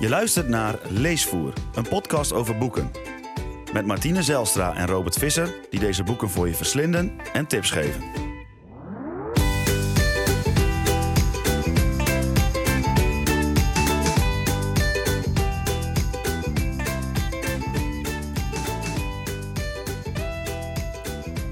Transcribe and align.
Je 0.00 0.08
luistert 0.08 0.48
naar 0.48 0.78
Leesvoer, 0.88 1.52
een 1.74 1.88
podcast 1.88 2.32
over 2.32 2.58
boeken. 2.58 2.90
Met 3.72 3.86
Martine 3.86 4.22
Zelstra 4.22 4.74
en 4.74 4.86
Robert 4.86 5.18
Visser, 5.18 5.54
die 5.70 5.80
deze 5.80 6.02
boeken 6.02 6.30
voor 6.30 6.48
je 6.48 6.54
verslinden 6.54 7.12
en 7.32 7.46
tips 7.46 7.70
geven. 7.70 8.02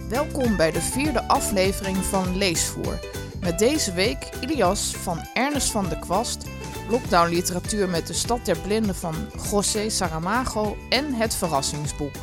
Welkom 0.09 0.57
bij 0.57 0.71
de 0.71 0.83
vierde 0.83 1.29
aflevering 1.29 1.97
van 1.97 2.37
Leesvoer. 2.37 2.99
Met 3.41 3.59
deze 3.59 3.93
week 3.93 4.29
Ilias 4.41 4.97
van 4.97 5.19
Ernest 5.35 5.71
van 5.71 5.89
de 5.89 5.99
Kwast, 5.99 6.47
lockdown 6.89 7.29
literatuur 7.29 7.89
met 7.89 8.07
de 8.07 8.13
Stad 8.13 8.45
der 8.45 8.59
Blinden 8.59 8.95
van 8.95 9.15
José 9.51 9.89
Saramago 9.91 10.77
en 10.89 11.13
het 11.15 11.35
verrassingsboek. 11.35 12.15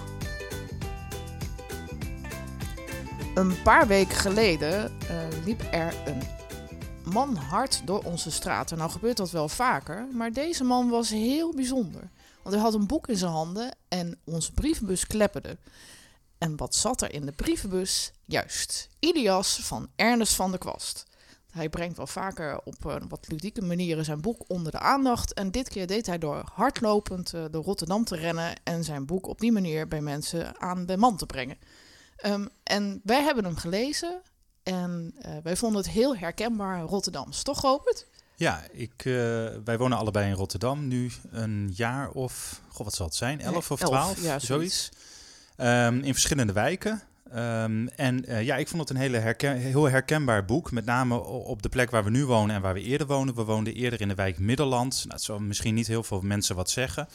Een 3.35 3.61
paar 3.61 3.88
weken 3.88 4.15
geleden 4.15 4.91
eh, 5.07 5.17
liep 5.45 5.61
er 5.71 5.93
een 6.05 6.21
man 7.13 7.35
hard 7.35 7.81
door 7.85 8.03
onze 8.03 8.31
straten. 8.31 8.77
Nou 8.77 8.91
gebeurt 8.91 9.17
dat 9.17 9.31
wel 9.31 9.49
vaker, 9.49 10.07
maar 10.11 10.31
deze 10.31 10.63
man 10.63 10.89
was 10.89 11.09
heel 11.09 11.53
bijzonder. 11.53 12.09
Want 12.43 12.55
hij 12.55 12.63
had 12.63 12.73
een 12.73 12.88
boek 12.88 13.07
in 13.07 13.17
zijn 13.17 13.31
handen 13.31 13.75
en 13.88 14.19
onze 14.23 14.52
brievenbus 14.52 15.07
klepperde. 15.07 15.57
En 16.38 16.57
wat 16.57 16.75
zat 16.75 17.02
er 17.02 17.13
in 17.13 17.25
de 17.25 17.31
brievenbus? 17.31 18.11
Juist, 18.25 18.89
Ilias 18.99 19.59
van 19.61 19.88
Ernest 19.95 20.33
van 20.33 20.49
der 20.49 20.59
Kwast. 20.59 21.05
Hij 21.53 21.70
brengt 21.70 21.98
wel 21.98 22.07
vaker 22.07 22.59
op 22.63 22.85
een 22.85 23.09
wat 23.09 23.25
ludieke 23.27 23.61
manieren 23.61 24.05
zijn 24.05 24.21
boek 24.21 24.44
onder 24.48 24.71
de 24.71 24.80
aandacht. 24.80 25.34
En 25.34 25.52
dit 25.52 25.70
keer 25.70 25.88
deed 25.88 26.05
hij 26.05 26.17
door 26.17 26.44
hardlopend 26.53 27.34
uh, 27.34 27.45
door 27.52 27.63
Rotterdam 27.63 28.03
te 28.03 28.16
rennen 28.16 28.53
en 28.63 28.84
zijn 28.84 29.05
boek 29.05 29.27
op 29.27 29.39
die 29.39 29.52
manier 29.52 29.88
bij 29.88 30.02
mensen 30.02 30.59
aan 30.59 30.86
de 30.86 30.97
man 30.97 31.17
te 31.17 31.25
brengen. 31.25 31.58
Um, 32.25 32.50
en 32.64 33.02
wij 33.03 33.23
hebben 33.23 33.44
hem 33.44 33.55
gelezen 33.55 34.22
en 34.64 35.16
uh, 35.25 35.31
wij 35.44 35.55
vonden 35.55 35.81
het 35.81 35.92
heel 35.92 36.17
herkenbaar 36.17 36.81
Rotterdams. 36.81 37.44
Toch, 37.44 37.61
Robert? 37.61 38.08
Ja, 38.36 38.64
ik, 38.72 39.02
wij 39.64 39.77
wonen 39.77 39.97
allebei 39.97 40.30
in 40.30 40.36
Rotterdam 40.36 40.88
nu 40.88 41.11
een 41.31 41.72
jaar 41.75 42.09
of, 42.09 42.61
goh, 42.70 42.86
wat 42.86 42.94
zal 42.94 43.05
het 43.05 43.16
zijn, 43.16 43.42
elf 43.42 43.72
of 43.72 43.80
twaalf, 43.80 44.22
ja, 44.22 44.39
zoiets. 44.39 44.45
zoiets. 44.45 44.92
Um, 45.58 45.99
in 45.99 46.14
verschillende 46.14 46.53
wijken. 46.53 47.02
Um, 47.36 47.88
en 47.88 48.30
uh, 48.30 48.44
ja, 48.44 48.56
ik 48.56 48.67
vond 48.67 48.81
het 48.81 48.89
een 48.89 49.03
hele 49.03 49.17
herken 49.17 49.56
heel 49.56 49.89
herkenbaar 49.89 50.45
boek. 50.45 50.72
Met 50.72 50.86
name 50.86 51.20
op 51.23 51.62
de 51.62 51.70
plek 51.70 51.92
waar 51.92 52.03
we 52.03 52.09
nu 52.09 52.26
wonen 52.26 52.56
en 52.56 52.62
waar 52.62 52.73
we 52.73 52.81
eerder 52.81 53.08
wonen. 53.08 53.36
We 53.36 53.44
woonden 53.44 53.73
eerder 53.73 54.02
in 54.02 54.08
de 54.08 54.16
wijk 54.16 54.39
Middelland. 54.39 54.95
Nou, 54.95 55.09
dat 55.09 55.22
zal 55.22 55.39
misschien 55.39 55.73
niet 55.73 55.88
heel 55.88 56.04
veel 56.04 56.22
mensen 56.22 56.56
wat 56.56 56.70
zeggen. 56.70 57.08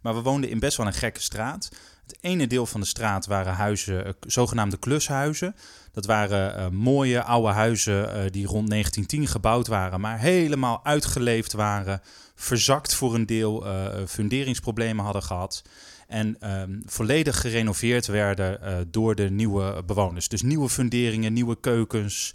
Maar 0.00 0.14
we 0.14 0.22
woonden 0.22 0.50
in 0.50 0.58
best 0.58 0.76
wel 0.76 0.86
een 0.86 0.92
gekke 0.92 1.20
straat. 1.20 1.68
Het 2.06 2.18
ene 2.20 2.46
deel 2.46 2.66
van 2.66 2.80
de 2.80 2.86
straat 2.86 3.26
waren 3.26 3.52
huizen, 3.52 4.06
uh, 4.06 4.12
zogenaamde 4.20 4.76
klushuizen. 4.76 5.56
Dat 5.92 6.06
waren 6.06 6.60
uh, 6.60 6.68
mooie 6.68 7.22
oude 7.22 7.52
huizen 7.52 8.02
uh, 8.02 8.30
die 8.30 8.46
rond 8.46 8.70
1910 8.70 9.26
gebouwd 9.26 9.66
waren, 9.66 10.00
maar 10.00 10.18
helemaal 10.18 10.84
uitgeleefd 10.84 11.52
waren. 11.52 12.00
Verzakt 12.34 12.94
voor 12.94 13.14
een 13.14 13.26
deel, 13.26 13.66
funderingsproblemen 14.06 15.04
hadden 15.04 15.22
gehad 15.22 15.62
en 16.06 16.36
um, 16.60 16.82
volledig 16.86 17.40
gerenoveerd 17.40 18.06
werden 18.06 18.58
uh, 18.62 18.76
door 18.90 19.14
de 19.14 19.30
nieuwe 19.30 19.82
bewoners. 19.86 20.28
Dus 20.28 20.42
nieuwe 20.42 20.68
funderingen, 20.68 21.32
nieuwe 21.32 21.60
keukens, 21.60 22.34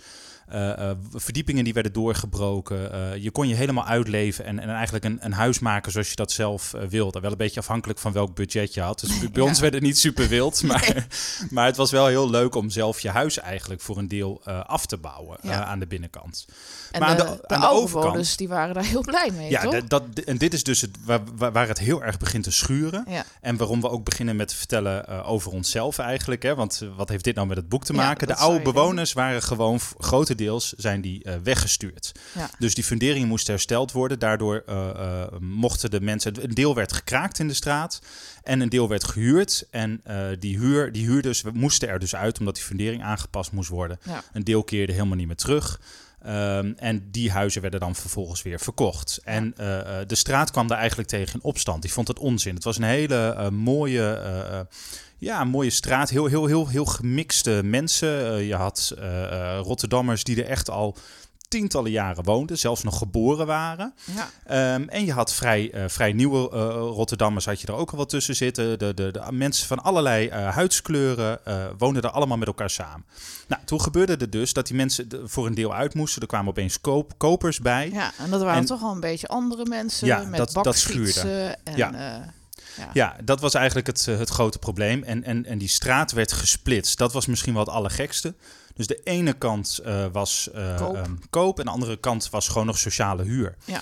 verdiepingen 1.14 1.64
die 1.64 1.74
werden 1.74 1.94
doorgebroken. 1.94 2.80
je 3.22 3.32
kon 3.32 3.48
je 3.48 3.56
helemaal 3.56 3.86
uitleven 3.86 4.46
en, 4.46 4.60
en 4.60 4.70
eigenlijk 4.70 5.06
een, 5.06 5.18
een, 5.22 5.34
huis 5.34 5.60
maken 5.60 5.92
zoals 5.92 6.10
je 6.10 6.16
dat 6.16 6.32
zelf 6.32 6.74
wilde. 6.90 7.20
Wel 7.20 7.32
een 7.32 7.38
beetje 7.38 7.60
afhankelijk 7.60 8.00
van 8.00 8.12
welk 8.12 8.36
budget 8.36 8.74
je 8.74 8.82
had. 8.82 9.00
Dus 9.00 9.20
bij 9.20 9.30
ja. 9.34 9.42
ons 9.42 9.60
werd 9.60 9.74
het 9.74 9.84
niet 9.84 9.98
super 9.98 10.28
wild, 10.28 10.64
maar, 10.64 10.92
nee. 10.94 11.04
maar 11.56 11.66
het 11.66 11.78
was 11.78 11.92
wel 11.92 12.06
heel 12.06 12.30
leuk 12.30 12.56
om 12.56 12.70
zelf 12.70 13.00
je 13.00 13.10
huis 13.10 13.40
eigenlijk 13.40 13.82
voor 13.82 13.98
een 13.98 14.08
deel 14.08 14.44
af 14.46 14.86
te 14.86 14.98
bouwen 14.98 15.38
ja. 15.42 15.64
aan 15.64 15.80
de 15.80 15.88
binnenkant. 15.88 16.46
En 16.92 17.00
maar 17.00 17.16
de, 17.16 17.26
aan 17.26 17.36
de, 17.36 17.44
de, 17.48 17.56
aan 17.56 17.62
de 17.62 17.70
overkant, 17.70 18.16
dus 18.16 18.38
die 18.38 18.48
waren 18.48 18.74
daar 18.74 18.86
heel 18.86 19.02
blij 19.02 19.30
mee, 19.36 19.50
ja, 19.50 19.62
toch? 19.62 19.88
Dat, 19.88 20.04
en 20.26 20.38
dit 20.38 20.54
is 20.54 20.64
dus 20.64 20.82
het, 20.82 20.98
waar, 21.06 21.22
waar 21.52 21.68
het 21.68 21.80
heel 21.80 22.04
erg 22.04 22.18
begint 22.18 22.44
te 22.44 22.52
schuren. 22.52 23.06
Ja. 23.08 23.24
En 23.42 23.58
waarom 23.58 23.82
we 23.82 23.90
ook 23.90 24.04
beginnen 24.04 24.36
met 24.36 24.48
te 24.48 24.56
vertellen 24.56 25.06
uh, 25.10 25.30
over 25.30 25.52
onszelf 25.52 25.98
eigenlijk. 25.98 26.44
Hè? 26.44 26.56
Want 26.56 26.82
wat 26.96 27.10
heeft 27.10 27.24
dit 27.24 27.36
nou 27.36 27.48
met 27.48 27.58
het 27.58 27.70
boek 27.70 27.84
te 27.86 27.94
maken? 27.94 28.28
Ja, 28.28 28.34
de 28.34 28.40
oude 28.40 28.62
bewoners 28.62 29.14
waren 29.14 29.42
gewoon 29.42 29.80
grotendeels 30.42 30.74
zijn 30.78 31.02
die 31.02 31.28
uh, 31.28 31.34
weggestuurd. 31.44 32.12
Ja. 32.36 32.50
Dus 32.60 32.74
die 32.74 32.84
funderingen 32.84 33.28
moesten 33.28 33.54
hersteld 33.54 33.92
worden. 33.92 34.20
Daardoor 34.20 34.64
uh, 34.70 35.24
mochten 35.40 35.92
de 35.92 36.02
mensen... 36.02 36.44
Een 36.44 36.54
deel 36.54 36.76
werd 36.76 36.94
gekraakt 36.94 37.40
in 37.40 37.48
de 37.48 37.54
straat. 37.54 38.02
En 38.44 38.60
een 38.60 38.70
deel 38.70 38.90
werd 38.90 39.04
gehuurd. 39.04 39.68
En 39.72 40.02
die, 40.40 40.58
huur, 40.58 40.92
die 40.92 41.06
huurders 41.06 41.44
moesten 41.54 41.90
er 41.90 42.00
dus 42.00 42.16
uit... 42.16 42.40
omdat 42.40 42.56
die 42.56 42.64
fundering 42.64 43.04
aangepast 43.04 43.52
moest 43.52 43.70
worden. 43.70 44.00
Ja. 44.04 44.24
Een 44.34 44.44
deel 44.44 44.64
keerde 44.64 44.94
helemaal 44.94 45.18
niet 45.18 45.28
meer 45.28 45.36
terug. 45.36 45.80
Um, 46.26 46.74
en 46.78 47.08
die 47.12 47.32
huizen 47.32 47.62
werden 47.62 47.80
dan 47.80 47.96
vervolgens 47.96 48.42
weer 48.42 48.60
verkocht. 48.60 49.20
Ja. 49.26 49.32
En 49.32 49.46
uh, 49.46 49.56
de 50.08 50.16
straat 50.16 50.52
kwam 50.52 50.68
daar 50.68 50.78
eigenlijk 50.78 51.10
tegen 51.10 51.34
in 51.34 51.44
opstand. 51.44 51.82
Die 51.82 51.92
vond 51.92 52.08
het 52.08 52.20
onzin. 52.20 52.56
Het 52.56 52.64
was 52.64 52.78
een 52.78 52.84
hele 52.84 53.36
uh, 53.38 53.50
mooie, 53.50 54.22
uh, 54.52 54.60
ja, 55.22 55.44
mooie 55.44 55.70
straat. 55.70 56.10
Heel, 56.10 56.26
heel, 56.26 56.46
heel, 56.46 56.68
heel 56.68 56.86
gemixte 56.86 57.62
mensen. 57.64 58.44
je 58.44 58.56
had 58.56 58.94
Rotterdammers 59.62 60.24
die 60.24 60.44
er 60.44 60.50
echt 60.50 60.70
al 60.70 60.98
tientallen 61.48 61.92
jaren 61.92 62.24
woonden, 62.24 62.58
zelfs 62.58 62.84
nog 62.84 62.98
geboren 62.98 63.46
waren. 63.46 63.94
Ja. 64.46 64.76
Um, 64.76 64.90
en 64.90 65.06
je 65.06 65.14
had 65.14 65.34
vrij, 65.34 65.74
uh, 65.74 65.84
vrij 65.88 66.14
nieuwe 66.14 66.52
uh, 66.54 66.60
Rotterdammers, 66.72 67.46
had 67.46 67.62
je 67.62 67.68
er 67.68 67.74
ook 67.74 67.92
al 67.92 67.98
wat 67.98 68.10
tussen 68.10 68.36
zitten. 68.36 68.80
De, 68.80 68.94
de, 68.94 69.12
de 69.12 69.22
mensen 69.32 69.68
van 69.68 69.84
allerlei 69.84 70.28
uh, 70.28 70.48
huidskleuren 70.48 71.40
woonden 71.78 72.04
er 72.04 72.10
allemaal 72.10 72.38
met 72.38 72.48
elkaar 72.48 72.70
samen. 72.70 73.06
Nou, 73.48 73.62
toen 73.66 73.82
gebeurde 73.82 74.18
er 74.18 74.30
dus 74.30 74.54
dat 74.54 74.68
die 74.68 74.76
mensen 74.76 75.08
voor 75.24 75.46
een 75.46 75.56
deel 75.56 75.74
uit 75.74 75.94
moesten. 75.94 76.22
Er 76.22 76.28
kwamen 76.28 76.50
opeens 76.50 76.82
koop, 76.82 77.14
kopers 77.18 77.60
bij. 77.60 77.90
Ja, 77.94 78.12
en 78.18 78.30
dat 78.30 78.42
waren 78.42 78.60
en, 78.60 78.66
toch 78.66 78.84
al 78.84 78.92
een 78.92 79.00
beetje 79.00 79.28
andere 79.28 79.66
mensen 79.66 80.08
ja, 80.08 80.24
met 80.24 80.38
dat, 80.38 80.64
dat 80.64 80.78
schuurde. 80.78 81.58
En, 81.64 81.76
ja. 81.76 82.34
Ja. 82.78 82.90
ja. 82.94 83.16
dat 83.24 83.40
was 83.40 83.54
eigenlijk 83.54 83.88
het, 83.88 84.06
het 84.06 84.30
grote 84.30 84.60
probleem. 84.60 85.04
En, 85.04 85.24
en, 85.24 85.46
en 85.46 85.58
die 85.58 85.68
straat 85.68 86.12
werd 86.12 86.32
gesplitst. 86.32 86.98
Dat 86.98 87.14
was 87.14 87.26
misschien 87.26 87.54
wel 87.54 87.64
het 87.64 87.74
allergekste. 87.74 88.34
Dus 88.74 88.88
de 88.88 89.02
ene 89.04 89.34
kant 89.34 89.80
uh, 89.86 90.06
was 90.12 90.50
uh, 90.56 90.78
koop. 90.78 90.96
Um, 90.96 91.20
koop 91.30 91.60
en 91.60 91.66
de 91.66 91.72
andere 91.72 91.98
kant 91.98 92.30
was 92.30 92.48
gewoon 92.48 92.66
nog 92.66 92.78
sociale 92.78 93.24
huur. 93.24 93.56
Ja. 93.66 93.82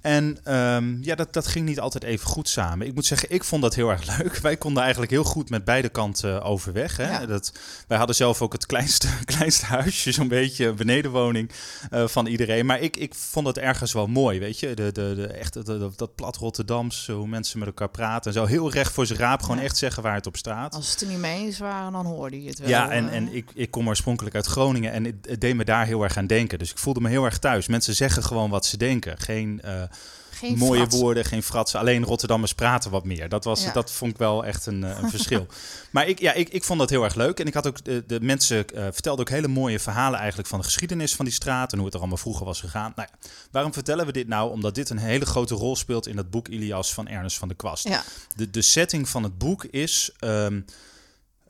En 0.00 0.54
um, 0.56 0.98
ja, 1.02 1.14
dat, 1.14 1.32
dat 1.32 1.46
ging 1.46 1.66
niet 1.66 1.80
altijd 1.80 2.04
even 2.04 2.26
goed 2.26 2.48
samen. 2.48 2.86
Ik 2.86 2.94
moet 2.94 3.06
zeggen, 3.06 3.30
ik 3.30 3.44
vond 3.44 3.62
dat 3.62 3.74
heel 3.74 3.90
erg 3.90 4.06
leuk. 4.18 4.36
Wij 4.36 4.56
konden 4.56 4.82
eigenlijk 4.82 5.12
heel 5.12 5.24
goed 5.24 5.50
met 5.50 5.64
beide 5.64 5.88
kanten 5.88 6.42
overweg. 6.42 6.96
Hè? 6.96 7.10
Ja. 7.10 7.26
Dat, 7.26 7.52
wij 7.86 7.98
hadden 7.98 8.16
zelf 8.16 8.42
ook 8.42 8.52
het 8.52 8.66
kleinste, 8.66 9.08
kleinste 9.34 9.66
huisje, 9.66 10.12
zo'n 10.12 10.28
beetje 10.28 10.72
benedenwoning 10.72 11.50
uh, 11.90 12.06
van 12.06 12.26
iedereen. 12.26 12.66
Maar 12.66 12.80
ik, 12.80 12.96
ik 12.96 13.14
vond 13.14 13.46
het 13.46 13.58
ergens 13.58 13.92
wel 13.92 14.06
mooi, 14.06 14.38
weet 14.38 14.58
je. 14.60 14.74
De, 14.74 14.92
de, 14.92 15.12
de, 15.14 15.26
echt, 15.26 15.52
de, 15.52 15.62
de, 15.62 15.90
dat 15.96 16.14
plat 16.14 16.36
Rotterdams, 16.36 17.06
hoe 17.06 17.26
mensen 17.26 17.58
met 17.58 17.68
elkaar 17.68 17.90
praten. 17.90 18.32
En 18.32 18.38
zo 18.38 18.44
heel 18.46 18.70
recht 18.70 18.92
voor 18.92 19.06
zijn 19.06 19.18
raap, 19.18 19.40
gewoon 19.42 19.56
Ja. 19.56 19.62
echt 19.62 19.76
zeggen 19.76 20.02
waar 20.02 20.14
het 20.14 20.26
op 20.26 20.36
staat. 20.36 20.74
Als 20.74 20.90
het 20.90 21.00
er 21.00 21.06
niet 21.06 21.18
mee 21.18 21.38
eens 21.44 21.58
waren, 21.58 21.92
dan 21.92 22.06
hoorde 22.06 22.42
je 22.42 22.48
het 22.48 22.58
wel. 22.58 22.68
Ja, 22.68 22.90
en, 22.90 23.08
eh. 23.08 23.16
en 23.16 23.34
ik, 23.34 23.50
ik 23.54 23.70
kom 23.70 23.88
oorspronkelijk 23.88 24.34
uit 24.34 24.46
Groningen 24.46 24.92
en 24.92 25.04
het, 25.04 25.14
het 25.28 25.40
deed 25.40 25.54
me 25.54 25.64
daar 25.64 25.86
heel 25.86 26.02
erg 26.02 26.16
aan 26.16 26.26
denken. 26.26 26.58
Dus 26.58 26.70
ik 26.70 26.78
voelde 26.78 27.00
me 27.00 27.08
heel 27.08 27.24
erg 27.24 27.38
thuis. 27.38 27.66
Mensen 27.66 27.94
zeggen 27.94 28.22
gewoon 28.22 28.50
wat 28.50 28.66
ze 28.66 28.76
denken. 28.76 29.18
Geen, 29.18 29.62
uh, 29.64 29.82
Geen 30.30 30.58
mooie 30.58 30.80
fratsen. 30.80 31.00
woorden, 31.00 31.24
geen 31.24 31.42
fratsen. 31.42 31.80
Alleen 31.80 32.04
Rotterdammers 32.04 32.52
praten 32.52 32.90
wat 32.90 33.04
meer. 33.04 33.28
Dat, 33.28 33.44
was, 33.44 33.62
Ja. 33.64 33.72
dat 33.72 33.92
vond 33.92 34.10
ik 34.12 34.18
wel 34.18 34.44
echt 34.44 34.66
een, 34.66 34.84
eh, 34.84 34.98
een 35.02 35.10
verschil. 35.16 35.46
Maar 35.90 36.08
ik, 36.08 36.18
ja, 36.20 36.32
ik, 36.32 36.48
ik 36.48 36.64
vond 36.64 36.78
dat 36.78 36.90
heel 36.90 37.04
erg 37.04 37.14
leuk. 37.14 37.40
En 37.40 37.46
ik 37.46 37.54
had 37.54 37.66
ook 37.66 37.84
de, 37.84 38.04
de 38.06 38.20
mensen 38.20 38.64
uh, 38.74 38.82
vertelden 38.82 39.20
ook 39.20 39.30
hele 39.30 39.48
mooie 39.48 39.78
verhalen 39.78 40.18
eigenlijk 40.18 40.48
van 40.48 40.58
de 40.58 40.64
geschiedenis 40.64 41.14
van 41.14 41.24
die 41.24 41.34
straat 41.34 41.70
en 41.70 41.76
hoe 41.76 41.84
het 41.86 41.94
er 41.94 42.00
allemaal 42.00 42.18
vroeger 42.18 42.44
was 42.46 42.60
gegaan. 42.60 42.92
Nou 42.96 43.08
ja, 43.12 43.28
waarom 43.50 43.72
vertellen 43.72 44.06
we 44.06 44.12
dit 44.12 44.28
nou? 44.28 44.50
Omdat 44.50 44.74
dit 44.74 44.90
een 44.90 44.98
hele 44.98 45.26
grote 45.26 45.54
rol 45.54 45.76
speelt 45.76 46.06
in 46.06 46.16
dat 46.16 46.30
boek 46.30 46.48
Ilias 46.48 46.94
van 46.94 47.08
Ernest 47.08 47.38
van 47.38 47.48
der 47.48 47.56
Kwast. 47.56 47.88
Ja, 47.88 48.02
De, 48.36 48.50
de 48.50 48.62
setting 48.62 49.08
van 49.08 49.22
het 49.22 49.38
boek 49.38 49.64
is 49.64 50.10
um, 50.20 50.64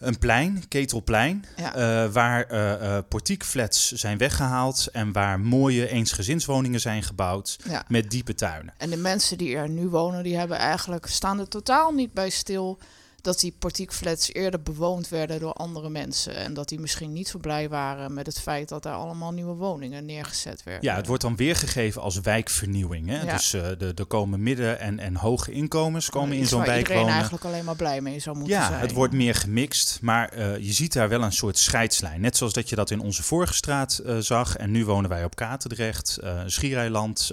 een 0.00 0.18
plein, 0.18 0.68
Ketelplein, 0.68 1.44
Ja. 1.56 2.04
uh, 2.04 2.12
waar 2.12 2.52
uh, 2.52 2.98
portiekflats 3.08 3.92
zijn 3.92 4.18
weggehaald 4.18 4.88
en 4.92 5.12
waar 5.12 5.40
mooie 5.40 5.88
eensgezinswoningen 5.88 6.80
zijn 6.80 7.02
gebouwd 7.02 7.58
ja. 7.68 7.84
met 7.88 8.10
diepe 8.10 8.34
tuinen. 8.34 8.74
En 8.76 8.90
de 8.90 8.96
mensen 8.96 9.38
die 9.38 9.56
er 9.56 9.68
nu 9.68 9.88
wonen, 9.88 10.22
die 10.22 10.36
hebben 10.36 10.56
eigenlijk, 10.56 11.06
staan 11.06 11.38
er 11.38 11.48
totaal 11.48 11.92
niet 11.92 12.12
bij 12.12 12.30
stil 12.30 12.78
dat 13.22 13.40
die 13.40 13.54
portiekflats 13.58 14.32
eerder 14.32 14.62
bewoond 14.62 15.08
werden 15.08 15.40
door 15.40 15.52
andere 15.52 15.88
mensen. 15.88 16.34
En 16.34 16.54
dat 16.54 16.68
die 16.68 16.80
misschien 16.80 17.12
niet 17.12 17.28
zo 17.28 17.38
blij 17.38 17.68
waren 17.68 18.14
met 18.14 18.26
het 18.26 18.40
feit 18.40 18.68
dat 18.68 18.84
er 18.84 18.92
allemaal 18.92 19.32
nieuwe 19.32 19.54
woningen 19.54 20.04
neergezet 20.04 20.62
werden. 20.62 20.84
Ja, 20.84 20.96
het 20.96 21.06
wordt 21.06 21.22
dan 21.22 21.36
weergegeven 21.36 22.02
als 22.02 22.20
wijkvernieuwing. 22.20 23.08
Hè? 23.08 23.22
Ja. 23.22 23.32
Dus 23.32 23.54
uh, 23.54 23.98
er 23.98 24.06
komen 24.06 24.42
midden- 24.42 24.78
en, 24.80 24.98
en 24.98 25.16
hoge 25.16 25.52
inkomens 25.52 26.10
komen 26.10 26.36
in 26.36 26.46
zo'n 26.46 26.64
wijk 26.64 26.78
iedereen 26.78 26.98
wonen. 26.98 27.14
eigenlijk 27.14 27.44
alleen 27.44 27.64
maar 27.64 27.76
blij 27.76 28.00
mee 28.00 28.18
zou 28.18 28.36
moeten 28.36 28.56
Ja, 28.56 28.66
zijn. 28.66 28.80
het 28.80 28.92
wordt 28.92 29.12
meer 29.12 29.34
gemixt, 29.34 29.98
maar 30.00 30.36
uh, 30.38 30.56
je 30.58 30.72
ziet 30.72 30.92
daar 30.92 31.08
wel 31.08 31.22
een 31.22 31.32
soort 31.32 31.58
scheidslijn. 31.58 32.20
Net 32.20 32.36
zoals 32.36 32.52
dat 32.52 32.68
je 32.68 32.76
dat 32.76 32.90
in 32.90 33.00
onze 33.00 33.22
vorige 33.22 33.54
straat 33.54 34.00
uh, 34.06 34.16
zag. 34.18 34.56
En 34.56 34.70
nu 34.70 34.84
wonen 34.84 35.10
wij 35.10 35.24
op 35.24 35.34
Katendrecht, 35.36 36.18
Schiereiland, 36.46 37.32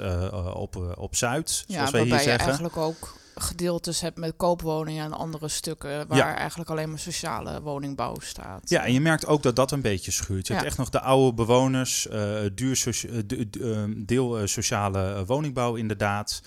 op, 0.53 0.95
op 0.97 1.15
Zuid, 1.15 1.63
ja, 1.67 1.75
zoals 1.75 1.91
wij 1.91 2.01
hier 2.03 2.19
zeggen. 2.19 2.39
eigenlijk 2.39 2.77
ook 2.77 3.15
gedeeltes 3.41 4.01
hebt 4.01 4.17
met 4.17 4.33
koopwoningen 4.37 5.05
en 5.05 5.13
andere 5.13 5.47
stukken 5.47 6.07
waar 6.07 6.17
Ja. 6.17 6.35
eigenlijk 6.35 6.69
alleen 6.69 6.89
maar 6.89 6.99
sociale 6.99 7.61
woningbouw 7.61 8.15
staat. 8.19 8.69
Ja, 8.69 8.85
en 8.85 8.93
je 8.93 9.01
merkt 9.01 9.25
ook 9.27 9.43
dat 9.43 9.55
dat 9.55 9.71
een 9.71 9.81
beetje 9.81 10.11
schuurt. 10.11 10.47
Je 10.47 10.53
Ja. 10.53 10.59
hebt 10.59 10.69
echt 10.69 10.77
nog 10.79 10.89
de 10.89 11.01
oude 11.01 11.33
bewoners, 11.33 12.07
eh, 12.07 12.35
duur 12.55 12.75
socia- 12.75 13.09
eh, 13.09 13.41
eh, 13.83 13.89
deel 13.97 14.47
sociale 14.47 15.25
woningbouw 15.25 15.75
inderdaad. 15.75 16.41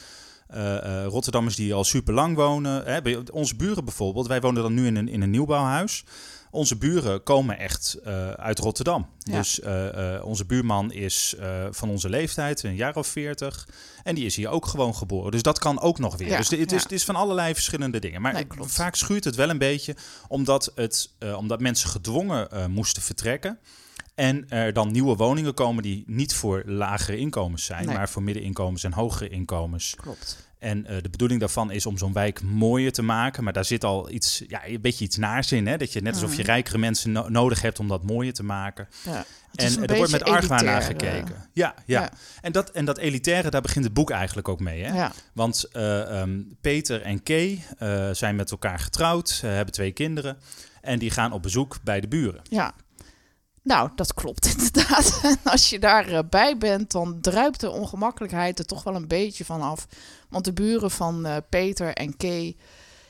Eh, 0.46 1.04
Rotterdammers 1.06 1.56
die 1.56 1.74
al 1.74 1.84
super 1.84 2.14
lang 2.14 2.36
wonen. 2.36 2.84
Hè, 2.84 3.02
bij 3.02 3.22
onze 3.32 3.56
buren 3.56 3.84
bijvoorbeeld, 3.84 4.26
wij 4.26 4.40
wonen 4.40 4.62
dan 4.62 4.74
nu 4.74 4.86
in 4.86 4.96
een, 4.96 5.08
in 5.08 5.22
een 5.22 5.30
nieuwbouwhuis. 5.30 6.04
Onze 6.50 6.76
buren 6.76 7.22
komen 7.22 7.58
echt 7.58 7.98
eh, 8.04 8.30
uit 8.30 8.58
Rotterdam. 8.58 9.08
Ja. 9.18 9.36
Dus 9.36 9.60
eh, 9.60 10.14
eh, 10.16 10.24
onze 10.24 10.44
buurman 10.44 10.92
is 10.92 11.34
van 11.70 11.90
onze 11.90 12.08
leeftijd, 12.08 12.62
een 12.62 12.74
jaar 12.76 12.96
of 12.96 13.06
veertig. 13.06 13.68
En 14.02 14.14
die 14.14 14.24
is 14.24 14.36
hier 14.36 14.48
ook 14.48 14.66
gewoon 14.66 14.94
geboren. 14.94 15.30
Dus 15.30 15.42
dat 15.42 15.58
kan 15.58 15.80
ook 15.80 15.98
nog 15.98 16.16
weer. 16.16 16.28
Ja, 16.28 16.36
dus 16.36 16.48
het, 16.50 16.72
is, 16.72 16.82
het 16.82 16.92
is 16.92 17.04
van 17.04 17.16
allerlei 17.16 17.54
verschillende 17.54 17.98
dingen. 17.98 18.22
Maar 18.22 18.32
Nee, 18.32 18.46
vaak 18.60 18.94
schuurt 18.94 19.24
het 19.24 19.34
wel 19.34 19.50
een 19.50 19.58
beetje, 19.58 19.96
omdat, 20.28 20.72
het, 20.74 21.10
omdat 21.36 21.60
mensen 21.60 21.88
gedwongen 21.88 22.70
moesten 22.70 23.02
vertrekken. 23.02 23.58
En 24.14 24.48
er 24.48 24.72
dan 24.72 24.92
nieuwe 24.92 25.16
woningen 25.16 25.54
komen 25.54 25.82
die 25.82 26.04
niet 26.06 26.34
voor 26.34 26.62
lagere 26.66 27.16
inkomens 27.16 27.64
zijn, 27.64 27.86
Nee. 27.86 27.96
maar 27.96 28.08
voor 28.08 28.22
middeninkomens 28.22 28.84
en 28.84 28.92
hogere 28.92 29.28
inkomens. 29.28 29.94
Klopt. 29.96 30.49
En 30.60 30.86
eh, 30.86 30.96
de 31.02 31.10
bedoeling 31.10 31.40
daarvan 31.40 31.70
is 31.70 31.86
om 31.86 31.98
zo'n 31.98 32.12
wijk 32.12 32.42
mooier 32.42 32.92
te 32.92 33.02
maken. 33.02 33.44
Maar 33.44 33.52
daar 33.52 33.64
zit 33.64 33.84
al 33.84 34.10
iets, 34.10 34.44
ja, 34.48 34.66
een 34.66 34.80
beetje 34.80 35.04
iets 35.04 35.16
naars 35.16 35.52
in. 35.52 35.66
Hè? 35.66 35.76
Dat 35.76 35.92
je 35.92 36.00
net 36.00 36.14
alsof 36.14 36.30
je 36.34 36.42
Mhm. 36.42 36.46
rijkere 36.50 36.78
mensen 36.78 37.12
no- 37.12 37.28
nodig 37.28 37.62
hebt 37.62 37.78
om 37.78 37.88
dat 37.88 38.04
mooier 38.04 38.32
te 38.32 38.42
maken. 38.42 38.88
Ja. 39.04 39.24
En 39.54 39.72
een 39.82 39.86
er 39.86 39.96
wordt 39.96 40.12
met 40.12 40.22
argwaan 40.22 40.64
naar 40.64 40.80
eh, 40.80 40.86
gekeken. 40.86 41.34
Ja, 41.52 41.74
ja. 41.86 42.00
ja. 42.00 42.10
En, 42.40 42.52
dat, 42.52 42.70
en 42.70 42.84
dat 42.84 42.98
elitaire, 42.98 43.50
daar 43.50 43.60
begint 43.62 43.84
het 43.84 43.94
boek 43.94 44.10
eigenlijk 44.10 44.48
ook 44.48 44.60
mee. 44.60 44.82
Hè? 44.84 44.94
Ja. 44.96 45.12
Want 45.34 45.64
eh, 45.72 46.20
ehm, 46.20 46.40
Peter 46.60 47.02
en 47.02 47.22
Kay 47.22 47.64
eh, 47.78 48.10
zijn 48.12 48.36
met 48.36 48.50
elkaar 48.50 48.78
getrouwd, 48.78 49.40
eh, 49.44 49.50
hebben 49.50 49.74
twee 49.74 49.92
kinderen. 49.92 50.36
En 50.80 50.98
die 50.98 51.10
gaan 51.10 51.32
op 51.32 51.42
bezoek 51.42 51.76
bij 51.84 52.00
de 52.00 52.08
buren. 52.08 52.40
Ja. 52.48 52.74
Nou, 53.62 53.90
dat 53.94 54.14
klopt 54.14 54.46
inderdaad. 54.56 55.20
En 55.22 55.38
als 55.44 55.70
je 55.70 55.78
daarbij 55.78 56.22
bij 56.28 56.58
bent, 56.58 56.90
dan 56.90 57.20
druipt 57.20 57.60
de 57.60 57.70
ongemakkelijkheid 57.70 58.58
er 58.58 58.66
toch 58.66 58.82
wel 58.82 58.94
een 58.94 59.08
beetje 59.08 59.44
van 59.44 59.62
af. 59.62 59.86
Want 60.28 60.44
de 60.44 60.52
buren 60.52 60.90
van 60.90 61.26
eh, 61.26 61.36
Peter 61.48 61.94
en 61.94 62.16
Kay 62.16 62.56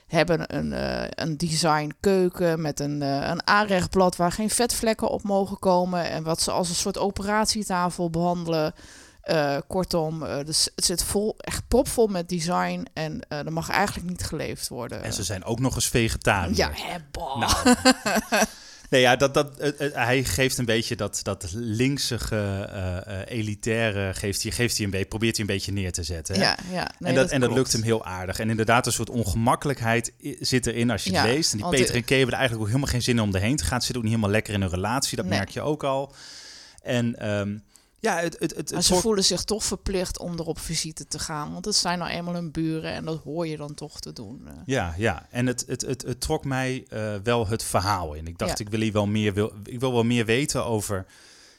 hebben 0.06 0.56
een, 0.56 0.72
eh, 0.72 1.08
een 1.10 1.36
design 1.36 1.94
keuken 2.00 2.60
met 2.60 2.80
een, 2.80 3.02
eh, 3.02 3.28
een 3.28 3.46
aanrechtblad 3.46 4.16
waar 4.16 4.32
geen 4.32 4.50
vetvlekken 4.50 5.08
op 5.08 5.22
mogen 5.22 5.58
komen. 5.58 6.10
En 6.10 6.22
wat 6.22 6.40
ze 6.40 6.50
als 6.50 6.68
een 6.68 6.74
soort 6.74 6.98
operatietafel 6.98 8.10
behandelen. 8.10 8.74
Eh, 9.20 9.56
kortom, 9.66 10.22
eh, 10.22 10.44
dus 10.44 10.68
het 10.74 10.84
zit 10.84 11.02
vol, 11.04 11.34
echt 11.38 11.68
propvol 11.68 12.06
met 12.06 12.28
design 12.28 12.86
en 12.92 13.20
eh 13.28 13.38
er 13.38 13.52
mag 13.52 13.68
eigenlijk 13.68 14.08
niet 14.08 14.22
geleefd 14.24 14.68
worden. 14.68 15.02
En 15.02 15.12
ze 15.12 15.22
zijn 15.22 15.44
ook 15.44 15.58
nog 15.60 15.74
eens 15.74 15.88
vegetariër. 15.88 16.56
ja, 16.56 16.70
hè, 16.72 16.96
bah. 17.10 17.36
Nou. 17.36 17.76
nee, 18.90 19.00
ja, 19.00 19.16
dat, 19.16 19.34
dat, 19.34 19.58
eh, 19.58 19.86
eh, 19.86 19.94
hij 19.94 20.24
geeft 20.24 20.58
een 20.58 20.64
beetje 20.64 20.96
dat, 20.96 21.20
dat 21.22 21.46
linksige, 21.54 22.68
eh, 23.06 23.36
elitaire, 23.38 24.14
geeft 24.14 24.42
hij, 24.42 24.52
geeft 24.52 24.76
hij 24.76 24.84
een 24.84 24.90
beetje, 24.90 25.06
probeert 25.06 25.36
hij 25.36 25.46
een 25.46 25.54
beetje 25.54 25.72
neer 25.72 25.92
te 25.92 26.02
zetten. 26.02 26.34
Hè? 26.34 26.40
ja, 26.40 26.58
ja. 26.72 26.90
Nee, 26.98 27.10
en 27.10 27.14
dat, 27.14 27.30
en 27.30 27.40
dat 27.40 27.52
lukt 27.52 27.72
hem 27.72 27.82
heel 27.82 28.04
aardig. 28.04 28.38
En 28.38 28.50
inderdaad, 28.50 28.86
een 28.86 28.92
soort 28.92 29.10
ongemakkelijkheid 29.10 30.12
zit 30.40 30.66
erin 30.66 30.90
als 30.90 31.04
je 31.04 31.16
het 31.16 31.26
leest. 31.26 31.52
En 31.52 31.58
die 31.58 31.68
Peter 31.68 31.94
en 31.94 32.04
Kay 32.04 32.16
hebben 32.16 32.34
er 32.34 32.40
eigenlijk 32.40 32.60
ook 32.60 32.66
helemaal 32.66 32.92
geen 32.92 33.02
zin 33.02 33.16
in 33.16 33.22
om 33.22 33.34
erheen 33.34 33.56
te 33.56 33.64
gaan. 33.64 33.80
Ze 33.80 33.86
zitten 33.86 33.96
ook 33.96 34.02
niet 34.02 34.12
helemaal 34.16 34.34
lekker 34.34 34.54
in 34.54 34.60
hun 34.60 34.70
relatie, 34.70 35.16
dat 35.16 35.26
Nee. 35.26 35.38
merk 35.38 35.48
je 35.48 35.60
ook 35.60 35.84
al. 35.84 36.14
En 36.82 37.18
ehm, 37.18 37.56
ja, 38.00 38.18
het, 38.18 38.36
het, 38.38 38.56
het, 38.56 38.72
Maar 38.72 38.82
ze 38.82 38.94
voelen 38.94 39.24
zich 39.24 39.44
toch 39.44 39.64
verplicht 39.64 40.18
om 40.18 40.38
er 40.38 40.44
op 40.46 40.58
visite 40.58 41.06
te 41.06 41.18
gaan. 41.18 41.52
Want 41.52 41.64
het 41.64 41.74
zijn 41.74 41.98
nou 41.98 42.10
eenmaal 42.10 42.34
hun 42.34 42.50
buren 42.50 42.92
en 42.92 43.04
dat 43.04 43.20
hoor 43.22 43.46
je 43.46 43.56
dan 43.56 43.74
toch 43.74 44.00
te 44.00 44.12
doen. 44.12 44.42
eh. 44.46 44.52
Ja, 44.66 44.94
ja. 44.96 45.26
En 45.30 45.46
het, 45.46 45.64
het, 45.66 45.80
het, 45.80 46.02
het 46.02 46.20
trok 46.20 46.44
mij 46.44 46.84
eh, 46.88 47.14
wel 47.22 47.46
het 47.46 47.62
verhaal 47.62 48.14
in. 48.14 48.26
Ik 48.26 48.38
dacht, 48.38 48.58
Ja. 48.58 48.64
ik 48.64 48.70
wil 48.70 48.80
hier 48.80 48.92
wel 48.92 49.06
meer, 49.06 49.34
wil, 49.34 49.52
ik 49.64 49.80
wil 49.80 49.92
wel 49.92 50.04
meer 50.04 50.24
weten 50.24 50.64
over 50.64 51.06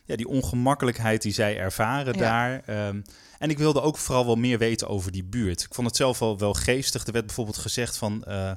ja, 0.05 0.15
die 0.15 0.27
ongemakkelijkheid 0.27 1.21
die 1.21 1.33
zij 1.33 1.57
ervaren 1.57 2.13
Ja. 2.13 2.19
daar. 2.19 2.61
Ehm, 2.65 3.01
en 3.39 3.49
ik 3.49 3.57
wilde 3.57 3.81
ook 3.81 3.97
vooral 3.97 4.25
wel 4.25 4.35
meer 4.35 4.57
weten 4.57 4.87
over 4.87 5.11
die 5.11 5.23
buurt. 5.23 5.61
Ik 5.63 5.73
vond 5.73 5.87
het 5.87 5.95
zelf 5.95 6.19
wel, 6.19 6.37
wel 6.37 6.53
geestig. 6.53 7.05
Er 7.05 7.13
werd 7.13 7.25
bijvoorbeeld 7.25 7.57
gezegd 7.57 7.97
van... 7.97 8.23
eh, 8.23 8.51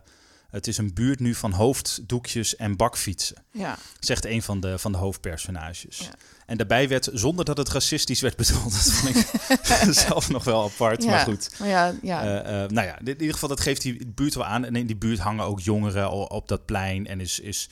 het 0.55 0.67
is 0.67 0.79
een 0.79 0.95
buurt 0.95 1.21
nu 1.21 1.35
van 1.35 1.53
hoofddoekjes 1.53 2.57
en 2.57 2.77
bakfietsen, 2.77 3.37
Ja, 3.51 3.79
zegt 4.01 4.25
een 4.25 4.43
van 4.43 4.61
de, 4.61 4.79
van 4.79 4.93
de 4.93 4.99
hoofdpersonages. 4.99 5.99
Ja. 5.99 6.15
En 6.47 6.57
daarbij 6.57 6.89
werd, 6.89 7.09
zonder 7.13 7.45
dat 7.45 7.57
het 7.57 7.69
racistisch 7.69 8.21
werd 8.21 8.37
bedoeld, 8.37 8.73
dat 8.85 8.93
vond 8.93 9.17
ik 9.17 9.95
zelf 10.09 10.29
nog 10.29 10.45
wel 10.45 10.65
apart, 10.65 11.03
ja. 11.03 11.11
maar 11.11 11.25
goed. 11.25 11.51
Maar 11.59 11.69
ja, 11.69 11.95
ja. 12.03 12.23
Eh, 12.23 12.63
eh, 12.63 12.71
nou 12.71 12.87
ja, 12.87 12.99
in 12.99 13.07
ieder 13.07 13.33
geval, 13.33 13.49
dat 13.49 13.61
geeft 13.61 13.83
die 13.83 14.07
buurt 14.07 14.35
wel 14.35 14.45
aan. 14.45 14.65
En 14.65 14.77
in 14.77 14.87
die 14.87 14.97
buurt 14.97 15.19
hangen 15.19 15.45
ook 15.45 15.61
jongeren 15.61 16.31
op 16.31 16.49
dat 16.49 16.65
plein. 16.65 17.07
En 17.07 17.21
is, 17.21 17.41
is 17.41 17.69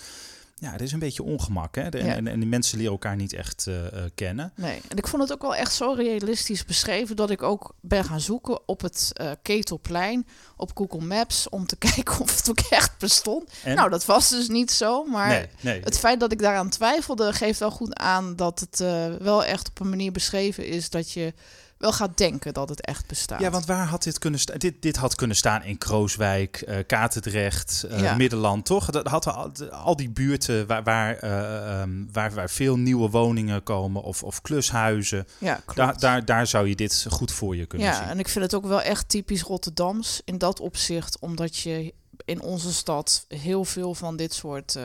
ja, 0.62 0.75
er 0.75 0.81
is 0.82 0.93
een 0.93 0.99
beetje 0.99 1.23
ongemak. 1.23 1.75
Hè? 1.75 1.88
De- 1.88 1.99
en, 1.99 2.06
Ja. 2.06 2.14
en, 2.17 2.26
en 2.26 2.41
die 2.41 2.49
mensen 2.49 2.76
leren 2.76 2.93
elkaar 2.93 3.17
niet 3.17 3.32
echt 3.32 3.67
eh, 3.67 3.87
eh, 3.87 4.11
kennen. 4.14 4.53
nee. 4.56 4.81
En 4.88 4.97
ik 4.97 5.06
vond 5.06 5.23
het 5.23 5.32
ook 5.32 5.43
wel 5.43 5.55
echt 5.55 5.73
zo 5.75 5.93
realistisch 5.93 6.64
beschreven 6.64 7.17
dat 7.17 7.31
ik 7.31 7.43
ook 7.43 7.75
ben 7.81 8.05
gaan 8.05 8.20
zoeken 8.20 8.69
op 8.69 8.81
het 8.81 9.11
eh, 9.12 9.31
Ketelplein 9.43 10.26
op 10.56 10.70
Google 10.75 11.00
Maps 11.06 11.49
om 11.49 11.67
te 11.67 11.76
kijken 11.94 12.20
of 12.20 12.37
het 12.37 12.50
ook 12.50 12.61
echt 12.70 12.99
bestond. 12.99 13.50
En, 13.64 13.75
Nou, 13.76 13.91
dat 13.91 14.05
was 14.05 14.29
dus 14.29 14.49
niet 14.49 14.70
zo, 14.70 15.05
maar 15.05 15.29
nee, 15.29 15.47
nee. 15.61 15.81
het 15.85 15.99
feit 15.99 16.20
dat 16.20 16.32
ik 16.32 16.38
daaraan 16.38 16.69
twijfelde 16.69 17.32
geeft 17.32 17.58
wel 17.58 17.70
goed 17.70 17.94
aan 17.99 18.37
dat 18.37 18.61
het 18.61 18.79
wel 19.23 19.44
echt 19.44 19.69
op 19.69 19.81
een 19.81 19.88
manier 19.91 20.12
beschreven 20.12 20.67
is 20.67 20.91
dat 20.91 21.11
je 21.12 21.35
wel 21.82 21.93
gaat 21.93 22.17
denken 22.19 22.55
dat 22.55 22.69
het 22.69 22.81
echt 22.87 23.06
bestaat. 23.06 23.40
ja, 23.40 23.50
want 23.50 23.67
waar 23.67 23.87
had 23.87 24.02
dit 24.02 24.19
kunnen 24.19 24.40
staan? 24.40 24.58
Dit, 24.58 24.82
dit 24.82 24.96
had 24.96 25.14
kunnen 25.14 25.37
staan 25.37 25.62
in 25.64 25.79
Krooswijk, 25.79 26.56
eh 26.61 26.76
Katendrecht, 26.87 27.84
eh, 27.90 28.00
Ja. 28.00 28.14
Middenland, 28.17 28.64
toch? 28.67 28.90
Dat 28.90 29.06
had 29.06 29.26
al, 29.26 29.52
al 29.70 29.96
die 29.96 30.11
buurten 30.11 30.67
waar, 30.67 30.82
waar, 30.82 31.17
eh, 31.17 31.81
ehm, 31.81 31.90
waar, 32.12 32.32
waar 32.34 32.50
veel 32.50 32.76
nieuwe 32.76 33.11
woningen 33.11 33.62
komen 33.62 34.02
of, 34.02 34.23
of 34.23 34.40
klushuizen. 34.40 35.26
ja. 35.38 35.61
Daar, 35.75 35.99
daar, 35.99 36.25
daar 36.25 36.46
zou 36.46 36.69
je 36.69 36.75
dit 36.76 37.06
goed 37.11 37.32
voor 37.32 37.56
je 37.56 37.67
kunnen 37.67 37.87
Ja, 37.88 37.94
zien. 37.94 38.08
en 38.08 38.19
ik 38.19 38.29
vind 38.29 38.44
het 38.44 38.55
ook 38.55 38.67
wel 38.67 38.82
echt 38.82 39.08
typisch 39.08 39.43
Rotterdams 39.43 40.20
in 40.25 40.38
dat 40.38 40.61
opzicht, 40.61 41.19
omdat 41.19 41.56
je 41.56 41.94
in 42.25 42.40
onze 42.40 42.73
stad 42.73 43.25
heel 43.29 43.64
veel 43.64 43.94
van 43.94 44.17
dit 44.17 44.34
soort 44.34 44.76
eh, 44.76 44.84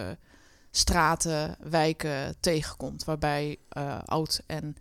straten, 0.71 1.55
wijken 1.69 2.35
tegenkomt, 2.39 3.03
waarbij 3.03 3.57
eh, 3.69 3.97
oud 4.05 4.41
en 4.47 4.75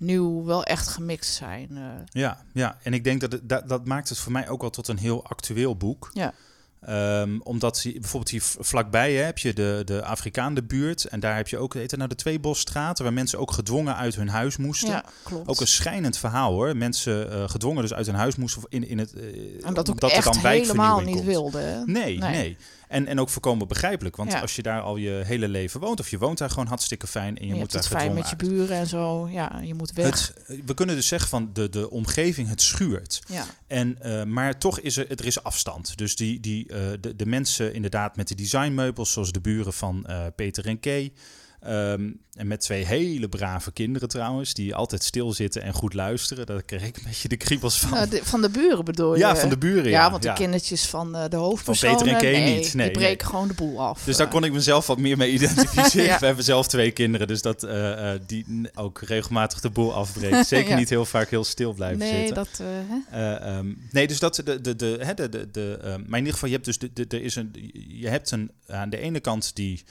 nieuw 0.00 0.44
wel 0.44 0.64
echt 0.64 0.88
gemixt 0.88 1.34
zijn. 1.34 1.68
eh. 1.72 1.82
Ja, 2.22 2.42
ja, 2.52 2.78
en 2.82 2.92
ik 2.94 3.04
denk 3.04 3.20
dat, 3.20 3.32
het, 3.32 3.48
dat 3.48 3.68
dat 3.68 3.86
maakt 3.86 4.08
het 4.08 4.18
voor 4.18 4.32
mij 4.32 4.48
ook 4.48 4.60
wel 4.60 4.70
tot 4.70 4.88
een 4.88 4.98
heel 4.98 5.24
actueel 5.24 5.76
boek. 5.76 6.10
Ja. 6.12 6.32
Ehm, 6.80 7.38
omdat 7.42 7.80
bijvoorbeeld 7.84 8.30
hier 8.30 8.42
vlakbij 8.42 9.12
hè, 9.14 9.22
heb 9.22 9.38
je 9.38 9.52
de, 9.52 9.82
de 9.84 10.04
Afrikaanse 10.04 10.62
buurt. 10.62 11.04
En 11.04 11.20
daar 11.20 11.36
heb 11.36 11.48
je 11.48 11.58
ook 11.58 11.74
heet 11.74 11.90
het 11.90 11.96
nou, 11.96 12.08
de 12.08 12.14
Tweebosstraten, 12.16 13.04
waar 13.04 13.12
mensen 13.12 13.38
ook 13.38 13.52
gedwongen 13.52 13.96
uit 13.96 14.14
hun 14.14 14.28
huis 14.28 14.56
moesten. 14.56 14.88
ja, 14.88 15.04
klopt. 15.22 15.48
Ook 15.48 15.60
een 15.60 15.66
schijnend 15.66 16.18
verhaal 16.18 16.52
hoor. 16.52 16.76
Mensen 16.76 17.30
eh, 17.32 17.48
gedwongen 17.48 17.82
dus 17.82 17.94
uit 17.94 18.06
hun 18.06 18.14
huis 18.14 18.36
moesten 18.36 18.62
in, 18.68 18.88
in 18.88 18.98
het. 18.98 19.12
eh, 19.12 19.22
en 19.66 19.74
dat 19.74 19.88
ook 19.88 19.94
omdat 19.94 20.12
er 20.12 20.22
dan 20.22 20.38
helemaal 20.38 21.00
niet 21.00 21.14
komt. 21.14 21.26
wilde. 21.26 21.82
nee. 21.86 22.18
Nee. 22.18 22.56
En, 22.90 23.06
en 23.06 23.20
ook 23.20 23.28
voorkomen 23.28 23.68
begrijpelijk. 23.68 24.16
Want 24.16 24.32
Ja. 24.32 24.40
als 24.40 24.56
je 24.56 24.62
daar 24.62 24.80
al 24.80 24.96
je 24.96 25.22
hele 25.24 25.48
leven 25.48 25.80
woont, 25.80 26.00
of 26.00 26.10
je 26.10 26.18
woont 26.18 26.38
daar 26.38 26.50
gewoon 26.50 26.66
hartstikke 26.66 27.06
fijn 27.06 27.36
en 27.38 27.42
je, 27.42 27.46
je 27.46 27.48
moet 27.48 27.60
hebt 27.60 27.72
daar 27.72 27.82
het 27.82 27.92
fijn 28.00 28.14
met 28.14 28.30
je 28.30 28.36
buren 28.36 28.76
en 28.76 28.86
zo. 28.86 29.28
Ja, 29.28 29.60
je 29.64 29.74
moet 29.74 29.92
weg. 29.92 30.06
Het, 30.46 30.62
we 30.66 30.74
kunnen 30.74 30.94
dus 30.96 31.06
zeggen 31.08 31.28
van 31.28 31.50
de, 31.52 31.68
de 31.68 31.90
omgeving, 31.90 32.48
het 32.48 32.62
schuurt. 32.62 33.22
ja. 33.28 33.44
En, 33.66 34.02
eh, 34.02 34.24
maar 34.24 34.58
toch 34.58 34.80
is 34.80 34.96
er, 34.96 35.10
er 35.10 35.26
is 35.26 35.42
afstand. 35.42 35.96
Dus 35.98 36.16
die, 36.16 36.40
die, 36.40 36.68
eh, 36.68 36.78
de, 37.00 37.16
de 37.16 37.26
mensen 37.26 37.74
inderdaad 37.74 38.16
met 38.16 38.28
de 38.28 38.34
designmeubels, 38.34 39.12
zoals 39.12 39.32
de 39.32 39.40
buren 39.40 39.72
van 39.72 40.06
eh, 40.06 40.26
Peter 40.36 40.66
en 40.66 40.80
Kay, 40.80 41.12
Ehm, 41.60 42.10
en 42.34 42.46
met 42.46 42.60
twee 42.60 42.84
hele 42.84 43.28
brave 43.28 43.72
kinderen 43.72 44.08
trouwens, 44.08 44.54
die 44.54 44.74
altijd 44.74 45.02
stilzitten 45.04 45.62
en 45.62 45.72
goed 45.72 45.94
luisteren. 45.94 46.46
Daar 46.46 46.62
kreeg 46.62 46.82
ik 46.84 46.96
een 46.96 47.02
beetje 47.06 47.28
de 47.28 47.36
kriebels 47.36 47.78
van. 47.80 47.90
Nou, 47.90 48.08
de- 48.08 48.20
van 48.24 48.40
de 48.42 48.48
buren 48.50 48.84
bedoel 48.84 49.12
je? 49.14 49.18
ja, 49.18 49.36
van 49.36 49.48
de 49.48 49.58
buren. 49.58 49.90
Ja, 49.90 50.04
Ja, 50.04 50.10
want 50.10 50.24
ja. 50.24 50.32
de 50.34 50.38
kindertjes 50.40 50.86
van 50.86 51.16
eh, 51.16 51.28
de 51.28 51.36
hoofdpersoon... 51.36 51.96
Peter 51.96 52.08
en 52.12 52.18
Kay 52.20 52.32
nee, 52.32 52.56
niet. 52.56 52.74
Nee, 52.74 52.86
die 52.88 52.98
breken 52.98 53.26
gewoon 53.26 53.48
de 53.48 53.54
boel 53.54 53.80
af. 53.80 54.04
Dus 54.04 54.16
daar 54.16 54.28
kon 54.28 54.44
ik 54.44 54.52
mezelf 54.52 54.86
wat 54.86 54.98
meer 54.98 55.16
mee 55.16 55.30
identificeren. 55.32 56.06
Ja. 56.10 56.18
We 56.18 56.26
hebben 56.26 56.44
zelf 56.44 56.68
twee 56.68 56.90
kinderen, 56.90 57.26
dus 57.26 57.42
dat 57.42 57.62
eh, 57.62 58.12
eh, 58.14 58.20
die 58.26 58.46
ook 58.74 59.00
regelmatig 59.00 59.60
de 59.60 59.70
boel 59.70 59.94
afbreken. 59.94 60.44
Zeker 60.44 60.76
niet 60.82 60.88
heel 60.88 61.04
vaak 61.04 61.30
heel 61.30 61.44
stil 61.44 61.72
blijven 61.72 61.98
Nee, 61.98 62.16
zitten. 62.26 62.34
dat... 62.34 62.48
eh, 62.60 62.66
hè? 62.66 63.36
Eh, 63.38 63.56
ehm, 63.56 63.72
nee, 63.90 64.06
dus 64.06 64.18
dat 64.18 64.34
de, 64.44 64.60
de, 64.60 64.76
de, 64.76 64.96
hè, 65.00 65.14
de, 65.14 65.28
de, 65.28 65.48
de 65.50 65.78
ehm, 65.82 66.00
maar 66.06 66.18
in 66.18 66.24
ieder 66.24 66.32
geval, 66.32 66.48
je 66.48 66.54
hebt 66.54 66.64
dus 66.66 66.78
de, 66.78 66.90
de, 66.92 67.04
er 67.08 67.22
is 67.22 67.34
een, 67.36 67.70
je 67.88 68.08
hebt 68.08 68.30
een, 68.30 68.50
aan 68.68 68.90
de 68.90 68.98
ene 68.98 69.20
kant 69.20 69.50
die 69.56 69.84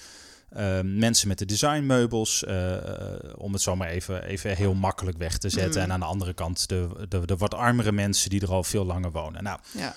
ehm, 0.56 0.98
mensen 1.00 1.28
met 1.28 1.38
de 1.38 1.46
designmeubels, 1.46 2.44
eh, 2.44 2.76
eh, 2.76 3.20
om 3.38 3.54
het 3.54 3.62
zo 3.62 3.76
maar 3.76 3.88
even, 3.90 4.24
even 4.24 4.56
heel 4.56 4.74
makkelijk 4.74 5.18
weg 5.18 5.38
te 5.38 5.50
zetten. 5.50 5.82
Mm. 5.82 5.88
En 5.88 5.94
aan 5.94 6.00
de 6.00 6.06
andere 6.06 6.34
kant 6.34 6.68
de, 6.70 7.06
de, 7.10 7.26
de 7.26 7.36
wat 7.38 7.54
armere 7.54 7.92
mensen 7.92 8.30
die 8.30 8.42
er 8.42 8.52
al 8.52 8.64
veel 8.64 8.86
langer 8.86 9.12
wonen. 9.12 9.44
Nou, 9.44 9.60
ja. 9.72 9.94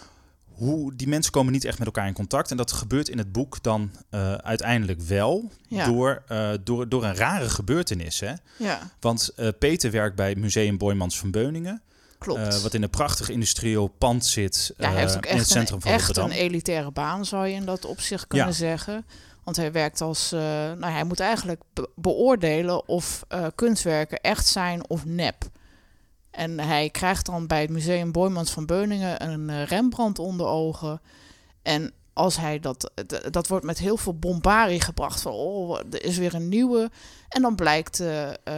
hoe, 0.53 0.95
die 0.97 1.09
mensen 1.09 1.33
komen 1.33 1.53
niet 1.53 1.65
echt 1.65 1.79
met 1.79 1.87
elkaar 1.87 2.07
in 2.07 2.13
contact. 2.15 2.51
En 2.51 2.57
dat 2.57 2.73
gebeurt 2.73 3.09
in 3.09 3.19
het 3.19 3.33
boek 3.33 3.63
dan 3.63 3.91
eh, 4.11 4.35
uiteindelijk 4.35 5.01
wel 5.01 5.51
Ja. 5.69 5.87
door, 5.87 6.23
door, 6.65 6.89
door 6.89 7.05
een 7.05 7.15
rare 7.15 7.49
gebeurtenis. 7.51 8.21
Hè? 8.21 8.33
ja, 8.59 8.79
Want 9.01 9.35
Peter 9.59 9.91
werkt 9.91 10.17
bij 10.17 10.35
Museum 10.35 10.79
Boymans 10.79 11.19
van 11.19 11.31
Beuningen. 11.31 11.83
klopt. 12.19 12.63
Wat 12.63 12.75
in 12.75 12.83
een 12.83 12.91
prachtig 12.91 13.29
industrieel 13.29 13.87
pand 13.89 14.25
zit 14.27 14.75
Ja, 14.77 14.91
hij 14.91 15.01
heeft 15.01 15.17
ook 15.17 15.25
in 15.27 15.31
het 15.31 15.41
echt, 15.41 15.49
centrum 15.51 15.77
een, 15.77 15.83
van 15.83 15.93
echt 15.93 16.07
Rotterdam. 16.07 16.31
een 16.33 16.37
elitaire 16.37 16.91
baan, 16.91 17.25
zou 17.25 17.47
je 17.47 17.55
in 17.55 17.65
dat 17.65 17.85
opzicht 17.85 18.27
kunnen 18.27 18.47
Ja. 18.47 18.53
zeggen. 18.53 19.07
Want 19.45 19.57
hij 19.57 19.73
werkt 19.73 20.01
als... 20.01 20.33
eh, 20.33 20.41
nou, 20.73 20.85
hij 20.85 21.05
moet 21.05 21.21
eigenlijk 21.21 21.63
be- 21.73 21.91
beoordelen 21.95 22.89
of 22.89 23.25
eh, 23.29 23.47
kunstwerken 23.55 24.21
echt 24.21 24.47
zijn 24.47 24.89
of 24.89 25.05
nep. 25.05 25.45
En 26.31 26.61
hij 26.61 26.91
krijgt 26.91 27.27
dan 27.27 27.47
bij 27.47 27.61
het 27.61 27.71
Museum 27.71 28.13
Boymans 28.13 28.51
van 28.51 28.67
Beuningen 28.67 29.31
een 29.31 29.51
eh, 29.51 29.65
Rembrandt 29.65 30.19
onder 30.19 30.47
ogen. 30.47 31.01
En 31.63 31.93
als 32.13 32.37
hij 32.37 32.61
dat... 32.61 32.91
Dat 33.31 33.49
wordt 33.49 33.65
met 33.65 33.79
heel 33.79 33.97
veel 33.97 34.19
bombarie 34.19 34.81
gebracht 34.81 35.21
van... 35.21 35.33
Oh, 35.33 35.79
er 35.91 36.05
is 36.05 36.19
weer 36.19 36.35
een 36.35 36.49
nieuwe. 36.49 36.91
En 37.29 37.43
dan 37.43 37.55
blijkt... 37.55 38.01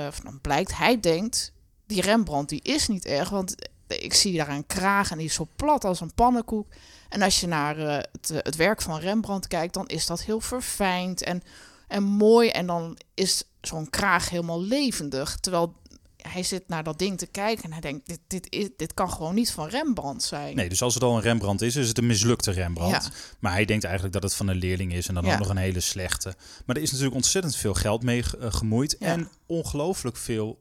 of 0.09 0.21
dan 0.21 0.41
blijkt, 0.41 0.77
hij 0.77 1.01
denkt... 1.01 1.53
Die 1.87 2.01
Rembrandt 2.03 2.49
die 2.49 2.63
is 2.63 2.89
niet 2.89 3.05
erg, 3.05 3.29
want 3.29 3.55
ik 3.87 4.15
zie 4.15 4.37
daar 4.37 4.49
een 4.49 4.67
kraag 4.67 5.11
en 5.11 5.19
die 5.19 5.27
is 5.27 5.35
zo 5.35 5.49
plat 5.57 5.85
als 5.85 6.01
een 6.01 6.15
pannenkoek. 6.15 6.67
En 7.09 7.23
als 7.23 7.41
je 7.41 7.47
naar 7.47 7.79
eh, 7.79 7.95
het, 8.13 8.31
eh, 8.31 8.39
het 8.43 8.57
werk 8.57 8.83
van 8.83 8.99
Rembrandt 9.01 9.47
kijkt, 9.47 9.75
dan 9.75 9.87
is 9.87 10.07
dat 10.07 10.23
heel 10.23 10.41
verfijnd 10.41 11.23
en, 11.23 11.43
en 11.89 12.03
mooi. 12.03 12.49
En 12.49 12.67
dan 12.67 12.99
is 13.15 13.45
zo'n 13.61 13.91
kraag 13.91 14.31
helemaal 14.31 14.63
levendig. 14.63 15.37
Terwijl 15.37 15.75
hij 16.17 16.43
zit 16.43 16.69
naar 16.69 16.85
dat 16.85 16.99
ding 16.99 17.19
te 17.19 17.27
kijken 17.27 17.65
en 17.65 17.73
hij 17.73 17.81
denkt, 17.81 18.07
dit, 18.09 18.19
dit, 18.27 18.47
is, 18.51 18.69
dit 18.77 18.95
kan 18.95 19.11
gewoon 19.11 19.35
niet 19.35 19.51
van 19.51 19.69
Rembrandt 19.69 20.23
zijn. 20.23 20.57
Nee, 20.57 20.69
dus 20.69 20.83
als 20.83 20.95
het 20.95 21.03
al 21.03 21.17
een 21.17 21.23
Rembrandt 21.23 21.63
is, 21.63 21.77
is 21.77 21.89
het 21.89 21.99
een 21.99 22.07
mislukte 22.07 22.51
Rembrandt. 22.51 23.05
Ja. 23.05 23.11
Maar 23.39 23.53
hij 23.53 23.65
denkt 23.65 23.85
eigenlijk 23.85 24.15
dat 24.15 24.23
het 24.23 24.35
van 24.35 24.49
een 24.49 24.57
leerling 24.57 24.93
is 24.95 25.09
en 25.09 25.15
dan 25.15 25.25
Ja. 25.25 25.33
ook 25.33 25.39
nog 25.39 25.49
een 25.49 25.57
hele 25.57 25.81
slechte. 25.81 26.35
Maar 26.67 26.77
er 26.77 26.83
is 26.83 26.91
natuurlijk 26.91 27.17
ontzettend 27.17 27.57
veel 27.57 27.75
geld 27.75 28.03
mee 28.03 28.25
eh, 28.41 28.53
gemoeid 28.53 28.97
Ja. 28.99 29.07
en 29.07 29.29
ongelooflijk 29.47 30.17
veel 30.17 30.59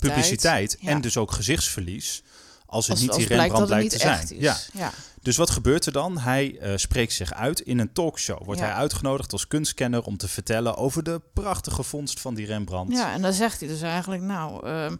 Publiciteit. 0.00 0.78
en 0.80 1.00
dus 1.00 1.16
ook 1.16 1.32
gezichtsverlies. 1.32 2.22
Als 2.70 2.84
het 2.86 2.92
als, 2.92 3.00
niet 3.00 3.10
als 3.10 3.18
die 3.18 3.36
Rembrandt 3.36 3.66
blijkt 3.66 3.90
te 3.90 3.98
zijn. 3.98 4.26
Ja. 4.28 4.56
Ja. 4.72 4.90
Dus 5.22 5.36
wat 5.36 5.50
gebeurt 5.50 5.86
er 5.86 5.92
dan? 5.92 6.18
Hij 6.18 6.58
eh, 6.58 6.72
spreekt 6.76 7.12
zich 7.12 7.34
uit 7.34 7.60
in 7.60 7.78
een 7.78 7.92
talkshow. 7.92 8.44
Wordt 8.44 8.60
Ja. 8.60 8.66
hij 8.66 8.74
uitgenodigd 8.74 9.32
als 9.32 9.46
kunstkenner 9.46 10.02
om 10.02 10.16
te 10.16 10.28
vertellen 10.28 10.76
over 10.76 11.02
de 11.02 11.20
prachtige 11.34 11.82
vondst 11.82 12.20
van 12.20 12.34
die 12.34 12.46
Rembrandt. 12.46 12.92
ja, 12.92 13.12
en 13.12 13.22
dan 13.22 13.32
zegt 13.32 13.60
hij 13.60 13.68
dus 13.68 13.82
eigenlijk, 13.82 14.22
nou, 14.22 14.66
eh, 14.66 14.92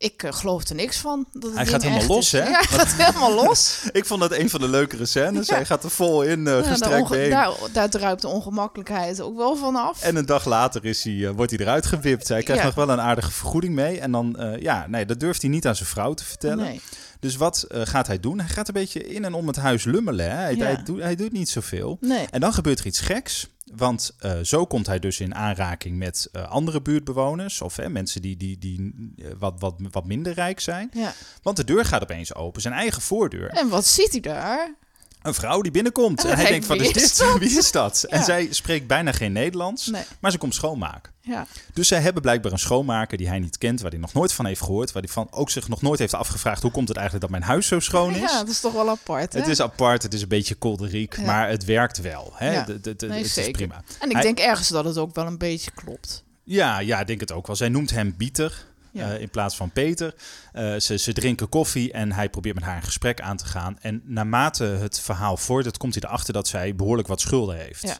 ik 0.00 0.22
eh, 0.22 0.32
geloof 0.32 0.68
er 0.68 0.74
niks 0.74 0.96
van. 0.96 1.26
Dat 1.32 1.42
het 1.42 1.54
Hij 1.54 1.66
gaat 1.66 1.82
helemaal 1.82 2.06
los, 2.06 2.24
is. 2.34 2.40
hè? 2.40 2.48
Ja, 2.48 2.58
hij 2.68 2.78
gaat 2.78 2.92
helemaal 2.92 3.34
los. 3.34 3.78
Ik 3.92 4.06
vond 4.06 4.20
dat 4.20 4.32
een 4.32 4.50
van 4.50 4.60
de 4.60 4.68
leukere 4.68 5.06
scènes. 5.06 5.46
Ja. 5.46 5.54
Hij 5.54 5.64
gaat 5.64 5.84
er 5.84 5.90
vol 5.90 6.22
in, 6.22 6.46
eh 6.46 6.54
Ja, 6.54 6.62
gestrekt 6.62 7.08
daar, 7.08 7.28
daar, 7.30 7.52
daar 7.72 7.90
druipt 7.90 8.20
de 8.22 8.28
ongemakkelijkheid 8.28 9.20
ook 9.20 9.36
wel 9.36 9.56
van 9.56 9.76
af. 9.76 10.02
En 10.02 10.16
een 10.16 10.26
dag 10.26 10.44
later 10.44 10.84
is 10.84 11.04
hij, 11.04 11.26
eh, 11.26 11.30
wordt 11.30 11.50
hij 11.50 11.60
eruit 11.60 11.86
gewipt. 11.86 12.28
Hij 12.28 12.42
krijgt 12.42 12.64
nog 12.64 12.74
wel 12.74 12.88
een 12.88 13.00
aardige 13.00 13.30
vergoeding 13.30 13.74
mee. 13.74 14.00
En 14.00 14.12
dan, 14.12 14.56
ja, 14.60 14.86
nee, 14.88 15.06
dat 15.06 15.20
durft 15.20 15.40
hij 15.42 15.50
niet 15.50 15.66
aan 15.66 15.76
zijn 15.76 15.88
vrouw 15.88 16.14
te 16.14 16.24
vertellen. 16.24 16.64
Nee. 16.64 16.80
Dus 17.20 17.36
wat 17.36 17.64
gaat 17.68 18.06
hij 18.06 18.20
doen? 18.20 18.38
Hij 18.40 18.48
gaat 18.48 18.68
een 18.68 18.74
beetje 18.74 19.06
in 19.08 19.24
en 19.24 19.34
om 19.34 19.46
het 19.46 19.56
huis 19.56 19.84
lummelen. 19.84 20.30
Hè? 20.30 20.36
Hij, 20.36 20.54
Ja. 20.56 20.64
hij, 20.64 20.82
doet, 20.84 21.00
hij 21.00 21.14
doet 21.16 21.32
niet 21.32 21.48
zoveel. 21.48 21.96
Nee. 22.00 22.26
En 22.30 22.40
dan 22.40 22.52
gebeurt 22.52 22.78
er 22.78 22.86
iets 22.86 23.00
geks. 23.00 23.48
Want 23.76 24.14
eh, 24.18 24.38
zo 24.42 24.66
komt 24.66 24.86
hij 24.86 24.98
dus 24.98 25.20
in 25.20 25.34
aanraking 25.34 25.98
met 25.98 26.28
eh, 26.32 26.48
andere 26.48 26.82
buurtbewoners. 26.82 27.60
Of 27.60 27.76
hè, 27.76 27.88
mensen 27.88 28.22
die, 28.22 28.36
die, 28.36 28.58
die 28.58 28.94
eh, 29.18 29.30
wat, 29.38 29.54
wat, 29.58 29.74
wat 29.90 30.06
minder 30.06 30.32
rijk 30.32 30.60
zijn. 30.60 30.90
Ja. 30.92 31.12
Want 31.42 31.56
de 31.56 31.64
deur 31.64 31.84
gaat 31.84 32.02
opeens 32.02 32.34
open. 32.34 32.62
Zijn 32.62 32.74
eigen 32.74 33.02
voordeur. 33.02 33.48
En 33.48 33.68
wat 33.68 33.86
ziet 33.86 34.10
hij 34.10 34.20
daar? 34.20 34.74
Een 35.22 35.34
vrouw 35.34 35.60
die 35.60 35.70
binnenkomt. 35.72 36.24
En 36.24 36.30
En 36.30 36.36
hij 36.36 36.46
denkt, 36.50 36.66
wat 36.66 36.78
denkt, 36.78 36.96
is 36.96 37.02
dit? 37.02 37.18
dat? 37.18 37.38
Wie 37.48 37.58
is 37.58 37.70
dat? 37.72 38.02
En 38.08 38.24
zij 38.24 38.48
spreekt 38.50 38.86
bijna 38.86 39.12
geen 39.12 39.32
Nederlands. 39.32 39.86
Nee. 39.86 40.02
Maar 40.20 40.30
ze 40.30 40.38
komt 40.38 40.54
schoonmaken. 40.54 41.12
Ja. 41.20 41.46
Dus 41.74 41.88
zij 41.88 42.00
hebben 42.00 42.22
blijkbaar 42.22 42.52
een 42.52 42.58
schoonmaker 42.58 43.18
die 43.18 43.28
hij 43.28 43.38
niet 43.38 43.58
kent, 43.58 43.80
waar 43.80 43.90
hij 43.90 44.00
nog 44.00 44.12
nooit 44.12 44.32
van 44.32 44.46
heeft 44.46 44.60
gehoord, 44.62 44.92
waar 44.92 45.02
hij 45.02 45.12
van 45.12 45.28
ook 45.30 45.50
zich 45.50 45.68
nog 45.68 45.82
nooit 45.82 45.98
heeft 45.98 46.14
afgevraagd 46.14 46.62
hoe 46.62 46.70
komt 46.70 46.88
het 46.88 46.96
eigenlijk 46.96 47.30
dat 47.30 47.38
mijn 47.38 47.50
huis 47.50 47.66
zo 47.66 47.80
schoon 47.80 48.14
is. 48.14 48.20
ja, 48.30 48.38
dat 48.38 48.48
is 48.48 48.60
toch 48.60 48.72
wel 48.72 48.88
apart, 48.88 49.32
hè? 49.32 49.38
Het 49.38 49.48
is 49.48 49.60
apart, 49.60 50.02
het 50.02 50.14
is 50.14 50.22
een 50.22 50.28
beetje 50.28 50.54
kolderiek, 50.54 51.16
Ja. 51.16 51.22
maar 51.22 51.48
het 51.48 51.64
werkt 51.64 52.00
wel. 52.00 52.32
Hè? 52.34 52.52
Ja. 52.52 52.62
De- 52.64 52.80
de- 52.80 52.96
de- 52.96 53.06
Nee, 53.06 53.16
het 53.16 53.26
is 53.26 53.34
zeker. 53.34 53.52
prima. 53.52 53.82
En 54.00 54.06
ik 54.08 54.12
Hij- 54.12 54.22
denk 54.22 54.38
ergens 54.38 54.68
dat 54.68 54.84
het 54.84 54.98
ook 54.98 55.14
wel 55.14 55.26
een 55.26 55.38
beetje 55.38 55.70
klopt. 55.70 56.24
Ja, 56.44 56.78
ja, 56.78 57.00
ik 57.00 57.06
denk 57.06 57.20
het 57.20 57.32
ook 57.32 57.46
wel. 57.46 57.56
Zij 57.56 57.68
noemt 57.68 57.90
hem 57.90 58.14
Bieter 58.16 58.66
Ja. 58.92 59.12
eh, 59.14 59.20
in 59.20 59.30
plaats 59.30 59.56
van 59.56 59.70
Peter. 59.70 60.14
Eh, 60.52 60.76
ze, 60.76 60.98
ze 60.98 61.12
drinken 61.12 61.48
koffie 61.48 61.92
en 61.92 62.12
hij 62.12 62.28
probeert 62.30 62.54
met 62.54 62.64
haar 62.64 62.76
een 62.76 62.82
gesprek 62.82 63.20
aan 63.20 63.36
te 63.36 63.44
gaan. 63.46 63.78
En 63.80 64.02
naarmate 64.04 64.64
het 64.64 65.00
verhaal 65.00 65.36
vordert, 65.36 65.76
komt 65.76 65.94
hij 65.94 66.02
erachter 66.06 66.32
dat 66.32 66.48
zij 66.48 66.74
behoorlijk 66.74 67.08
wat 67.08 67.20
schulden 67.20 67.56
heeft. 67.56 67.82
Ja. 67.82 67.96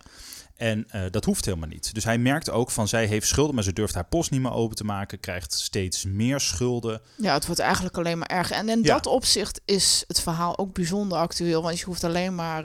En 0.56 0.84
eh, 0.90 1.02
dat 1.10 1.24
hoeft 1.24 1.44
helemaal 1.44 1.68
niet. 1.68 1.94
Dus 1.94 2.04
hij 2.04 2.18
merkt 2.18 2.50
ook 2.50 2.70
van 2.70 2.88
zij 2.88 3.06
heeft 3.06 3.26
schulden, 3.26 3.54
maar 3.54 3.64
ze 3.64 3.72
durft 3.72 3.94
haar 3.94 4.04
post 4.04 4.30
niet 4.30 4.40
meer 4.40 4.52
open 4.52 4.76
te 4.76 4.84
maken. 4.84 5.20
Krijgt 5.20 5.52
steeds 5.52 6.04
meer 6.04 6.40
schulden. 6.40 7.00
Ja, 7.16 7.34
het 7.34 7.46
wordt 7.46 7.60
eigenlijk 7.60 7.96
alleen 7.96 8.18
maar 8.18 8.28
erger. 8.28 8.56
En 8.56 8.68
in 8.68 8.82
Ja. 8.82 8.94
dat 8.94 9.06
opzicht 9.06 9.60
is 9.64 10.04
het 10.06 10.20
verhaal 10.20 10.58
ook 10.58 10.72
bijzonder 10.74 11.18
actueel. 11.18 11.62
Want 11.62 11.78
je 11.78 11.84
hoeft 11.84 12.04
alleen 12.04 12.34
maar 12.34 12.64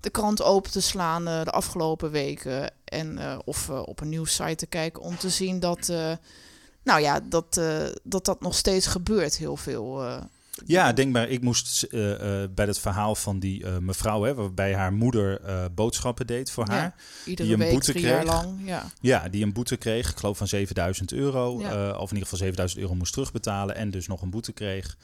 de 0.00 0.10
krant 0.10 0.42
open 0.42 0.70
te 0.70 0.80
slaan 0.80 1.24
de 1.24 1.50
afgelopen 1.50 2.10
weken. 2.10 2.72
En, 2.84 3.18
of 3.44 3.68
op 3.70 4.00
een 4.00 4.08
nieuwssite 4.08 4.54
te 4.54 4.66
kijken 4.66 5.02
om 5.02 5.16
te 5.16 5.30
zien 5.30 5.60
dat... 5.60 5.92
nou 6.86 7.00
ja, 7.00 7.20
dat, 7.20 7.56
eh, 7.56 7.82
dat 8.02 8.24
dat 8.24 8.40
nog 8.40 8.54
steeds 8.54 8.86
gebeurt 8.86 9.36
heel 9.36 9.56
veel. 9.56 10.02
eh. 10.04 10.22
Ja, 10.66 10.92
denk 10.92 11.12
maar, 11.12 11.28
ik 11.28 11.40
moest 11.42 11.82
eh, 11.82 12.00
bij 12.54 12.66
het 12.66 12.78
verhaal 12.78 13.14
van 13.14 13.38
die 13.38 13.66
mevrouw, 13.66 14.22
hè, 14.22 14.34
waarbij 14.34 14.74
haar 14.74 14.92
moeder 14.92 15.40
boodschappen 15.74 16.26
deed 16.26 16.50
voor 16.50 16.66
Ja. 16.68 16.72
haar. 16.74 16.94
iedere 17.24 17.48
Die 17.48 17.56
een 17.56 17.62
week 17.62 17.72
boete 17.72 17.90
drie 17.92 18.04
jaar 18.04 18.20
kreeg. 18.20 18.32
lang. 18.32 18.58
Ja. 18.64 18.84
Ja, 19.00 19.28
die 19.28 19.44
een 19.44 19.52
boete 19.52 19.76
kreeg, 19.76 20.10
ik 20.10 20.16
geloof 20.16 20.36
van 20.38 20.48
7000 20.48 21.12
euro. 21.12 21.60
Ja. 21.60 21.90
of 21.90 22.10
in 22.10 22.16
ieder 22.16 22.22
geval 22.22 22.38
7000 22.38 22.80
euro 22.80 22.94
moest 22.94 23.12
terugbetalen 23.12 23.74
en 23.76 23.90
dus 23.90 24.06
nog 24.06 24.22
een 24.22 24.30
boete 24.30 24.52
kreeg. 24.52 24.96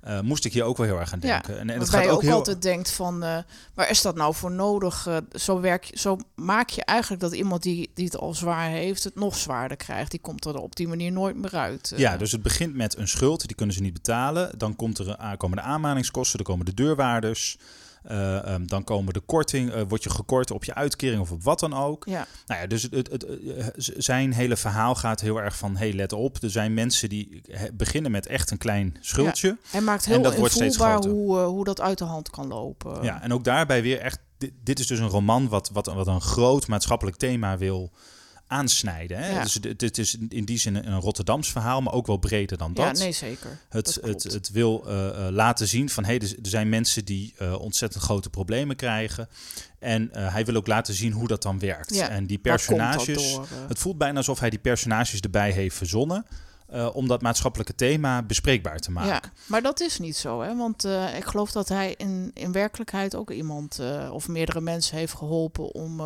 Eh, 0.00 0.20
moest 0.20 0.44
ik 0.44 0.52
hier 0.52 0.64
ook 0.64 0.76
wel 0.76 0.86
heel 0.86 0.98
erg 1.00 1.12
aan 1.12 1.18
Ja, 1.22 1.28
denken. 1.28 1.52
en, 1.58 1.70
en 1.70 1.78
Waarbij 1.78 1.86
gaat 1.86 2.02
je 2.02 2.08
ook 2.10 2.14
ook 2.16 2.22
heel... 2.22 2.32
altijd 2.32 2.62
denkt 2.62 2.90
van, 2.90 3.22
eh, 3.22 3.38
waar 3.74 3.90
is 3.90 4.02
dat 4.02 4.14
nou 4.16 4.34
voor 4.34 4.50
nodig? 4.50 5.06
Eh, 5.06 5.16
zo, 5.32 5.60
werk, 5.60 5.84
je- 5.84 5.98
zo 5.98 6.18
maak 6.34 6.68
je 6.68 6.84
eigenlijk 6.84 7.22
dat 7.22 7.32
iemand 7.34 7.62
die, 7.62 7.90
die 7.94 8.04
het 8.04 8.16
al 8.16 8.34
zwaar 8.34 8.68
heeft, 8.68 9.04
het 9.04 9.14
nog 9.14 9.36
zwaarder 9.36 9.76
krijgt. 9.76 10.10
Die 10.10 10.20
komt 10.20 10.44
er 10.44 10.56
op 10.56 10.76
die 10.76 10.88
manier 10.88 11.12
nooit 11.12 11.36
meer 11.36 11.56
uit. 11.56 11.92
Ja, 11.96 12.16
dus 12.16 12.32
het 12.32 12.42
begint 12.42 12.74
met 12.74 12.96
een 12.96 13.08
schuld, 13.08 13.46
die 13.46 13.56
kunnen 13.56 13.74
ze 13.74 13.80
niet 13.82 13.92
betalen. 13.92 14.58
Dan 14.58 14.76
komt 14.76 14.98
er, 14.98 15.34
komen 15.36 15.56
de 15.56 15.62
aanmaningskosten, 15.62 16.36
dan 16.38 16.46
komen 16.46 16.66
de 16.66 16.74
deurwaarders. 16.74 17.58
Eh, 18.08 18.46
ehm, 18.46 18.66
dan 18.66 18.84
komen 18.84 19.12
de 19.12 19.20
korting, 19.20 19.72
eh, 19.72 19.82
word 19.88 20.02
je 20.02 20.10
gekort 20.10 20.50
op 20.50 20.64
je 20.64 20.74
uitkering 20.74 21.20
of 21.20 21.30
op 21.30 21.42
wat 21.42 21.60
dan 21.60 21.74
ook. 21.74 22.04
Ja, 22.06 22.26
Nou 22.46 22.60
ja, 22.60 22.66
dus 22.66 22.82
het, 22.82 22.92
het, 22.92 23.10
het, 23.10 23.24
eh, 23.24 23.66
zijn 23.96 24.32
hele 24.32 24.56
verhaal 24.56 24.94
gaat 24.94 25.20
heel 25.20 25.40
erg 25.40 25.56
van, 25.56 25.76
hey, 25.76 25.92
let 25.92 26.12
op. 26.12 26.42
Er 26.42 26.50
zijn 26.50 26.74
mensen 26.74 27.08
die 27.08 27.42
beginnen 27.72 28.10
met 28.10 28.26
echt 28.26 28.50
een 28.50 28.58
klein 28.58 28.96
schuldje. 29.00 29.58
maakt 29.82 30.06
En 30.06 30.12
heel 30.12 30.22
dat 30.22 30.36
wordt 30.36 30.54
steeds 30.54 30.76
groter. 30.76 31.10
hoe, 31.10 31.38
hoe 31.38 31.64
dat 31.64 31.80
uit 31.80 31.98
de 31.98 32.04
hand 32.04 32.30
kan 32.30 32.46
lopen. 32.46 33.02
Ja, 33.02 33.22
en 33.22 33.32
ook 33.32 33.44
daarbij 33.44 33.82
weer 33.82 34.00
echt, 34.00 34.18
dit, 34.38 34.52
dit 34.62 34.78
is 34.78 34.86
dus 34.86 34.98
een 34.98 35.08
roman 35.08 35.48
wat, 35.48 35.70
wat, 35.72 35.86
wat 35.86 36.06
een 36.06 36.20
groot 36.20 36.66
maatschappelijk 36.66 37.16
thema 37.16 37.58
wil 37.58 37.92
aansnijden. 38.48 39.18
Hè? 39.18 39.30
Ja. 39.30 39.42
Dus 39.42 39.54
het, 39.54 39.80
het 39.80 39.98
is 39.98 40.16
in 40.28 40.44
die 40.44 40.58
zin 40.58 40.74
een 40.74 41.00
Rotterdams 41.00 41.52
verhaal, 41.52 41.80
maar 41.80 41.92
ook 41.92 42.06
wel 42.06 42.16
breder 42.16 42.58
dan 42.58 42.70
Ja, 42.74 42.86
dat. 42.86 42.98
nee, 42.98 43.12
zeker. 43.12 43.58
Het, 43.68 43.98
het, 44.02 44.22
het 44.22 44.50
wil 44.50 44.84
eh, 44.86 45.26
eh, 45.26 45.32
laten 45.32 45.68
zien 45.68 45.88
van 45.88 46.04
hey, 46.04 46.18
er 46.18 46.34
er 46.42 46.48
zijn 46.48 46.68
mensen 46.68 47.04
die 47.04 47.34
eh, 47.38 47.60
ontzettend 47.60 48.02
grote 48.02 48.30
problemen 48.30 48.76
krijgen. 48.76 49.28
En 49.78 50.08
hij 50.12 50.44
wil 50.44 50.54
ook 50.54 50.66
laten 50.66 50.94
zien 50.94 51.12
hoe 51.12 51.28
dat 51.28 51.42
dan 51.42 51.58
werkt. 51.58 51.94
Ja, 51.94 52.08
En 52.08 52.26
die 52.26 52.38
personages. 52.38 53.32
door? 53.32 53.48
Het 53.68 53.78
voelt 53.78 53.98
bijna 53.98 54.16
alsof 54.16 54.40
hij 54.40 54.50
die 54.50 54.58
personages 54.58 55.20
erbij 55.20 55.50
heeft 55.50 55.76
verzonnen. 55.76 56.26
om 56.92 57.08
dat 57.08 57.22
maatschappelijke 57.22 57.74
thema 57.74 58.22
bespreekbaar 58.22 58.78
te 58.78 58.90
maken. 58.90 59.10
Ja, 59.10 59.22
maar 59.46 59.62
dat 59.62 59.80
is 59.80 59.98
niet 59.98 60.16
zo, 60.16 60.40
hè? 60.40 60.56
Want 60.56 60.84
ik 61.16 61.24
geloof 61.24 61.52
dat 61.52 61.68
hij 61.68 61.94
in, 61.96 62.30
in 62.34 62.52
werkelijkheid 62.52 63.14
ook 63.14 63.30
iemand 63.30 63.80
of 64.12 64.28
meerdere 64.28 64.60
mensen 64.60 64.96
heeft 64.96 65.14
geholpen 65.14 65.74
om 65.74 66.00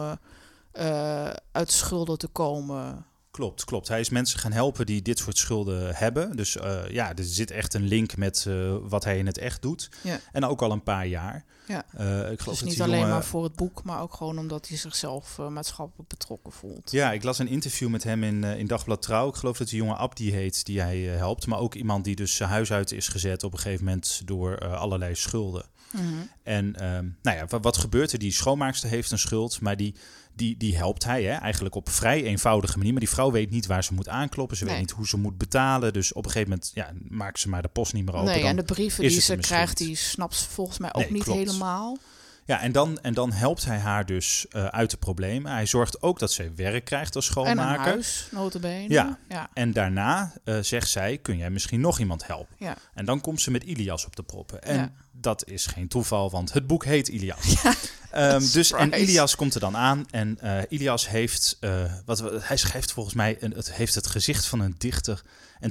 eh, 0.72 1.26
eh, 1.26 1.34
uit 1.52 1.68
de 1.68 1.74
schulden 1.74 2.18
te 2.18 2.28
komen. 2.28 3.06
Klopt, 3.30 3.64
klopt. 3.64 3.88
Hij 3.88 4.00
is 4.00 4.08
mensen 4.08 4.38
gaan 4.38 4.52
helpen 4.52 4.86
die 4.86 5.02
dit 5.02 5.18
soort 5.18 5.38
schulden 5.38 5.94
hebben. 5.94 6.36
Dus 6.36 6.56
uh, 6.56 6.88
ja, 6.88 7.14
er 7.14 7.24
zit 7.24 7.50
echt 7.50 7.74
een 7.74 7.86
link 7.86 8.16
met 8.16 8.44
uh, 8.48 8.74
wat 8.82 9.04
hij 9.04 9.18
in 9.18 9.26
het 9.26 9.38
echt 9.38 9.62
doet. 9.62 9.90
Ja. 10.02 10.20
En 10.32 10.44
ook 10.44 10.62
al 10.62 10.70
een 10.72 10.82
paar 10.82 11.06
jaar. 11.06 11.44
Ja. 11.66 11.84
Uh, 12.00 12.30
ik 12.30 12.40
geloof 12.40 12.58
dus 12.58 12.68
niet 12.68 12.82
alleen 12.82 12.94
jongen... 12.94 13.10
maar 13.10 13.24
voor 13.24 13.44
het 13.44 13.56
boek, 13.56 13.82
maar 13.84 14.00
ook 14.00 14.14
gewoon 14.14 14.38
omdat 14.38 14.68
hij 14.68 14.76
zichzelf 14.76 15.38
maatschappelijk 15.48 16.08
betrokken 16.08 16.52
voelt. 16.52 16.90
Ja, 16.90 17.12
ik 17.12 17.22
las 17.22 17.38
een 17.38 17.48
interview 17.48 17.88
met 17.88 18.04
hem 18.04 18.22
in, 18.22 18.44
in 18.44 18.66
Dagblad 18.66 19.02
Trouw. 19.02 19.28
Ik 19.28 19.34
geloof 19.34 19.56
dat 19.56 19.68
die 19.68 19.78
jongen 19.78 19.96
Abdi 19.96 20.32
heet, 20.32 20.64
die 20.64 20.80
hij 20.80 20.98
helpt. 20.98 21.46
Maar 21.46 21.58
ook 21.58 21.74
iemand 21.74 22.04
die 22.04 22.16
dus 22.16 22.36
zijn 22.36 22.48
huis 22.48 22.72
uit 22.72 22.92
is 22.92 23.08
gezet 23.08 23.42
op 23.42 23.52
een 23.52 23.58
gegeven 23.58 23.84
moment 23.84 24.22
door 24.24 24.76
allerlei 24.76 25.14
schulden. 25.14 25.64
Mm 25.92 26.00
-hmm. 26.00 26.28
En 26.42 26.76
ehm, 26.76 27.06
nou 27.22 27.36
ja, 27.36 27.46
wat, 27.46 27.62
wat 27.62 27.76
gebeurt 27.76 28.12
er? 28.12 28.18
Die 28.18 28.32
schoonmaakster 28.32 28.88
heeft 28.88 29.10
een 29.10 29.18
schuld, 29.18 29.60
maar 29.60 29.76
die 29.76 29.94
die, 30.34 30.56
die 30.56 30.76
helpt 30.76 31.04
hij 31.04 31.22
hè, 31.22 31.32
eigenlijk 31.32 31.74
op 31.74 31.88
vrij 31.90 32.22
eenvoudige 32.24 32.76
manier. 32.76 32.92
Maar 32.92 33.00
die 33.00 33.10
vrouw 33.10 33.30
weet 33.30 33.50
niet 33.50 33.66
waar 33.66 33.84
ze 33.84 33.94
moet 33.94 34.08
aankloppen. 34.08 34.56
Ze 34.56 34.64
Nee. 34.64 34.72
weet 34.72 34.82
niet 34.82 34.90
hoe 34.90 35.06
ze 35.06 35.16
moet 35.16 35.38
betalen. 35.38 35.92
Dus 35.92 36.12
op 36.12 36.24
een 36.24 36.30
gegeven 36.30 36.50
moment 36.52 36.70
ja, 36.74 36.90
maakt 37.08 37.38
ze 37.38 37.48
maar 37.48 37.62
de 37.62 37.68
post 37.68 37.92
niet 37.92 38.04
meer 38.04 38.14
open. 38.14 38.32
nee, 38.32 38.44
en 38.44 38.56
de 38.56 38.62
brieven 38.62 39.02
die 39.08 39.20
ze 39.20 39.36
krijgt, 39.36 39.76
die 39.76 39.96
snapt 39.96 40.34
ze 40.34 40.48
volgens 40.48 40.78
mij 40.78 40.92
ook 40.94 41.02
Nee, 41.02 41.12
niet 41.12 41.22
klopt. 41.22 41.38
helemaal. 41.38 41.98
Ja, 42.44 42.60
en 42.60 42.72
dan, 42.72 43.00
en 43.00 43.14
dan 43.14 43.32
helpt 43.32 43.64
hij 43.64 43.78
haar 43.78 44.06
dus 44.06 44.46
eh, 44.48 44.64
uit 44.66 44.90
de 44.90 44.96
problemen. 44.96 45.52
Hij 45.52 45.66
zorgt 45.66 46.02
ook 46.02 46.18
dat 46.18 46.32
zij 46.32 46.54
werk 46.54 46.84
krijgt 46.84 47.16
als 47.16 47.28
En 47.28 47.36
een 47.36 47.44
schoonmaker. 47.44 47.84
huis, 47.84 48.28
notabene. 48.30 48.88
Ja. 48.88 49.18
ja. 49.28 49.50
En 49.54 49.72
daarna 49.72 50.32
eh, 50.44 50.58
zegt 50.60 50.88
zij, 50.90 51.18
kun 51.18 51.36
jij 51.36 51.50
misschien 51.50 51.80
nog 51.80 51.98
iemand 51.98 52.26
helpen? 52.26 52.56
Ja. 52.58 52.76
En 52.94 53.04
dan 53.04 53.20
komt 53.20 53.40
ze 53.40 53.50
met 53.50 53.62
Ilias 53.64 54.06
op 54.06 54.16
de 54.16 54.22
proppen. 54.22 54.62
En 54.62 54.76
Ja. 54.76 54.92
Dat 55.12 55.48
is 55.48 55.66
geen 55.66 55.88
toeval, 55.88 56.30
want 56.30 56.52
het 56.52 56.66
boek 56.66 56.84
heet 56.84 57.08
Ilias. 57.08 57.54
Ehm, 58.12 58.42
dus, 58.52 58.72
en. 58.72 59.00
Ilias 59.00 59.36
komt 59.36 59.54
er 59.54 59.60
dan 59.60 59.76
aan. 59.76 60.06
En 60.10 60.38
eh, 60.40 60.58
Ilias 60.68 61.08
heeft, 61.08 61.56
eh, 61.60 61.84
wat, 62.04 62.22
hij 62.42 62.56
schrijft 62.56 62.92
volgens 62.92 63.14
mij, 63.14 63.36
een, 63.40 63.52
het 63.52 63.72
heeft 63.72 63.94
het 63.94 64.06
gezicht 64.06 64.46
van 64.46 64.60
een 64.60 64.74
dichter 64.78 65.22
en 65.60 65.70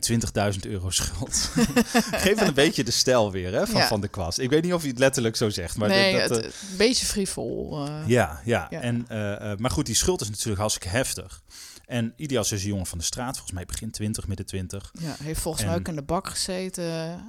20.000 0.54 0.60
euro 0.62 0.90
schuld. 0.90 1.52
Geef 2.24 2.42
een 2.42 2.54
beetje 2.54 2.84
de 2.84 2.92
stijl 2.92 3.32
weer 3.32 3.54
hè, 3.54 3.68
van 3.68 3.80
Ja. 3.82 3.88
Van 3.88 4.02
de 4.02 4.08
Kwast. 4.08 4.40
Ik 4.40 4.50
weet 4.50 4.64
niet 4.64 4.74
of 4.74 4.82
hij 4.82 4.90
het 4.90 5.00
letterlijk 5.00 5.36
zo 5.36 5.50
zegt. 5.50 5.78
Maar 5.78 5.90
nee, 5.90 6.20
dat, 6.20 6.30
dat, 6.30 6.44
het, 6.44 6.46
een 6.72 6.78
beetje 6.78 7.06
frivol. 7.06 7.86
eh. 7.88 8.08
ja, 8.08 8.42
ja. 8.46 8.68
Ja. 8.70 8.82
En, 8.82 9.06
eh, 9.08 9.52
eh, 9.52 9.58
maar 9.58 9.72
goed, 9.72 9.86
die 9.86 9.96
schuld 9.96 10.22
is 10.22 10.30
natuurlijk 10.30 10.60
hartstikke 10.60 10.90
heftig. 10.90 11.42
En 11.92 12.14
Ilias 12.16 12.52
is 12.52 12.64
een 12.64 12.70
jongen 12.70 12.86
van 12.86 12.98
de 12.98 13.04
straat, 13.04 13.34
volgens 13.34 13.52
mij 13.52 13.66
begin 13.66 13.92
20, 13.92 14.28
midden 14.28 14.46
20. 14.46 14.92
ja, 15.00 15.16
heeft 15.24 15.40
volgens 15.42 15.64
En- 15.64 15.70
mij 15.70 15.80
ook 15.80 15.88
in 15.88 15.96
de 15.96 16.02
bak 16.02 16.28
gezeten. 16.30 16.84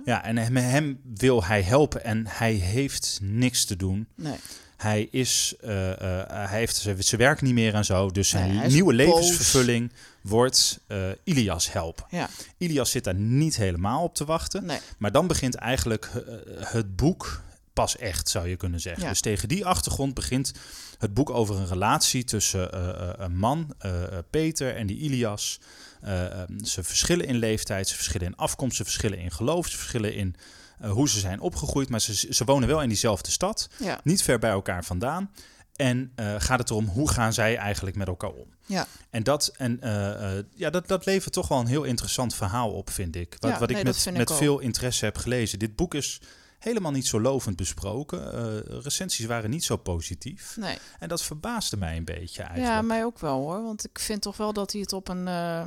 Ja, 0.04 0.25
en 0.25 0.37
hem, 0.37 0.57
hem 0.57 1.00
wil 1.14 1.45
hij 1.45 1.62
helpen 1.62 2.04
en 2.04 2.26
hij 2.26 2.52
heeft 2.52 3.19
niks 3.23 3.64
te 3.64 3.76
doen. 3.76 4.07
Nee. 4.14 4.35
Hij, 4.76 5.09
is, 5.11 5.54
eh, 5.61 5.90
eh, 6.21 6.28
hij 6.49 6.59
heeft 6.59 6.76
zijn 6.99 7.21
werk 7.21 7.40
niet 7.40 7.54
meer 7.54 7.75
en 7.75 7.85
zo. 7.85 8.11
Dus 8.11 8.28
zijn 8.28 8.54
Nee, 8.57 8.69
nieuwe 8.69 8.92
levensvervulling 8.92 9.92
wordt 10.23 10.81
eh, 10.87 10.99
Ilias 11.25 11.73
helpen. 11.73 12.04
Ja, 12.09 12.28
Ilias 12.59 12.90
zit 12.90 13.04
daar 13.04 13.14
niet 13.14 13.57
helemaal 13.57 14.02
op 14.02 14.14
te 14.14 14.25
wachten. 14.25 14.64
nee. 14.64 14.78
Maar 14.99 15.12
dan 15.12 15.26
begint 15.26 15.54
eigenlijk 15.54 16.11
het 16.59 16.97
boek 16.97 17.42
pas 17.72 17.96
echt, 17.96 18.28
zou 18.28 18.48
je 18.48 18.56
kunnen 18.56 18.80
zeggen. 18.80 19.02
Ja. 19.02 19.08
Dus 19.08 19.20
tegen 19.20 19.48
die 19.48 19.66
achtergrond 19.66 20.14
begint 20.14 20.52
het 20.98 21.14
boek 21.14 21.30
over 21.30 21.56
een 21.56 21.66
relatie 21.66 22.24
tussen 22.24 22.72
eh, 22.72 22.88
eh, 22.88 23.10
een 23.16 23.36
man, 23.36 23.74
eh, 23.78 24.02
eh, 24.02 24.24
Peter, 24.30 24.76
en 24.76 24.86
die 24.86 24.98
Ilias. 24.98 25.60
Eh, 26.00 26.24
eh, 26.42 26.48
ze 26.62 26.82
verschillen 26.82 27.26
in 27.26 27.36
leeftijd, 27.36 27.88
ze 27.88 27.94
verschillen 27.94 28.26
in 28.26 28.36
afkomst, 28.36 28.76
ze 28.76 28.84
verschillen 28.84 29.18
in 29.18 29.30
geloof, 29.30 29.68
ze 29.68 29.76
verschillen 29.76 30.14
in 30.14 30.34
eh, 30.80 30.90
hoe 30.90 31.08
ze 31.08 31.20
zijn 31.20 31.40
opgegroeid. 31.40 31.88
Maar 31.88 32.00
ze, 32.00 32.34
ze 32.34 32.44
wonen 32.44 32.68
wel 32.68 32.82
in 32.82 32.88
diezelfde 32.88 33.30
stad, 33.30 33.68
Ja, 33.78 34.00
niet 34.04 34.22
ver 34.22 34.38
bij 34.38 34.50
elkaar 34.50 34.84
vandaan. 34.84 35.30
En 35.76 36.12
eh, 36.14 36.34
gaat 36.38 36.58
het 36.58 36.70
erom 36.70 36.86
hoe 36.86 37.10
gaan 37.10 37.32
zij 37.32 37.56
eigenlijk 37.56 37.96
met 37.96 38.06
elkaar 38.06 38.30
om? 38.30 38.46
ja. 38.66 38.86
En 39.10 39.22
dat, 39.22 39.52
en, 39.56 39.80
eh, 39.80 40.38
eh, 40.38 40.44
ja, 40.54 40.70
dat, 40.70 40.88
dat 40.88 41.06
levert 41.06 41.32
toch 41.32 41.48
wel 41.48 41.58
een 41.58 41.66
heel 41.66 41.82
interessant 41.82 42.34
verhaal 42.34 42.70
op, 42.70 42.90
vind 42.90 43.16
ik. 43.16 43.36
Wat, 43.38 43.50
Ja, 43.50 43.58
wat 43.58 43.70
ik 43.70 43.76
nee, 43.76 43.84
met, 43.84 44.08
met 44.12 44.30
ik 44.30 44.36
veel 44.36 44.58
interesse 44.58 45.04
heb 45.04 45.16
gelezen. 45.16 45.58
Dit 45.58 45.76
boek 45.76 45.94
is 45.94 46.20
helemaal 46.62 46.92
niet 46.92 47.07
zo 47.07 47.21
lovend 47.21 47.57
besproken. 47.57 48.33
Eh, 48.33 48.78
recensies 48.83 49.26
waren 49.26 49.50
niet 49.50 49.64
zo 49.64 49.76
positief. 49.76 50.57
nee. 50.57 50.78
En 50.99 51.09
dat 51.09 51.23
verbaasde 51.23 51.76
mij 51.76 51.97
een 51.97 52.04
beetje 52.04 52.42
eigenlijk. 52.42 52.73
Ja, 52.73 52.83
mij 52.83 53.04
ook 53.04 53.19
wel 53.19 53.38
hoor. 53.38 53.62
Want 53.62 53.85
ik 53.85 53.99
vind 53.99 54.23
toch 54.23 54.37
wel 54.37 54.52
dat 54.52 54.73
hij 54.73 54.81
het 54.81 54.92
op 54.92 55.09
een, 55.09 55.28
eh, 55.28 55.64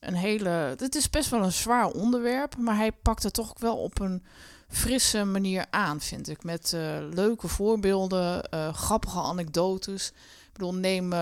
een 0.00 0.14
hele. 0.14 0.48
Het 0.48 0.94
is 0.94 1.10
best 1.10 1.30
wel 1.30 1.42
een 1.42 1.52
zwaar 1.52 1.86
onderwerp, 1.86 2.56
maar 2.56 2.76
hij 2.76 2.92
pakt 2.92 3.22
het 3.22 3.32
toch 3.32 3.50
ook 3.50 3.58
wel 3.58 3.76
op 3.76 4.00
een 4.00 4.24
frisse 4.68 5.24
manier 5.24 5.66
aan, 5.70 6.00
vind 6.00 6.28
ik. 6.28 6.44
Met 6.44 6.72
eh, 6.72 6.98
leuke 7.10 7.48
voorbeelden, 7.48 8.48
grappige 8.74 9.18
anekdotes. 9.18 10.08
Ik 10.08 10.52
bedoel, 10.52 10.74
neem 10.74 11.12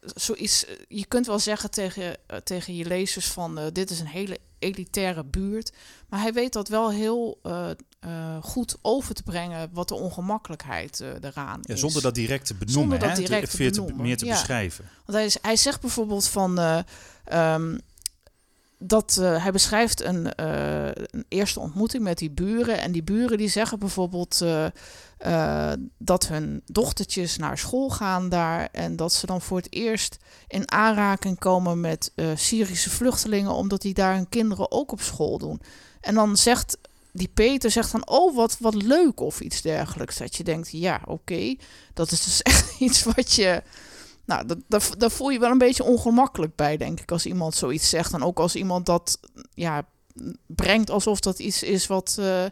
zoiets. 0.00 0.66
Je 0.88 1.06
kunt 1.06 1.26
wel 1.26 1.38
zeggen 1.38 1.70
tegen, 1.70 2.16
tegen 2.44 2.76
je 2.76 2.84
lezers 2.84 3.26
van 3.26 3.70
dit 3.72 3.90
is 3.90 4.00
een 4.00 4.06
hele 4.06 4.38
elitaire 4.60 5.24
buurt. 5.24 5.72
Maar 6.08 6.20
hij 6.20 6.32
weet 6.32 6.52
dat 6.52 6.68
wel 6.68 6.90
heel 6.90 7.38
eh, 7.42 7.70
eh, 8.00 8.36
goed 8.42 8.76
over 8.82 9.14
te 9.14 9.22
brengen 9.22 9.70
wat 9.72 9.88
de 9.88 9.94
ongemakkelijkheid 9.94 11.00
eh 11.00 11.08
eraan 11.20 11.58
Ja, 11.62 11.74
is. 11.74 11.80
zonder 11.80 12.02
dat 12.02 12.14
direct 12.14 12.46
te 12.46 12.54
benoemen, 12.54 12.80
Zonder 12.82 12.98
dat 12.98 13.08
hè? 13.18 13.24
direct 13.24 13.50
te 13.50 13.56
Veel 13.56 13.70
benoemen, 13.70 14.02
meer 14.02 14.16
te 14.16 14.24
ja. 14.24 14.32
beschrijven. 14.32 14.84
Want 15.04 15.18
hij, 15.18 15.24
is, 15.26 15.38
hij 15.42 15.56
zegt 15.56 15.80
bijvoorbeeld 15.80 16.26
van. 16.28 16.58
eh, 16.58 16.78
ehm, 17.24 17.78
dat 18.82 19.16
eh, 19.20 19.42
hij 19.42 19.52
beschrijft 19.52 20.04
een, 20.04 20.34
eh, 20.34 20.86
een 20.86 21.24
eerste 21.28 21.60
ontmoeting 21.60 22.02
met 22.02 22.18
die 22.18 22.30
buren. 22.30 22.80
En 22.80 22.92
die 22.92 23.02
buren 23.02 23.38
die 23.38 23.48
zeggen 23.48 23.78
bijvoorbeeld 23.78 24.40
eh, 24.40 25.72
dat 25.98 26.28
hun 26.28 26.62
dochtertjes 26.66 27.36
naar 27.36 27.58
school 27.58 27.90
gaan 27.90 28.28
daar. 28.28 28.68
En 28.72 28.96
dat 28.96 29.12
ze 29.12 29.26
dan 29.26 29.40
voor 29.40 29.56
het 29.56 29.72
eerst 29.72 30.16
in 30.46 30.70
aanraking 30.70 31.38
komen 31.38 31.80
met 31.80 32.12
Syrische 32.34 32.90
vluchtelingen, 32.90 33.52
omdat 33.52 33.82
die 33.82 33.94
daar 33.94 34.14
hun 34.14 34.28
kinderen 34.28 34.70
ook 34.70 34.92
op 34.92 35.00
school 35.00 35.38
doen. 35.38 35.60
En 36.00 36.14
dan 36.14 36.36
zegt 36.36 36.78
die 37.12 37.30
Peter 37.34 37.70
zegt 37.70 37.92
dan, 37.92 38.08
oh 38.08 38.34
wat, 38.36 38.56
wat 38.58 38.82
leuk 38.82 39.20
of 39.20 39.40
iets 39.40 39.62
dergelijks. 39.62 40.16
Dat 40.16 40.36
je 40.36 40.44
denkt, 40.44 40.70
ja 40.70 41.00
oké, 41.04 41.56
dat 41.94 42.10
is 42.10 42.24
dus 42.24 42.42
echt 42.52 42.80
iets 42.80 43.02
wat 43.02 43.32
je... 43.32 43.62
Nou, 44.30 44.46
dat, 44.68 44.94
daar, 44.98 45.10
voel 45.10 45.28
je 45.28 45.38
wel 45.38 45.50
een 45.50 45.58
beetje 45.58 45.84
ongemakkelijk 45.84 46.56
bij, 46.56 46.76
denk 46.76 47.00
ik, 47.00 47.10
als 47.10 47.26
iemand 47.26 47.54
zoiets 47.54 47.88
zegt. 47.88 48.12
En 48.12 48.22
ook 48.22 48.38
als 48.38 48.56
iemand 48.56 48.86
dat 48.86 49.20
ja, 49.54 49.88
brengt 50.46 50.90
alsof 50.90 51.20
dat 51.20 51.38
iets 51.38 51.62
is 51.62 51.86
wat, 51.86 52.16
eh, 52.18 52.44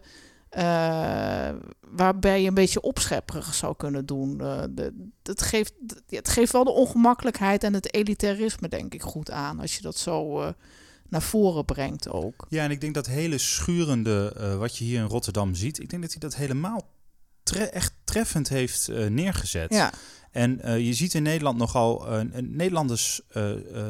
eh, 0.49 1.57
waarbij 1.81 2.43
je 2.43 2.49
een 2.49 2.55
beetje 2.55 2.81
opschepperig 2.81 3.55
zou 3.55 3.77
kunnen 3.77 4.07
doen. 4.07 4.41
Eh, 4.41 4.63
de, 4.71 5.09
het, 5.23 5.43
geeft, 5.43 5.73
het 6.07 6.29
geeft 6.29 6.53
wel 6.53 6.65
de 6.65 6.71
ongemakkelijkheid 6.71 7.65
en 7.65 7.75
het 7.75 7.95
elitarisme, 7.95 8.69
denk 8.69 8.95
ik, 8.95 9.03
goed 9.03 9.31
aan. 9.31 9.61
Als 9.61 9.77
je 9.77 9.83
dat 9.83 9.97
zo 9.97 10.53
naar 11.09 11.23
voren 11.23 11.65
brengt 11.65 12.09
ook. 12.09 12.47
Ja, 12.49 12.65
en 12.65 12.71
ik 12.71 12.81
denk 12.81 12.95
dat 12.95 13.07
hele 13.07 13.39
schurende 13.39 14.57
wat 14.59 14.77
je 14.77 14.85
hier 14.85 15.01
in 15.01 15.09
Rotterdam 15.09 15.55
ziet, 15.55 15.81
ik 15.81 15.91
denk 15.91 16.03
dat 16.03 16.11
hij 16.11 16.21
dat 16.21 16.37
helemaal 16.37 16.97
tre- 17.49 17.65
echt 17.65 17.93
treffend 18.05 18.49
heeft 18.49 18.89
eh, 18.89 19.07
neergezet. 19.07 19.75
Ja, 19.75 19.93
En 20.33 20.61
eh, 20.61 20.79
je 20.87 20.93
ziet 20.95 21.15
in 21.15 21.23
Nederland 21.23 21.59
nogal, 21.59 22.07
eh, 22.09 22.19
een 22.19 22.57
Nederlanders, 22.57 23.21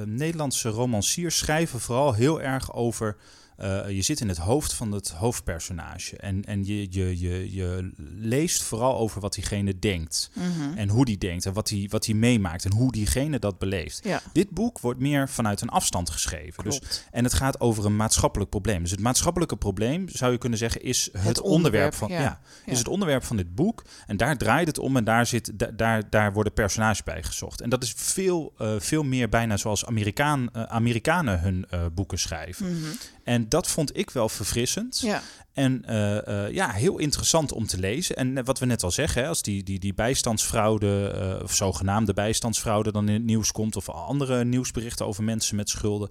Nederlandse 0.04 0.68
romanciers 0.68 1.38
schrijven 1.38 1.80
vooral 1.80 2.14
heel 2.14 2.40
erg 2.42 2.72
over, 2.74 3.16
eh, 3.58 3.90
je 3.90 4.02
zit 4.02 4.20
in 4.20 4.28
het 4.28 4.38
hoofd 4.38 4.72
van 4.74 4.92
het 4.92 5.10
hoofdpersonage. 5.10 6.16
En, 6.16 6.44
en 6.44 6.64
je, 6.64 6.86
je, 6.90 7.18
je, 7.18 7.54
je 7.54 7.90
leest 8.18 8.62
vooral 8.62 8.98
over 8.98 9.20
wat 9.20 9.32
diegene 9.34 9.78
denkt. 9.78 10.30
mhm. 10.34 10.78
En 10.78 10.88
hoe 10.88 11.04
die 11.04 11.18
denkt 11.18 11.46
en 11.46 11.52
wat 11.52 11.68
hij 11.68 11.86
wat 11.90 12.02
die 12.04 12.14
meemaakt 12.14 12.64
en 12.64 12.72
hoe 12.72 12.92
diegene 12.92 13.38
dat 13.38 13.58
beleeft. 13.58 14.00
ja 14.04 14.20
Dit 14.32 14.50
boek 14.50 14.80
wordt 14.80 15.00
meer 15.00 15.28
vanuit 15.28 15.60
een 15.60 15.68
afstand 15.68 16.10
geschreven. 16.10 16.64
Dus 16.64 16.80
en 17.10 17.24
het 17.24 17.34
gaat 17.34 17.60
over 17.60 17.84
een 17.84 17.96
maatschappelijk 17.96 18.50
probleem. 18.50 18.82
Dus 18.82 18.90
het 18.90 19.00
maatschappelijke 19.00 19.56
probleem, 19.56 20.08
zou 20.08 20.32
je 20.32 20.38
kunnen 20.38 20.58
zeggen, 20.58 20.82
is 20.82 21.08
het, 21.12 21.22
Het 21.22 21.40
onderwerp, 21.40 21.92
onderwerp, 21.92 21.94
van. 21.94 22.08
ja. 22.10 22.16
Ja, 22.20 22.40
Ja. 22.66 22.72
is 22.72 22.78
het 22.78 22.88
onderwerp 22.88 23.24
van 23.24 23.36
dit 23.36 23.54
boek. 23.54 23.84
En 24.06 24.16
daar 24.16 24.36
draait 24.38 24.66
het 24.66 24.78
om 24.78 24.96
en 24.96 25.04
daar, 25.04 25.26
zit, 25.26 25.50
da- 25.58 25.70
daar, 25.76 26.10
daar 26.10 26.32
worden 26.32 26.52
personages 26.52 27.02
bij 27.02 27.22
gezocht. 27.22 27.60
En 27.60 27.70
dat 27.70 27.82
is 27.82 27.92
veel, 27.96 28.52
eh, 28.58 28.74
veel 28.78 29.02
meer 29.02 29.28
bijna 29.28 29.56
zoals 29.56 29.86
Amerikaan, 29.86 30.48
eh, 30.52 30.62
Amerikanen 30.62 31.40
hun 31.40 31.66
boeken 31.94 32.18
schrijven. 32.18 32.66
Mhm. 32.78 32.86
En 33.28 33.48
dat 33.48 33.68
vond 33.68 33.96
ik 33.96 34.10
wel 34.10 34.28
verfrissend. 34.28 35.00
Ja, 35.00 35.22
En 35.52 35.84
eh, 35.84 36.46
eh, 36.46 36.54
ja, 36.54 36.70
heel 36.70 36.98
interessant 36.98 37.52
om 37.52 37.66
te 37.66 37.78
lezen. 37.78 38.16
En 38.16 38.38
eh, 38.38 38.44
wat 38.44 38.58
we 38.58 38.66
net 38.66 38.82
al 38.82 38.90
zeggen, 38.90 39.22
hè, 39.22 39.28
als 39.28 39.42
die, 39.42 39.62
die, 39.62 39.78
die 39.78 39.94
bijstandsfraude, 39.94 41.40
of 41.42 41.54
zogenaamde 41.54 42.12
bijstandsfraude, 42.12 42.92
dan 42.92 43.08
in 43.08 43.14
het 43.14 43.24
nieuws 43.24 43.52
komt, 43.52 43.76
of 43.76 43.88
andere 43.88 44.44
nieuwsberichten 44.44 45.06
over 45.06 45.24
mensen 45.24 45.56
met 45.56 45.68
schulden, 45.68 46.10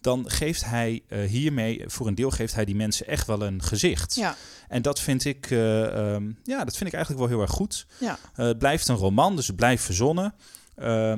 dan 0.00 0.30
geeft 0.30 0.64
hij 0.64 1.02
hiermee, 1.26 1.84
voor 1.86 2.06
een 2.06 2.14
deel 2.14 2.30
geeft 2.30 2.54
hij 2.54 2.64
die 2.64 2.76
mensen 2.76 3.06
echt 3.06 3.26
wel 3.26 3.42
een 3.42 3.62
gezicht. 3.62 4.14
ja, 4.14 4.36
En 4.68 4.82
dat 4.82 5.00
vind 5.00 5.24
ik, 5.24 5.50
eh, 5.50 6.14
ehm, 6.14 6.32
ja, 6.44 6.64
dat 6.64 6.76
vind 6.76 6.88
ik 6.88 6.94
eigenlijk 6.96 7.18
wel 7.18 7.28
heel 7.28 7.46
erg 7.46 7.56
goed. 7.56 7.86
ja. 7.98 8.18
Het 8.32 8.58
blijft 8.58 8.88
een 8.88 8.96
roman, 8.96 9.36
dus 9.36 9.46
het 9.46 9.56
blijft 9.56 9.84
verzonnen. 9.84 10.34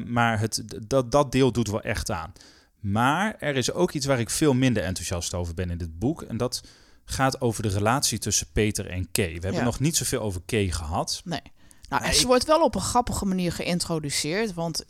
Maar 0.06 0.40
het, 0.40 0.62
dat, 0.86 1.12
dat 1.12 1.32
deel 1.32 1.52
doet 1.52 1.68
wel 1.68 1.80
echt 1.80 2.10
aan. 2.10 2.32
Maar 2.80 3.36
er 3.38 3.56
is 3.56 3.72
ook 3.72 3.92
iets 3.92 4.06
waar 4.06 4.20
ik 4.20 4.30
veel 4.30 4.54
minder 4.54 4.82
enthousiast 4.82 5.34
over 5.34 5.54
ben 5.54 5.70
in 5.70 5.78
dit 5.78 5.98
boek. 5.98 6.22
En 6.22 6.36
dat 6.36 6.60
gaat 7.04 7.40
over 7.40 7.62
de 7.62 7.68
relatie 7.68 8.18
tussen 8.18 8.46
Peter 8.52 8.86
en 8.90 9.08
Kay. 9.12 9.26
We 9.26 9.32
hebben 9.32 9.52
Ja. 9.54 9.62
nog 9.64 9.80
niet 9.80 9.96
zoveel 9.96 10.20
over 10.20 10.40
Kay 10.46 10.70
gehad. 10.70 11.20
Nee. 11.24 11.42
Nou, 11.88 12.04
en 12.04 12.14
ze 12.14 12.26
wordt 12.26 12.44
wel 12.44 12.62
op 12.62 12.74
een 12.74 12.80
grappige 12.80 13.24
manier 13.24 13.52
geïntroduceerd. 13.52 14.54
Want 14.54 14.84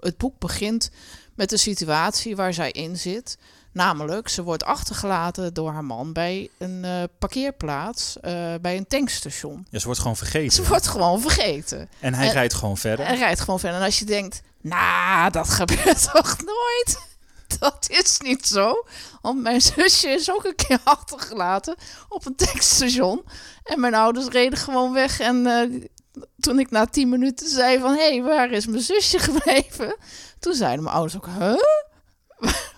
het, 0.00 0.16
boek 0.16 0.38
begint 0.38 0.90
met 1.34 1.50
de 1.50 1.56
situatie 1.56 2.36
waar 2.36 2.54
zij 2.54 2.70
in 2.70 2.96
zit. 2.96 3.38
Namelijk, 3.72 4.28
ze 4.28 4.42
wordt 4.42 4.64
achtergelaten 4.64 5.54
door 5.54 5.72
haar 5.72 5.84
man 5.84 6.12
bij 6.12 6.48
een 6.58 6.84
eh, 6.84 7.02
parkeerplaats, 7.18 8.20
eh, 8.20 8.54
bij 8.60 8.76
een 8.76 8.86
tankstation. 8.86 9.66
Ja, 9.70 9.78
ze 9.78 9.84
wordt 9.84 10.00
gewoon 10.00 10.16
vergeten. 10.16 10.52
Ze 10.52 10.66
wordt 10.68 10.86
gewoon 10.86 11.20
vergeten. 11.20 11.88
En 12.00 12.14
hij 12.14 12.26
en- 12.26 12.32
rijdt 12.32 12.54
gewoon 12.54 12.76
verder. 12.76 13.06
En 13.06 13.16
rijdt 13.16 13.40
gewoon 13.40 13.60
verder. 13.60 13.78
En 13.78 13.84
als 13.84 13.98
je 13.98 14.04
denkt, 14.04 14.42
nou, 14.60 15.30
dat 15.30 15.48
gebeurt 15.60 16.12
toch 16.12 16.36
nooit? 16.44 17.12
Dat 17.58 17.86
is 17.88 18.18
niet 18.20 18.46
zo. 18.46 18.86
Want 19.22 19.42
mijn 19.42 19.60
zusje 19.60 20.08
is 20.08 20.30
ook 20.30 20.44
een 20.44 20.54
keer 20.54 20.78
achtergelaten 20.96 21.76
op 22.08 22.26
een 22.26 22.34
tankstation. 22.34 23.24
En 23.64 23.80
mijn 23.80 23.94
ouders 23.94 24.26
reden 24.26 24.58
gewoon 24.58 24.92
weg. 24.92 25.20
En 25.20 25.46
eh, 25.46 26.22
toen 26.40 26.58
ik 26.58 26.70
na 26.70 26.86
tien 26.86 27.08
minuten 27.08 27.48
zei 27.48 27.78
van... 27.78 27.94
Hé, 27.94 28.08
hey, 28.08 28.22
waar 28.22 28.50
is 28.50 28.66
mijn 28.66 28.82
zusje 28.82 29.18
gebleven? 29.28 29.96
Toen 30.38 30.54
zeiden 30.54 30.82
mijn 30.82 30.96
ouders 30.96 31.16
ook, 31.16 31.26
huh? 31.38 31.56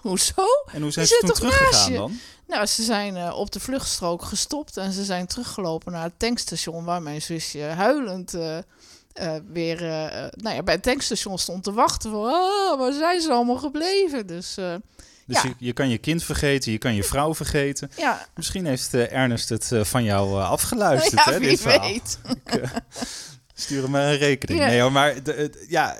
Hoezo? 0.01 0.47
en 0.73 0.83
hoe 0.83 0.91
zijn 0.91 1.07
ze 1.07 1.19
toen 1.21 1.35
teruggegaan 1.35 1.93
dan? 1.93 2.19
Nou, 2.47 2.67
ze 2.67 2.83
zijn 2.83 3.17
eh, 3.17 3.39
op 3.39 3.53
de 3.53 3.61
vluchtstrook 3.61 4.23
gestopt 4.23 4.77
en 4.77 4.93
ze 4.93 5.05
zijn 5.05 5.27
teruggelopen 5.27 5.93
naar 5.93 6.03
het 6.03 6.19
tankstation 6.19 6.85
waar 6.85 7.03
mijn 7.03 7.23
zusje 7.23 7.61
huilend 7.61 8.35
eh, 8.35 8.59
eh, 9.17 9.35
weer 9.53 9.83
eh, 9.83 10.25
eh, 10.25 10.31
nou 10.37 10.55
ja, 10.57 10.63
bij 10.63 10.75
het 10.75 10.83
tankstation 10.83 11.39
stond 11.39 11.65
te 11.65 11.73
wachten. 11.73 12.11
Van, 12.11 12.25
ah, 12.25 12.79
waar 12.79 12.93
zijn 12.93 13.21
ze 13.21 13.31
allemaal 13.33 13.57
gebleven? 13.59 14.27
Dus 14.27 14.55
Dus 14.55 15.43
Ja. 15.43 15.43
je, 15.43 15.55
je 15.67 15.73
kan 15.73 15.89
je 15.89 15.99
kind 15.99 16.23
vergeten, 16.25 16.73
je 16.73 16.79
kan 16.79 16.95
je 16.95 17.05
vrouw 17.05 17.35
vergeten. 17.35 17.91
ja, 17.97 18.27
Misschien 18.35 18.67
heeft 18.67 18.95
Ernest 18.95 19.49
het 19.49 19.71
van 19.83 20.05
jou 20.05 20.41
afgeluisterd, 20.43 21.25
ja 21.25 21.33
hè, 21.33 21.39
wie 21.39 21.49
dit 21.49 21.63
weet. 21.63 22.19
Stuur 23.55 23.83
hem 23.83 23.95
een 23.95 24.17
rekening. 24.17 24.61
Ja. 24.61 24.67
Nee 24.67 24.91
maar 24.91 25.23
de, 25.23 25.33
het- 25.33 25.65
ja, 25.69 25.97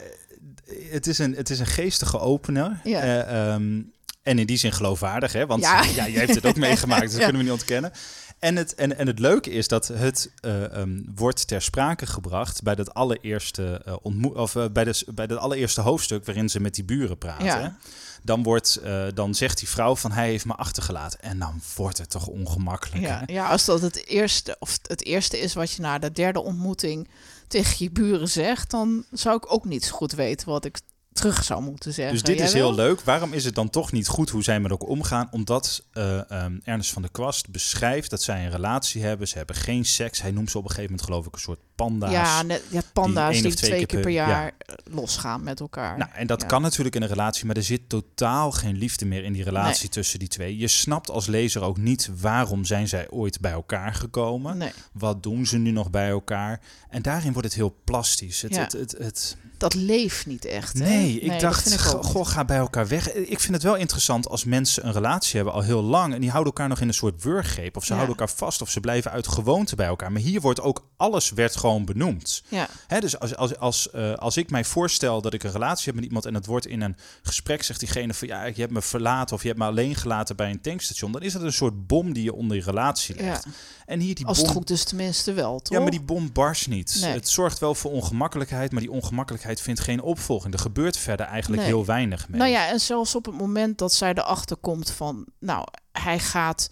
het 0.91 1.07
is, 1.07 1.19
een, 1.19 1.35
het 1.37 1.51
is 1.51 1.59
een 1.59 1.67
geestige 1.67 2.19
opener. 2.19 2.81
Ja. 2.85 3.01
Eh, 3.01 3.53
ehm, 3.55 3.81
en 4.23 4.39
in 4.39 4.47
die 4.47 4.57
zin 4.57 4.73
geloofwaardig, 4.73 5.33
hè? 5.33 5.47
Want 5.47 5.63
Ja. 5.63 5.85
jij 5.95 6.11
hebt 6.11 6.35
het 6.35 6.47
ook 6.47 6.57
meegemaakt, 6.57 7.03
dus 7.03 7.11
dat 7.13 7.21
kunnen 7.23 7.37
we 7.39 7.43
niet 7.43 7.59
ontkennen. 7.59 7.93
En 8.39 8.57
het, 8.57 8.75
en, 8.75 8.99
en 8.99 9.07
het 9.07 9.19
leuke 9.19 9.51
is 9.51 9.69
dat 9.69 9.89
het 9.89 10.31
eh, 10.41 10.73
ehm, 10.73 11.03
wordt 11.15 11.47
ter 11.47 11.63
sprake 11.63 12.07
gebracht 12.07 12.63
bij 12.63 12.75
dat 12.75 12.95
allereerste, 12.95 13.83
eh, 13.85 13.97
ontmoe- 14.03 14.35
of, 14.35 14.57
eh, 14.57 14.65
bij, 14.73 14.85
de, 14.85 15.07
bij 15.15 15.27
dat 15.27 15.39
allereerste 15.39 15.81
hoofdstuk 15.81 16.25
waarin 16.25 16.49
ze 16.49 16.61
met 16.61 16.75
die 16.75 16.85
buren 16.85 17.19
praten. 17.19 17.45
Ja. 17.45 17.77
Dan, 18.23 18.43
wordt, 18.43 18.81
dan 19.15 19.35
zegt 19.35 19.59
die 19.59 19.69
vrouw 19.69 19.97
van 19.97 20.13
hij 20.13 20.29
heeft 20.29 20.45
me 20.45 20.55
achtergelaten. 20.55 21.21
En 21.21 21.39
dan 21.39 21.61
wordt 21.77 21.99
het 21.99 22.11
toch 22.11 22.27
ongemakkelijk. 22.27 23.03
Ja, 23.03 23.23
hè? 23.27 23.33
ja, 23.33 23.49
als 23.49 23.65
dat 23.65 23.81
het 23.81 24.07
eerste, 24.07 24.57
of 24.59 24.79
het 24.83 25.05
eerste 25.05 25.39
is 25.39 25.55
wat 25.55 25.73
je 25.73 25.83
na 25.83 25.99
de 25.99 26.13
derde 26.13 26.41
ontmoeting 26.41 27.09
tegen 27.49 27.77
je 27.79 27.91
buren 27.91 28.29
zegt, 28.29 28.71
dan 28.71 29.05
zou 29.11 29.37
ik 29.37 29.53
ook 29.53 29.65
niet 29.65 29.85
zo 29.85 29.97
goed 29.97 30.13
weten 30.13 30.49
wat 30.49 30.65
ik 30.65 30.79
terug 31.17 31.45
zou 31.45 31.63
moeten 31.63 31.93
zeggen. 31.93 32.15
Dus 32.15 32.23
dit 32.23 32.37
Jij 32.37 32.47
is 32.47 32.53
heel 32.53 32.75
leuk. 32.75 33.01
Waarom 33.01 33.33
is 33.33 33.45
het 33.45 33.55
dan 33.55 33.71
toch 33.71 33.93
niet 33.93 34.09
goed 34.09 34.31
hoe 34.31 34.43
zij 34.43 34.61
met 34.61 34.71
elkaar 34.71 34.89
omgaan? 34.89 35.29
Omdat 35.31 35.85
eh, 35.93 36.31
ehm, 36.31 36.59
Ernest 36.65 36.93
van 36.93 37.03
der 37.03 37.11
Kwast 37.11 37.51
beschrijft 37.51 38.11
dat 38.11 38.23
zij 38.23 38.45
een 38.45 38.51
relatie 38.51 39.03
hebben. 39.03 39.29
Ze 39.29 39.37
hebben 39.37 39.57
geen 39.57 39.85
seks. 39.85 40.23
Hij 40.23 40.31
noemt 40.31 40.51
ze 40.51 40.59
op 40.59 40.65
een 40.65 40.71
gegeven 40.71 40.91
moment 40.91 41.09
geloof 41.09 41.27
ik 41.27 41.33
een 41.33 41.41
soort 41.41 41.61
panda's. 41.77 42.11
Ja, 42.11 42.43
net, 42.43 42.63
ja, 42.71 42.81
panda's 42.93 43.41
die, 43.41 43.55
twee 43.55 43.71
twee 43.71 43.87
keer 43.87 44.01
per 44.01 44.11
jaar 44.11 44.53
losgaan 44.85 45.43
met 45.43 45.61
elkaar. 45.61 45.99
Nou, 45.99 46.11
en 46.15 46.27
dat 46.27 46.47
kan 46.47 46.63
natuurlijk 46.63 46.97
in 46.97 47.03
een 47.03 47.09
relatie, 47.09 47.47
maar 47.47 47.57
er 47.57 47.63
zit 47.63 47.89
totaal 47.89 48.53
geen 48.53 48.77
liefde 48.77 49.07
meer 49.07 49.25
in 49.25 49.33
die 49.33 49.45
relatie 49.45 49.89
tussen 49.89 50.19
die 50.19 50.29
twee. 50.29 50.57
Je 50.57 50.69
snapt 50.69 51.11
als 51.11 51.27
lezer 51.27 51.63
ook 51.63 51.77
niet 51.77 52.11
waarom 52.21 52.65
zijn 52.65 52.89
zij 52.89 53.11
ooit 53.11 53.41
bij 53.41 53.53
elkaar 53.53 53.95
gekomen. 53.95 54.57
nee, 54.57 54.73
Wat 54.93 55.23
doen 55.23 55.47
ze 55.47 55.59
nu 55.59 55.71
nog 55.71 55.91
bij 55.91 56.09
elkaar? 56.09 56.61
En 56.91 57.03
daarin 57.03 57.33
wordt 57.33 57.49
het 57.49 57.57
heel 57.57 57.77
plastisch. 57.85 58.43
Het, 58.43 58.57
het, 58.57 58.73
het, 58.73 58.95
het, 58.99 59.37
dat 59.59 59.75
leeft 59.75 60.27
niet 60.27 60.45
echt. 60.45 60.75
Nee, 60.75 61.21
ik 61.21 61.41
dacht, 61.41 61.73
ik 61.73 61.81
goh, 61.81 62.27
ga 62.27 62.45
bij 62.45 62.57
elkaar 62.57 62.89
weg. 62.89 63.13
Ik 63.13 63.41
vind 63.41 63.55
het 63.55 63.63
wel 63.63 63.75
interessant 63.75 64.29
als 64.29 64.45
mensen 64.45 64.87
een 64.87 64.93
relatie 64.93 65.37
hebben 65.37 65.55
al 65.55 65.61
heel 65.61 65.83
lang 65.83 66.15
en 66.15 66.21
die 66.21 66.31
houden 66.31 66.53
elkaar 66.53 66.69
nog 66.69 66.81
in 66.81 66.89
een 66.89 66.95
soort 66.95 67.23
wurggreep 67.23 67.77
of 67.77 67.85
ze 67.85 67.93
houden 67.93 68.17
elkaar 68.17 68.35
vast 68.37 68.63
of 68.63 68.71
ze 68.71 68.81
blijven 68.81 69.11
uit 69.11 69.29
gewoonte 69.29 69.77
bij 69.77 69.87
elkaar. 69.87 70.13
Maar 70.13 70.23
hier 70.23 70.41
wordt 70.41 70.61
ook 70.61 70.87
alles 70.97 71.31
werd 71.31 71.57
gewoon 71.57 71.66
benoemd. 71.85 72.43
Ja, 72.49 72.69
Hè, 72.87 73.01
dus 73.01 73.19
als, 73.19 73.37
als, 73.37 73.59
als, 73.59 73.91
eh, 73.91 74.13
als 74.15 74.37
ik 74.37 74.51
mij 74.51 74.65
voorstel 74.65 75.21
dat 75.21 75.35
ik 75.35 75.43
een 75.43 75.51
relatie 75.53 75.85
heb 75.85 75.95
met 75.95 76.05
iemand 76.05 76.25
en 76.27 76.35
het 76.35 76.47
wordt 76.47 76.67
in 76.67 76.81
een 76.81 76.97
gesprek, 77.23 77.63
zegt 77.63 77.81
diegene 77.81 78.15
van 78.15 78.29
ja, 78.29 78.45
je 78.45 78.61
hebt 78.61 78.73
me 78.73 78.83
verlaten 78.83 79.35
of 79.37 79.43
je 79.43 79.49
hebt 79.49 79.61
me 79.61 79.67
alleen 79.67 79.95
gelaten 79.95 80.37
bij 80.37 80.51
een 80.51 80.61
tankstation, 80.61 81.13
dan 81.13 81.23
is 81.23 81.33
dat 81.33 81.43
een 81.43 81.53
soort 81.53 81.87
bom 81.87 82.13
die 82.13 82.25
je 82.25 82.35
onder 82.35 82.57
je 82.57 82.63
relatie 82.63 83.15
legt. 83.15 83.45
ja. 83.45 83.51
En 83.87 84.01
hier 84.01 84.15
die 84.15 84.27
als 84.27 84.37
bom. 84.39 84.47
het 84.47 84.57
goed 84.57 84.71
is 84.71 84.85
tenminste 84.85 85.33
wel, 85.33 85.61
toch? 85.61 85.77
Ja, 85.77 85.81
maar 85.83 85.91
die 85.91 86.01
bom 86.01 86.33
barst 86.33 86.69
niet. 86.69 86.99
Nee. 87.01 87.13
Het 87.13 87.29
zorgt 87.29 87.59
wel 87.59 87.75
voor 87.75 87.91
ongemakkelijkheid, 87.91 88.73
maar 88.73 88.81
die 88.81 88.91
ongemakkelijkheid 88.91 89.61
vindt 89.61 89.81
geen 89.81 90.01
opvolging. 90.03 90.55
Er 90.55 90.61
gebeurt 90.61 90.97
verder 90.97 91.27
eigenlijk 91.27 91.63
Nee. 91.63 91.71
heel 91.71 91.85
weinig 91.85 92.29
mee. 92.29 92.39
Nou 92.41 92.51
ja, 92.53 92.69
en 92.69 92.81
zelfs 92.81 93.15
op 93.15 93.25
het 93.27 93.35
moment 93.35 93.79
dat 93.79 93.93
zij 93.95 94.11
erachter 94.15 94.57
komt 94.57 94.91
van, 94.91 95.27
nou, 95.39 95.67
hij 95.93 96.19
gaat, 96.19 96.71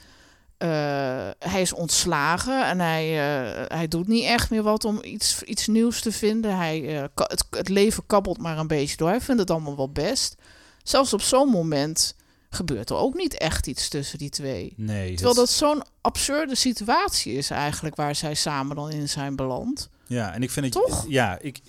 eh, 0.64 1.50
hij 1.50 1.60
is 1.60 1.72
ontslagen 1.72 2.66
en 2.66 2.80
hij, 2.80 3.04
eh, 3.08 3.64
hij 3.76 3.88
doet 3.88 4.08
niet 4.08 4.24
echt 4.24 4.50
meer 4.50 4.62
wat 4.62 4.84
om 4.84 4.98
iets, 5.02 5.42
iets 5.42 5.66
nieuws 5.66 6.00
te 6.00 6.12
vinden. 6.12 6.56
Hij, 6.56 6.96
eh, 6.98 7.04
het, 7.14 7.44
het 7.50 7.68
leven 7.68 8.02
kabbelt 8.06 8.38
maar 8.38 8.58
een 8.58 8.66
beetje 8.66 8.96
door. 8.96 9.08
Hij 9.08 9.20
vindt 9.20 9.40
het 9.40 9.50
allemaal 9.50 9.76
wel 9.76 9.90
best. 9.90 10.34
Zelfs 10.82 11.12
op 11.12 11.20
zo'n 11.22 11.48
moment 11.48 12.14
gebeurt 12.50 12.90
er 12.90 12.96
ook 12.96 13.14
niet 13.14 13.38
echt 13.38 13.66
iets 13.66 13.88
tussen 13.88 14.18
die 14.18 14.30
twee. 14.30 14.72
Nee, 14.76 15.06
Terwijl 15.14 15.28
het- 15.28 15.36
dat 15.46 15.50
zo'n 15.50 15.82
absurde 16.00 16.54
situatie 16.54 17.32
is 17.32 17.50
eigenlijk 17.50 17.96
waar 17.96 18.14
zij 18.14 18.34
samen 18.34 18.76
dan 18.76 18.90
in 18.90 19.08
zijn 19.08 19.36
beland. 19.36 19.88
ja, 20.06 20.32
en 20.34 20.42
ik 20.42 20.50
vind 20.50 20.64
het 20.74 20.74
Toch? 20.86 21.04
Ja, 21.08 21.38
ik, 21.40 21.60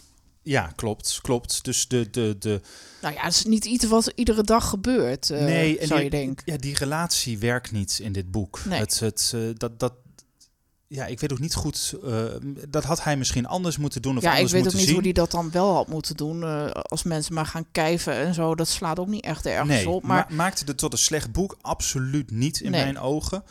ja, 0.45 0.71
klopt, 0.75 1.19
klopt. 1.21 1.63
Dus 1.63 1.88
de, 1.88 2.10
de, 2.10 2.36
de, 2.39 2.62
Nou 3.01 3.13
ja, 3.13 3.21
het 3.21 3.34
is 3.34 3.45
niet 3.45 3.65
iets 3.65 3.86
wat 3.86 4.12
iedere 4.15 4.43
dag 4.43 4.69
gebeurt, 4.69 5.29
eh, 5.29 5.39
nee, 5.43 5.77
en 5.79 5.88
zou 5.88 5.99
die, 5.99 6.10
je 6.12 6.17
denken. 6.17 6.51
Ja, 6.53 6.58
die 6.58 6.75
relatie 6.75 7.38
werkt 7.39 7.71
niet 7.71 7.99
in 8.01 8.12
dit 8.12 8.31
boek. 8.31 8.62
Nee. 8.65 8.79
Het, 8.79 8.99
het, 8.99 9.31
eh, 9.36 9.41
dat, 9.53 9.79
dat, 9.79 9.93
ja, 10.88 11.05
ik 11.05 11.19
weet 11.19 11.31
ook 11.31 11.39
niet 11.39 11.53
goed. 11.55 11.93
eh, 12.03 12.23
dat 12.69 12.84
had 12.84 13.03
hij 13.03 13.17
misschien 13.17 13.45
anders 13.47 13.77
moeten 13.77 14.01
doen 14.01 14.17
of 14.17 14.23
Ja, 14.23 14.36
ik 14.36 14.47
weet 14.47 14.67
ook 14.67 14.73
niet 14.73 14.81
zien. 14.84 14.93
hoe 14.93 15.01
die 15.03 15.13
dat 15.13 15.31
dan 15.31 15.51
wel 15.51 15.73
had 15.73 15.88
moeten 15.88 16.15
doen. 16.17 16.43
als 16.73 17.03
mensen 17.03 17.34
maar 17.34 17.45
gaan 17.45 17.65
kijven 17.71 18.13
en 18.13 18.34
zo, 18.34 18.55
dat 18.55 18.67
slaat 18.67 18.99
ook 18.99 19.08
niet 19.08 19.23
echt 19.23 19.45
ergens 19.45 19.69
Nee, 19.69 19.89
op. 19.89 20.03
Maar 20.03 20.25
ma- 20.29 20.36
maakte 20.36 20.63
het 20.65 20.77
tot 20.77 20.91
een 20.93 20.97
slecht 20.99 21.31
boek? 21.31 21.58
Absoluut 21.62 22.31
niet 22.31 22.60
in 22.60 22.71
Nee. 22.71 22.84
mijn 22.84 22.99
ogen. 22.99 23.43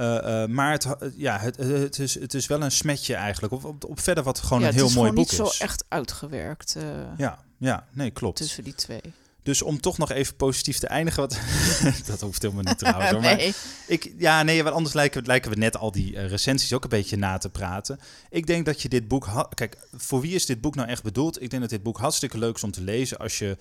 Eh, 0.00 0.42
eh, 0.42 0.48
maar 0.48 0.72
het, 0.72 0.84
ha- 0.84 0.98
ja, 1.16 1.38
het, 1.38 1.56
het, 1.56 1.98
is, 1.98 2.14
het 2.20 2.34
is 2.34 2.46
wel 2.46 2.62
een 2.62 2.70
smetje 2.70 3.14
eigenlijk. 3.14 3.52
Op, 3.52 3.64
op, 3.64 3.84
op 3.84 4.00
verder 4.00 4.24
wat 4.24 4.38
gewoon 4.40 4.60
ja, 4.60 4.66
een 4.68 4.72
heel 4.74 4.82
het 4.82 4.90
is 4.92 4.96
mooi 4.98 5.12
boek 5.12 5.30
niet 5.30 5.40
is. 5.40 5.56
zo 5.56 5.64
echt 5.64 5.84
uitgewerkt 5.88 6.74
eh, 6.76 6.82
Ja, 7.16 7.38
ja, 7.58 7.86
nee, 7.92 8.10
klopt. 8.10 8.36
tussen 8.36 8.64
die 8.64 8.74
twee. 8.74 9.00
Dus 9.42 9.62
om 9.62 9.80
toch 9.80 9.98
nog 9.98 10.10
even 10.10 10.36
positief 10.36 10.78
te 10.78 10.86
eindigen, 10.86 11.20
wat, 11.20 11.38
dat 12.06 12.20
hoeft 12.20 12.42
helemaal 12.42 12.62
niet 12.62 12.78
trouwens. 12.78 13.10
hoor, 13.10 13.20
maar 13.20 13.36
nee. 13.36 13.54
ik, 13.86 14.12
ja, 14.18 14.42
nee, 14.42 14.62
want 14.62 14.74
anders 14.74 14.94
lijken, 14.94 15.20
we- 15.20 15.26
lijken 15.26 15.50
we 15.50 15.56
net 15.56 15.76
al 15.76 15.92
die 15.92 16.16
eh, 16.16 16.28
recensies 16.28 16.72
ook 16.72 16.82
een 16.82 16.88
beetje 16.88 17.16
na 17.16 17.38
te 17.38 17.50
praten. 17.50 18.00
Ik 18.30 18.46
denk 18.46 18.66
dat 18.66 18.82
je 18.82 18.88
dit 18.88 19.08
boek... 19.08 19.28
Kijk, 19.54 19.76
voor 19.96 20.20
wie 20.20 20.34
is 20.34 20.46
dit 20.46 20.60
boek 20.60 20.74
nou 20.74 20.88
echt 20.88 21.02
bedoeld? 21.02 21.42
Ik 21.42 21.50
denk 21.50 21.62
dat 21.62 21.70
dit 21.70 21.82
boek 21.82 21.98
hartstikke 21.98 22.38
leuk 22.38 22.54
is 22.56 22.64
om 22.64 22.70
te 22.70 22.82
lezen 22.82 23.18
als 23.18 23.38
je 23.38 23.46
eh, 23.46 23.52
eh, 23.52 23.56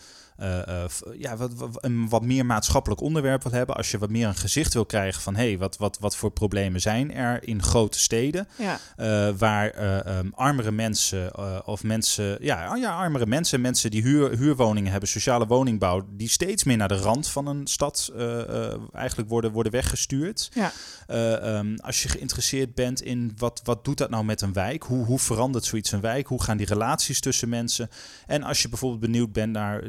ja, 1.17 1.37
wat, 1.37 1.53
wat, 1.53 1.83
een 1.83 2.09
wat 2.09 2.23
meer 2.23 2.45
maatschappelijk 2.45 3.01
onderwerp 3.01 3.43
wil 3.43 3.51
hebben. 3.51 3.75
Als 3.75 3.91
je 3.91 3.97
wat 3.97 4.09
meer 4.09 4.27
een 4.27 4.35
gezicht 4.35 4.73
wil 4.73 4.85
krijgen 4.85 5.21
van... 5.21 5.35
hé, 5.35 5.47
hey, 5.47 5.57
wat, 5.57 5.77
wat, 5.77 5.97
wat 5.99 6.15
voor 6.15 6.31
problemen 6.31 6.81
zijn 6.81 7.13
er 7.13 7.47
in 7.47 7.63
grote 7.63 7.99
steden... 7.99 8.47
Ja, 8.55 8.79
eh, 8.95 9.29
waar 9.37 9.69
eh, 9.69 10.05
ehm, 10.05 10.29
armere 10.33 10.71
mensen 10.71 11.31
eh, 11.31 11.59
of 11.65 11.83
mensen, 11.83 12.37
ja, 12.41 12.75
ja, 12.75 12.95
armere 12.95 13.25
mensen, 13.25 13.61
mensen 13.61 13.91
die 13.91 14.01
huur, 14.01 14.37
huurwoningen 14.37 14.91
hebben, 14.91 15.09
sociale 15.09 15.47
woningbouw, 15.47 16.05
die 16.11 16.29
steeds 16.29 16.63
meer 16.63 16.77
naar 16.77 16.87
de 16.87 16.95
rand 16.95 17.27
van 17.27 17.47
een 17.47 17.67
stad 17.67 18.11
eh, 18.15 18.71
eh, 18.71 18.79
eigenlijk 18.93 19.29
worden, 19.29 19.51
worden 19.51 19.71
weggestuurd. 19.71 20.49
ja. 20.53 20.71
Eh, 21.07 21.57
ehm, 21.57 21.75
als 21.75 22.03
je 22.03 22.09
geïnteresseerd 22.09 22.75
bent 22.75 23.01
in 23.01 23.33
wat, 23.37 23.61
wat 23.63 23.85
doet 23.85 23.97
dat 23.97 24.09
nou 24.09 24.23
met 24.23 24.41
een 24.41 24.53
wijk? 24.53 24.83
Hoe, 24.83 25.05
hoe 25.05 25.19
verandert 25.19 25.65
zoiets 25.65 25.91
een 25.91 26.01
wijk? 26.01 26.27
Hoe 26.27 26.43
gaan 26.43 26.57
die 26.57 26.65
relaties 26.65 27.19
tussen 27.19 27.49
mensen? 27.49 27.89
En 28.27 28.43
als 28.43 28.61
je 28.61 28.69
bijvoorbeeld 28.69 29.01
benieuwd 29.01 29.31
bent 29.31 29.51
naar 29.51 29.83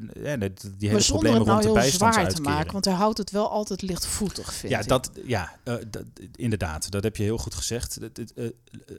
die 0.49 0.59
hele 0.79 0.93
maar 0.93 1.03
problemen 1.05 1.39
het 1.39 1.47
nou 1.47 1.63
rond 1.63 1.75
de 1.75 1.81
heel 1.81 1.91
zwaar 1.91 2.29
te 2.35 2.41
maken, 2.43 2.73
want 2.73 2.85
hij 2.85 2.95
houdt 2.95 3.19
het 3.19 3.31
wel 3.31 3.51
altijd 3.51 3.83
lichtvoetig, 3.83 4.53
vind 4.55 4.73
Ja, 4.73 4.79
ik. 4.81 4.89
dat, 4.89 5.11
ja 5.25 5.53
eh, 5.65 5.75
dat, 5.91 6.03
inderdaad. 6.37 6.91
Dat 6.91 7.03
heb 7.03 7.17
je 7.17 7.23
heel 7.23 7.39
goed 7.39 7.55
gezegd. 7.55 7.99
Eh, 8.37 8.45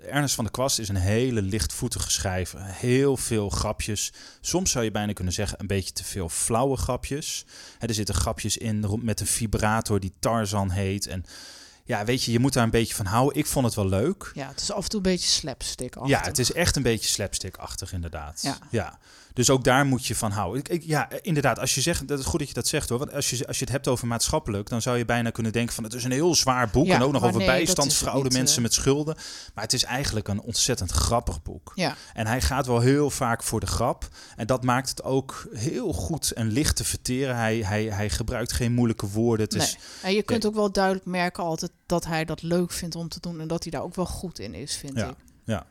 Ernest 0.10 0.36
van 0.36 0.44
der 0.44 0.54
Kwast 0.54 0.80
is 0.80 0.90
een 0.90 0.96
hele 0.96 1.42
lichtvoetige 1.42 2.12
schrijver. 2.12 2.60
Heel 2.64 3.18
veel 3.18 3.50
grapjes. 3.50 4.14
Soms 4.42 4.72
zou 4.72 4.84
je 4.84 4.92
bijna 4.92 5.14
kunnen 5.14 5.34
zeggen 5.34 5.60
een 5.60 5.68
beetje 5.68 5.92
te 5.94 6.04
veel 6.04 6.30
flauwe 6.30 6.78
grapjes. 6.78 7.46
Hè, 7.80 7.88
er 7.88 7.94
zitten 7.94 8.16
grapjes 8.16 8.58
in 8.58 8.84
rond- 8.86 9.04
met 9.04 9.20
een 9.20 9.28
vibrator 9.28 10.00
die 10.00 10.14
Tarzan 10.20 10.70
heet. 10.70 11.08
En 11.08 11.26
ja, 11.86 12.06
weet 12.06 12.24
je, 12.24 12.32
je 12.32 12.40
moet 12.40 12.54
daar 12.54 12.64
een 12.64 12.70
beetje 12.70 12.96
van 12.96 13.06
houden. 13.06 13.38
Ik 13.38 13.46
vond 13.46 13.66
het 13.66 13.76
wel 13.76 13.88
leuk. 13.88 14.32
Ja, 14.34 14.48
het 14.48 14.60
is 14.62 14.72
af 14.72 14.84
en 14.84 14.90
toe 14.90 15.00
een 15.00 15.12
beetje 15.12 15.28
slapstick. 15.28 15.96
Ja, 16.06 16.22
het 16.22 16.40
is 16.40 16.54
echt 16.54 16.76
een 16.76 16.84
beetje 16.84 17.10
slapstick-achtig, 17.10 17.94
inderdaad. 17.94 18.40
Ja. 18.42 18.58
ja. 18.72 19.00
Dus 19.34 19.50
ook 19.50 19.64
daar 19.64 19.86
moet 19.86 20.06
je 20.06 20.16
van 20.16 20.32
houden. 20.32 20.60
Ik, 20.60 20.70
ik- 20.70 20.84
ja, 20.84 21.10
inderdaad, 21.22 21.60
als 21.60 21.76
je 21.76 21.82
zegt, 21.82 22.08
dat 22.08 22.20
is 22.20 22.26
goed 22.26 22.40
dat 22.40 22.48
je 22.48 22.54
dat 22.54 22.68
zegt 22.68 22.90
hoor. 22.90 22.98
Want 23.00 23.14
als 23.14 23.30
je, 23.30 23.48
als 23.48 23.58
je 23.58 23.64
het 23.64 23.74
hebt 23.74 23.88
over 23.88 24.08
maatschappelijk, 24.08 24.70
dan 24.70 24.82
zou 24.82 24.98
je 24.98 25.06
bijna 25.06 25.30
kunnen 25.30 25.52
denken 25.52 25.76
van 25.76 25.84
het 25.84 25.94
is 25.94 26.04
een 26.04 26.12
heel 26.12 26.36
zwaar 26.36 26.70
boek. 26.70 26.86
Ja, 26.86 26.96
en 26.96 27.02
ook 27.02 27.12
nog 27.12 27.24
over 27.24 27.38
nee, 27.38 27.48
bijstandsfraude, 27.48 28.24
niet, 28.24 28.34
mensen 28.38 28.56
eh. 28.58 28.64
met 28.64 28.74
schulden. 28.74 29.16
Maar 29.54 29.64
het 29.64 29.74
is 29.74 29.84
eigenlijk 29.84 30.28
een 30.28 30.42
ontzettend 30.42 30.92
grappig 30.92 31.42
boek. 31.44 31.72
Ja, 31.76 31.96
En 32.14 32.28
hij 32.28 32.42
gaat 32.42 32.66
wel 32.66 32.80
heel 32.80 33.10
vaak 33.10 33.44
voor 33.44 33.60
de 33.60 33.68
grap. 33.68 34.08
En 34.36 34.48
dat 34.48 34.64
maakt 34.64 34.90
het 34.90 35.04
ook 35.04 35.48
heel 35.54 35.94
goed 35.94 36.32
en 36.32 36.48
licht 36.48 36.76
te 36.76 36.84
verteren. 36.84 37.36
Hij, 37.36 37.58
hij, 37.58 37.84
hij 37.84 38.10
gebruikt 38.10 38.52
geen 38.52 38.74
moeilijke 38.74 39.08
woorden. 39.08 39.46
Het 39.46 39.56
is, 39.56 39.74
nee. 39.76 39.84
En 40.02 40.14
je 40.14 40.24
kunt 40.24 40.46
ook 40.46 40.54
wel 40.56 40.72
duidelijk 40.72 41.06
merken 41.06 41.44
altijd 41.44 41.72
dat 41.86 42.06
hij 42.06 42.26
dat 42.26 42.42
leuk 42.42 42.72
vindt 42.72 42.96
om 42.96 43.10
te 43.10 43.20
doen. 43.20 43.40
En 43.42 43.48
dat 43.48 43.64
hij 43.64 43.72
daar 43.72 43.82
ook 43.84 43.96
wel 43.96 44.06
goed 44.06 44.40
in 44.40 44.54
is, 44.54 44.76
vind 44.76 44.98
Ja, 44.98 45.08
ik. 45.08 45.16
ja, 45.44 45.66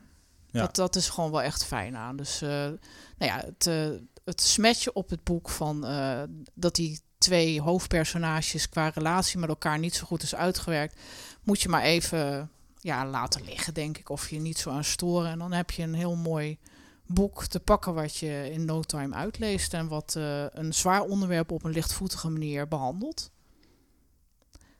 ja. 0.51 0.61
Dat, 0.61 0.75
dat 0.75 0.95
is 0.95 1.09
gewoon 1.09 1.31
wel 1.31 1.41
echt 1.41 1.65
fijn 1.65 1.95
aan. 1.97 2.17
Dus 2.17 2.41
eh, 2.41 2.65
nou 3.21 3.33
ja, 3.33 3.45
het, 3.45 3.67
eh, 3.67 3.89
het 4.25 4.41
smetje 4.41 4.93
op 4.93 5.09
het 5.09 5.23
boek 5.23 5.49
van 5.49 5.85
eh, 5.85 6.23
dat 6.53 6.75
die 6.75 6.99
twee 7.17 7.61
hoofdpersonages 7.61 8.69
qua 8.69 8.87
relatie 8.87 9.39
met 9.39 9.49
elkaar 9.49 9.79
niet 9.79 9.95
zo 9.95 10.05
goed 10.05 10.23
is 10.23 10.35
uitgewerkt, 10.35 10.99
moet 11.43 11.61
je 11.61 11.69
maar 11.69 11.81
even 11.81 12.49
ja, 12.79 13.05
laten 13.05 13.43
liggen, 13.45 13.73
denk 13.73 13.97
ik. 13.97 14.09
Of 14.09 14.29
je 14.29 14.39
niet 14.39 14.57
zo 14.57 14.69
aan 14.69 14.83
storen. 14.83 15.31
En 15.31 15.39
dan 15.39 15.51
heb 15.51 15.71
je 15.71 15.83
een 15.83 15.93
heel 15.93 16.15
mooi 16.15 16.57
boek 17.05 17.45
te 17.45 17.59
pakken 17.59 17.93
wat 17.93 18.15
je 18.15 18.49
in 18.51 18.65
no 18.65 18.81
time 18.81 19.15
uitleest 19.15 19.73
en 19.73 19.87
wat 19.87 20.15
eh, 20.17 20.45
een 20.49 20.73
zwaar 20.73 21.01
onderwerp 21.01 21.51
op 21.51 21.63
een 21.63 21.71
lichtvoetige 21.71 22.29
manier 22.29 22.67
behandelt. 22.67 23.31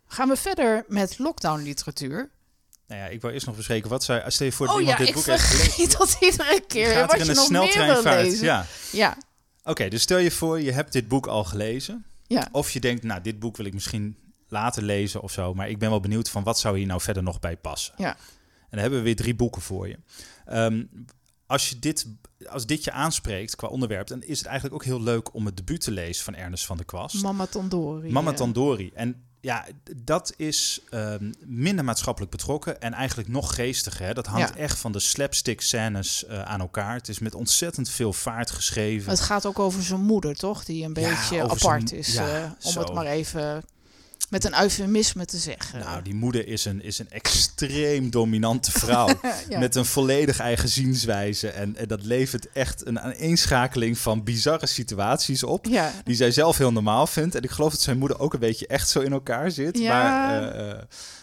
Gaan 0.05 0.27
we 0.27 0.35
verder 0.35 0.85
met 0.87 1.19
lockdown 1.19 1.61
literatuur. 1.61 2.31
Nou 2.91 3.03
ja, 3.03 3.09
ik 3.09 3.21
wil 3.21 3.31
eerst 3.31 3.45
nog 3.45 3.55
bespreken. 3.55 3.89
Wat 3.89 4.03
zei, 4.03 4.31
stel 4.31 4.45
je 4.45 4.51
voor 4.51 4.65
dat 4.65 4.75
Oh 4.75 4.81
iemand 4.81 4.99
ja, 4.99 5.05
dit 5.05 5.15
ik 5.15 5.19
boek 5.21 5.31
heeft 5.31 5.43
gelezen. 5.43 5.71
vergeet 5.71 5.97
dat 5.97 6.17
iedere 6.19 6.61
keer. 6.67 6.87
Je 6.87 6.93
gaat 6.93 7.13
er 7.13 7.19
in 7.19 7.23
je 7.25 7.29
een 7.29 7.35
sneltreinvaart. 7.35 8.39
Ja. 8.39 8.65
Ja, 8.91 9.17
Oké, 9.63 9.87
dus 9.89 10.01
stel 10.01 10.17
je 10.17 10.31
voor, 10.31 10.61
je 10.61 10.71
hebt 10.71 10.93
dit 10.93 11.07
boek 11.07 11.27
al 11.27 11.43
gelezen. 11.43 12.05
ja. 12.27 12.49
Of 12.51 12.71
je 12.71 12.79
denkt, 12.79 13.03
nou, 13.03 13.21
dit 13.21 13.39
boek 13.39 13.57
wil 13.57 13.65
ik 13.65 13.73
misschien 13.73 14.17
later 14.47 14.83
lezen 14.83 15.21
of 15.21 15.31
zo. 15.31 15.53
Maar 15.53 15.69
ik 15.69 15.79
ben 15.79 15.89
wel 15.89 15.99
benieuwd 15.99 16.29
van 16.29 16.43
wat 16.43 16.59
zou 16.59 16.77
hier 16.77 16.87
nou 16.87 17.01
verder 17.01 17.23
nog 17.23 17.39
bij 17.39 17.57
passen. 17.57 17.93
Ja. 17.97 18.09
En 18.09 18.17
dan 18.69 18.79
hebben 18.79 18.99
we 18.99 19.05
weer 19.05 19.15
drie 19.15 19.35
boeken 19.35 19.61
voor 19.61 19.87
je. 19.87 19.97
Ehm, 20.45 20.83
als, 21.45 21.69
je 21.69 21.79
dit, 21.79 22.07
als 22.49 22.65
dit 22.65 22.83
je 22.83 22.91
aanspreekt 22.91 23.55
qua 23.55 23.67
onderwerp, 23.67 24.07
dan 24.07 24.23
is 24.23 24.37
het 24.37 24.47
eigenlijk 24.47 24.75
ook 24.75 24.83
heel 24.85 25.01
leuk 25.01 25.33
om 25.33 25.45
het 25.45 25.57
debuut 25.57 25.81
te 25.81 25.91
lezen 25.91 26.23
van 26.23 26.35
Ernest 26.35 26.65
van 26.65 26.77
der 26.77 26.85
Kwast. 26.85 27.21
Mama 27.21 27.45
Tandori. 27.45 28.11
Mama. 28.11 28.33
Tandori. 28.33 28.91
En 28.93 29.23
ja, 29.41 29.65
dat 29.95 30.33
is 30.37 30.81
ehm, 30.89 31.31
minder 31.45 31.85
maatschappelijk 31.85 32.31
betrokken 32.31 32.81
en 32.81 32.93
eigenlijk 32.93 33.29
nog 33.29 33.55
geestiger. 33.55 34.05
Hè? 34.05 34.13
Dat 34.13 34.25
hangt 34.27 34.49
Ja. 34.49 34.55
echt 34.55 34.79
van 34.79 34.91
de 34.91 34.99
slapstick 34.99 35.61
scènes 35.61 36.25
eh, 36.25 36.41
aan 36.41 36.59
elkaar. 36.59 36.93
Het 36.95 37.09
is 37.09 37.19
met 37.19 37.35
ontzettend 37.35 37.89
veel 37.89 38.13
vaart 38.13 38.51
geschreven. 38.51 39.09
Het 39.09 39.19
gaat 39.19 39.45
ook 39.45 39.59
over 39.59 39.83
zijn 39.83 40.01
moeder, 40.01 40.35
toch? 40.35 40.65
Die 40.65 40.85
een 40.85 40.93
beetje 40.93 41.41
apart 41.41 41.91
is. 41.93 42.13
ja, 42.13 42.35
eh, 42.43 42.51
om 42.61 42.77
het 42.77 42.93
maar 42.93 43.05
even 43.05 43.63
met 44.31 44.45
een 44.45 44.61
eufemisme 44.61 45.25
te 45.25 45.37
zeggen. 45.37 45.79
Nou, 45.79 46.01
die 46.01 46.13
moeder 46.15 46.47
is 46.47 46.65
een, 46.65 46.81
is 46.83 46.99
een 46.99 47.09
extreem 47.09 48.09
dominante 48.09 48.71
vrouw. 48.71 49.07
ja. 49.49 49.59
Met 49.59 49.75
een 49.75 49.85
volledig 49.85 50.39
eigen 50.39 50.69
zienswijze. 50.69 51.49
En, 51.49 51.75
en 51.75 51.87
dat 51.87 52.03
levert 52.03 52.51
echt 52.51 52.85
een 52.85 52.99
aaneenschakeling 52.99 53.97
van 53.97 54.23
bizarre 54.23 54.67
situaties 54.67 55.43
op. 55.43 55.65
ja. 55.65 55.91
Die 56.03 56.15
zij 56.15 56.31
zelf 56.31 56.57
heel 56.57 56.71
normaal 56.71 57.07
vindt. 57.07 57.35
En 57.35 57.41
ik 57.41 57.49
geloof 57.49 57.71
dat 57.71 57.81
zijn 57.81 57.97
moeder 57.97 58.19
ook 58.19 58.33
een 58.33 58.39
beetje 58.39 58.67
echt 58.67 58.89
zo 58.89 58.99
in 58.99 59.11
elkaar 59.11 59.51
zit. 59.51 59.77
Ja. 59.77 60.03
Maar 60.03 60.51
eh, 60.53 60.69
eh, 60.69 60.75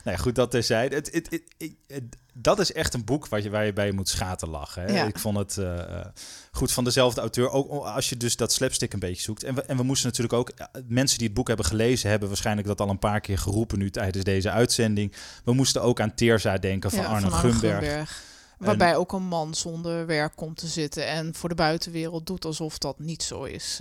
nou 0.04 0.16
ja, 0.16 0.16
goed, 0.16 0.34
dat 0.34 0.50
terzijde. 0.50 0.94
Het, 0.94 1.08
het- 1.12 1.40
het- 1.88 2.16
dat 2.40 2.58
is 2.58 2.72
echt 2.72 2.94
een 2.94 3.04
boek 3.04 3.28
waar 3.28 3.42
je, 3.42 3.50
waar 3.50 3.64
je 3.64 3.72
bij 3.72 3.90
moet 3.92 4.08
schaterlachen. 4.08 4.82
Hè? 4.82 4.92
Ja. 4.92 5.04
Ik 5.04 5.18
vond 5.18 5.36
het 5.36 5.58
eh, 5.58 5.78
eh, 5.78 6.06
goed 6.52 6.72
van 6.72 6.84
dezelfde 6.84 7.20
auteur. 7.20 7.50
Ook 7.50 7.84
als 7.84 8.08
je 8.08 8.16
dus 8.16 8.36
dat 8.36 8.52
slapstick 8.52 8.92
een 8.92 8.98
beetje 8.98 9.22
zoekt. 9.22 9.42
En 9.44 9.54
we, 9.54 9.62
en 9.62 9.76
we 9.76 9.82
moesten 9.82 10.06
natuurlijk 10.08 10.34
ook... 10.38 10.48
eh, 10.50 10.66
Mensen 10.86 11.18
die 11.18 11.26
het 11.26 11.36
boek 11.36 11.48
hebben 11.48 11.66
gelezen... 11.66 12.10
hebben 12.10 12.28
waarschijnlijk 12.28 12.66
dat 12.66 12.80
al 12.80 12.88
een 12.88 12.98
paar 12.98 13.20
keer 13.20 13.38
geroepen 13.38 13.78
nu 13.78 13.90
tijdens 13.90 14.24
deze 14.24 14.50
uitzending. 14.50 15.12
We 15.44 15.52
moesten 15.52 15.82
ook 15.82 16.00
aan 16.00 16.14
Teerza 16.14 16.58
denken 16.58 16.90
van 16.90 17.00
Ja, 17.00 17.06
Arno 17.06 17.28
van 17.28 17.38
Grunberg. 17.38 18.22
Waarbij 18.58 18.96
ook 18.96 19.12
een 19.12 19.22
man 19.22 19.54
zonder 19.54 20.06
werk 20.06 20.36
komt 20.36 20.56
te 20.56 20.66
zitten 20.66 21.06
en 21.06 21.34
voor 21.34 21.48
de 21.48 21.54
buitenwereld 21.54 22.26
doet 22.26 22.44
alsof 22.44 22.78
dat 22.78 22.98
niet 22.98 23.22
zo 23.22 23.42
is. 23.44 23.78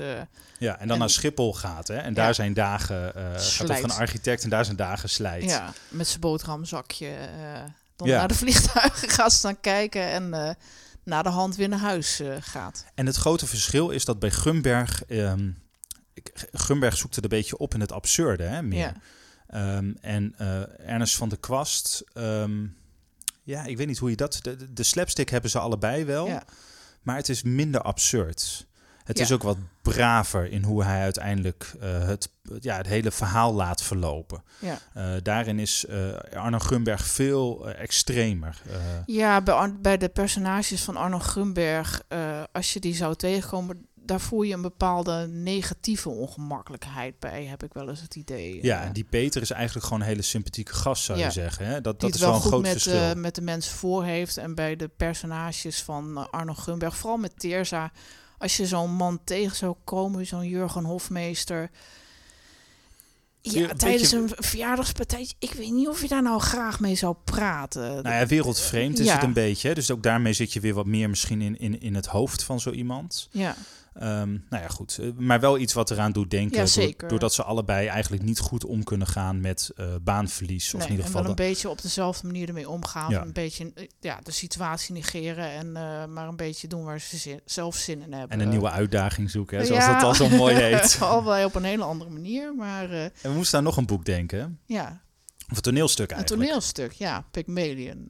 Ja, 0.60 0.80
en 0.80 0.86
dan 0.88 0.90
En- 0.90 1.00
naar 1.00 1.10
Schiphol 1.10 1.54
gaat. 1.54 1.88
Hè? 1.88 1.96
En 1.98 2.10
Ja. 2.10 2.14
daar 2.16 2.34
zijn 2.36 2.54
dagen... 2.54 3.16
eh 3.16 3.24
gaat 3.32 3.42
Slijt. 3.44 3.72
over 3.72 3.84
een 3.84 4.02
architect 4.02 4.44
en 4.44 4.50
daar 4.50 4.66
zijn 4.66 4.78
dagen 4.78 5.10
slijt. 5.10 5.44
ja, 5.44 5.74
met 5.90 6.08
zijn 6.08 6.20
boterhamzakje. 6.20 7.10
Dan 7.98 8.08
Ja. 8.08 8.18
naar 8.18 8.28
de 8.28 8.34
vliegtuigen 8.44 9.10
gaat 9.10 9.32
staan 9.32 9.60
kijken 9.60 10.02
en 10.02 10.34
eh 10.34 10.50
na 11.04 11.22
de 11.22 11.30
hand 11.30 11.56
weer 11.56 11.70
naar 11.70 11.80
huis 11.80 12.20
eh, 12.20 12.36
gaat. 12.40 12.86
En 12.96 13.06
het 13.06 13.16
grote 13.16 13.48
verschil 13.48 13.90
is 13.90 14.06
dat 14.06 14.20
bij 14.20 14.30
Grunberg... 14.30 15.06
ehm, 15.06 15.50
ik- 16.14 16.48
Grunberg 16.52 16.98
zoekt 16.98 17.16
het 17.16 17.24
een 17.24 17.30
beetje 17.30 17.58
op 17.58 17.74
in 17.74 17.80
het 17.80 17.92
absurde, 17.92 18.44
hè, 18.44 18.62
meer. 18.64 18.80
Ja. 18.80 18.94
Ehm, 19.48 19.94
en 20.02 20.34
eh, 20.38 20.90
Ernest 20.90 21.16
van 21.16 21.30
der 21.30 21.38
Kwast... 21.40 22.04
ehm, 22.14 22.66
ja, 23.44 23.64
ik 23.66 23.78
weet 23.78 23.88
niet 23.88 23.98
hoe 23.98 24.10
je 24.10 24.16
dat... 24.16 24.40
De, 24.42 24.74
de 24.74 24.84
slapstick 24.84 25.30
hebben 25.30 25.50
ze 25.50 25.60
allebei 25.60 26.06
wel. 26.06 26.28
Ja. 26.28 26.44
Maar 27.02 27.16
het 27.16 27.30
is 27.30 27.44
minder 27.44 27.82
absurd. 27.82 28.67
Het 29.08 29.18
Ja. 29.18 29.24
is 29.24 29.32
ook 29.32 29.44
wat 29.44 29.58
braver 29.82 30.52
in 30.52 30.64
hoe 30.64 30.84
hij 30.84 31.02
uiteindelijk 31.02 31.74
eh, 31.80 32.06
het, 32.08 32.30
ja, 32.60 32.78
het 32.78 32.88
hele 32.88 33.12
verhaal 33.12 33.54
laat 33.54 33.84
verlopen. 33.84 34.44
Ja. 34.60 34.80
Eh, 34.94 35.06
daarin 35.24 35.60
is 35.60 35.86
eh, 35.86 36.14
Arno 36.36 36.60
Grunberg 36.60 37.06
veel 37.08 37.70
extremer. 37.70 38.62
Ja, 39.06 39.42
bij, 39.42 39.76
bij 39.82 39.98
de 39.98 40.10
personages 40.10 40.84
van 40.84 40.96
Arno 40.98 41.20
Grunberg, 41.20 42.02
als 42.52 42.74
je 42.74 42.80
die 42.80 42.96
zou 42.96 43.16
tegenkomen, 43.16 43.86
daar 43.96 44.20
voel 44.20 44.42
je 44.42 44.54
een 44.54 44.62
bepaalde 44.62 45.28
negatieve 45.28 46.10
ongemakkelijkheid 46.10 47.20
bij, 47.20 47.46
heb 47.46 47.64
ik 47.64 47.74
wel 47.74 47.90
eens 47.90 48.02
het 48.02 48.16
idee. 48.16 48.60
ja, 48.64 48.84
en 48.84 48.94
die 48.94 49.04
Peter 49.04 49.42
is 49.42 49.52
eigenlijk 49.52 49.86
gewoon 49.86 50.02
een 50.02 50.08
hele 50.08 50.22
sympathieke 50.22 50.74
gast, 50.74 51.04
zou 51.04 51.20
Ja. 51.20 51.26
je 51.26 51.32
zeggen. 51.32 51.66
Hè? 51.66 51.82
Dat, 51.82 52.00
dat 52.00 52.14
is 52.14 52.20
wel 52.20 52.28
wel 52.28 52.36
een 52.38 52.42
goed 52.42 52.52
groot 52.52 52.62
met, 52.64 52.72
verschil. 52.72 52.94
eh, 53.02 53.14
met 53.16 53.36
de 53.36 53.42
mensen 53.42 53.76
voor 53.76 54.04
heeft. 54.04 54.38
En 54.38 54.56
bij 54.56 54.76
de 54.76 54.88
personages 54.88 55.84
van 55.84 56.32
Arno 56.32 56.54
Grunberg, 56.54 56.96
vooral 56.98 57.18
met 57.18 57.40
Teerza. 57.40 57.92
Als 58.38 58.58
je 58.58 58.66
zo'n 58.66 58.92
man 58.92 59.20
tegen 59.24 59.56
zou 59.56 59.76
komen, 59.84 60.26
zo'n 60.26 60.48
Jurgen 60.48 60.84
Hofmeester. 60.84 61.70
Ja, 63.42 63.70
een 63.70 63.78
tijdens 63.78 64.02
beetje- 64.12 64.18
een 64.38 64.44
verjaardagspartij. 64.44 65.32
Ik 65.40 65.52
weet 65.54 65.72
niet 65.72 65.88
of 65.88 66.02
je 66.02 66.08
daar 66.08 66.22
nou 66.22 66.40
graag 66.42 66.80
mee 66.80 66.96
zou 66.96 67.16
praten. 67.24 67.82
Nou 68.04 68.16
ja, 68.16 68.26
wereldvreemd 68.26 69.00
is 69.00 69.06
Ja. 69.06 69.14
het 69.14 69.24
een 69.24 69.34
beetje. 69.34 69.74
Dus 69.74 69.92
ook 69.92 70.04
daarmee 70.04 70.34
zit 70.34 70.54
je 70.54 70.60
weer 70.60 70.74
wat 70.74 70.86
meer 70.86 71.10
misschien 71.10 71.42
in, 71.42 71.60
in, 71.60 71.82
in 71.82 71.96
het 71.96 72.06
hoofd 72.06 72.44
van 72.44 72.60
zo 72.60 72.72
iemand. 72.72 73.28
ja. 73.32 73.56
Ehm, 74.00 74.30
nou 74.50 74.64
ja, 74.64 74.68
goed. 74.68 74.98
Eh, 75.02 75.08
Maar 75.18 75.40
wel 75.40 75.58
iets 75.58 75.74
wat 75.74 75.92
eraan 75.92 76.12
doet 76.12 76.30
denken. 76.32 76.58
Ja, 76.58 76.66
zeker. 76.66 77.08
doordat 77.08 77.34
ze 77.34 77.44
allebei 77.44 77.88
eigenlijk 77.88 78.24
niet 78.24 78.40
goed 78.40 78.66
om 78.66 78.84
kunnen 78.84 79.08
gaan 79.08 79.42
met 79.42 79.72
eh, 79.76 79.86
baanverlies. 80.02 80.74
Of 80.74 80.82
in 80.84 80.90
ieder 80.90 81.00
en 81.00 81.06
geval 81.06 81.22
wel 81.22 81.30
een 81.30 81.36
beetje 81.36 81.70
op 81.70 81.82
dezelfde 81.82 82.28
manier 82.28 82.48
ermee 82.48 82.70
omgaan. 82.70 83.10
Ja. 83.12 83.22
Een 83.22 83.34
beetje 83.34 83.72
eh, 83.76 83.88
ja, 84.00 84.20
de 84.24 84.32
situatie 84.32 84.94
negeren 84.94 85.52
en 85.52 85.72
maar 86.14 86.28
een 86.28 86.36
beetje 86.36 86.68
doen 86.68 86.84
waar 86.84 87.00
ze 87.00 87.18
zin- 87.18 87.42
zelf 87.46 87.76
zin 87.76 88.02
in 88.02 88.12
hebben. 88.14 88.30
en 88.30 88.40
een 88.44 88.50
nieuwe 88.50 88.70
uitdaging 88.70 89.32
zoeken, 89.32 89.58
hè, 89.58 89.66
zoals 89.66 89.86
Ja. 89.86 89.94
dat 89.94 90.04
al 90.04 90.16
zo 90.16 90.30
mooi 90.30 90.56
heet. 90.64 90.98
Allebei 91.02 91.46
op 91.46 91.56
een 91.56 91.64
hele 91.64 91.84
andere 91.84 92.10
manier, 92.10 92.56
maar 92.56 92.92
En 92.92 93.12
we 93.22 93.30
moesten 93.30 93.58
aan 93.58 93.64
nog 93.64 93.78
een 93.78 93.86
boek 93.86 94.06
denken. 94.06 94.60
ja, 94.66 95.02
Of 95.52 95.56
een 95.58 95.62
toneelstuk 95.64 96.10
een 96.12 96.16
eigenlijk. 96.18 96.44
toneelstuk, 96.48 96.92
ja, 96.92 97.26
Pygmalion. 97.32 98.06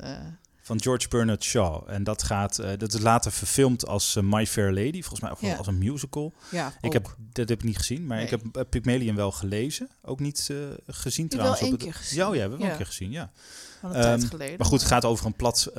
Van 0.68 0.82
George 0.82 1.08
Bernard 1.08 1.44
Shaw. 1.44 1.84
En 1.90 2.04
dat, 2.04 2.24
gaat, 2.24 2.60
eh, 2.60 2.70
dat 2.78 2.94
is 2.94 3.00
later 3.00 3.32
verfilmd 3.32 3.88
als 3.88 4.16
eh, 4.16 4.24
My 4.24 4.46
Fair 4.48 4.74
Lady. 4.74 5.00
Volgens 5.02 5.20
mij 5.20 5.32
ook 5.32 5.40
wel 5.40 5.50
Ja. 5.50 5.56
als 5.58 5.68
een 5.68 5.78
musical. 5.78 6.34
ja, 6.52 6.68
Ik 6.68 6.86
ook. 6.86 6.94
heb, 6.94 7.16
dat 7.18 7.50
heb 7.50 7.60
ik 7.60 7.64
niet 7.66 7.78
gezien, 7.78 8.06
maar 8.06 8.22
ik 8.22 8.30
heb 8.30 8.42
eh, 8.56 8.62
Pygmalion 8.70 9.16
wel 9.16 9.32
gelezen. 9.32 9.90
Ook 10.02 10.20
niet 10.20 10.50
gezien 10.88 11.26
Ik 11.26 11.32
wel 11.32 11.40
trouwens. 11.40 11.62
één 11.62 11.74
op 11.74 11.80
het- 11.80 11.84
keer 11.90 11.94
gezien. 11.98 12.18
Ja, 12.20 12.28
oh 12.30 12.36
ja, 12.36 12.36
we 12.36 12.40
hebben 12.40 12.60
wel 12.60 12.70
een 12.70 12.78
keer 12.78 12.86
gezien, 12.86 13.12
ja. 13.12 13.32
van 13.80 13.96
een 13.96 14.02
tijd 14.02 14.20
Ehm, 14.22 14.30
geleden. 14.30 14.58
Maar 14.58 14.68
goed, 14.68 14.80
het 14.80 14.90
gaat 14.90 15.06
over 15.06 15.26
een 15.26 15.36
plat 15.36 15.72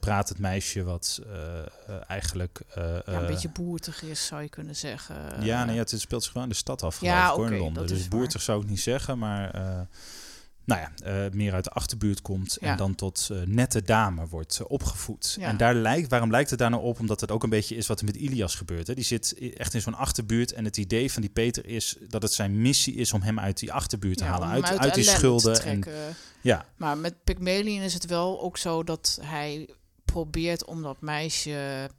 pratend 0.00 0.38
meisje 0.38 0.82
wat 0.82 1.20
eigenlijk... 2.06 2.60
ja, 2.74 3.02
een 3.04 3.26
beetje 3.26 3.48
boertig 3.48 4.02
is, 4.02 4.26
zou 4.26 4.42
je 4.42 4.48
kunnen 4.48 4.76
zeggen. 4.76 5.16
Ja, 5.44 5.64
nee, 5.64 5.78
het 5.78 5.94
speelt 5.96 6.24
zich 6.24 6.32
wel 6.32 6.42
in 6.42 6.48
de 6.48 6.54
stad 6.54 6.82
af, 6.82 7.00
Ja, 7.00 7.32
ik, 7.34 7.50
in 7.50 7.56
Londen. 7.58 7.86
Dus 7.86 8.08
boertig 8.08 8.42
zou 8.42 8.62
ik 8.62 8.68
niet 8.68 8.80
zeggen, 8.80 9.18
maar... 9.18 9.50
nou 10.64 10.80
ja, 10.80 10.92
eh, 11.04 11.32
meer 11.32 11.52
uit 11.52 11.64
de 11.64 11.70
achterbuurt 11.70 12.22
komt 12.22 12.56
en 12.56 12.76
dan 12.76 12.94
tot 12.94 13.28
eh, 13.32 13.38
nette 13.46 13.82
dame 13.82 14.26
wordt 14.26 14.58
eh, 14.60 14.66
opgevoed. 14.68 15.36
Ja. 15.38 15.48
En 15.48 15.56
daar 15.56 15.74
lijkt, 15.74 16.10
waarom 16.10 16.30
lijkt 16.30 16.50
het 16.50 16.58
daar 16.58 16.70
nou 16.70 16.82
op? 16.82 17.00
Omdat 17.00 17.20
het 17.20 17.30
ook 17.30 17.42
een 17.42 17.50
beetje 17.50 17.76
is 17.76 17.86
wat 17.86 17.98
er 17.98 18.04
met 18.04 18.16
Ilias 18.16 18.54
gebeurt. 18.54 18.86
Hè? 18.86 18.94
Die 18.94 19.04
zit 19.04 19.34
echt 19.56 19.74
in 19.74 19.80
zo'n 19.80 19.94
achterbuurt 19.94 20.52
en 20.52 20.64
het 20.64 20.76
idee 20.76 21.12
van 21.12 21.22
die 21.22 21.30
Peter 21.30 21.66
is 21.66 21.96
dat 22.08 22.22
het 22.22 22.32
zijn 22.32 22.62
missie 22.62 22.94
is 22.94 23.12
om 23.12 23.22
hem 23.22 23.40
uit 23.40 23.58
die 23.58 23.72
achterbuurt 23.72 24.18
te 24.18 24.24
Ja, 24.24 24.30
halen. 24.30 24.48
Uit, 24.48 24.78
uit, 24.78 24.94
die 24.94 25.04
schulden. 25.04 25.54
En, 25.54 25.60
trekken. 25.60 26.16
ja, 26.40 26.66
Maar 26.76 26.98
met 26.98 27.24
Pygmalion 27.24 27.82
is 27.82 27.94
het 27.94 28.06
wel 28.06 28.42
ook 28.42 28.56
zo 28.56 28.84
dat 28.84 29.18
hij 29.22 29.68
probeert 30.04 30.64
om 30.64 30.82
dat 30.82 31.00
meisje 31.00 31.90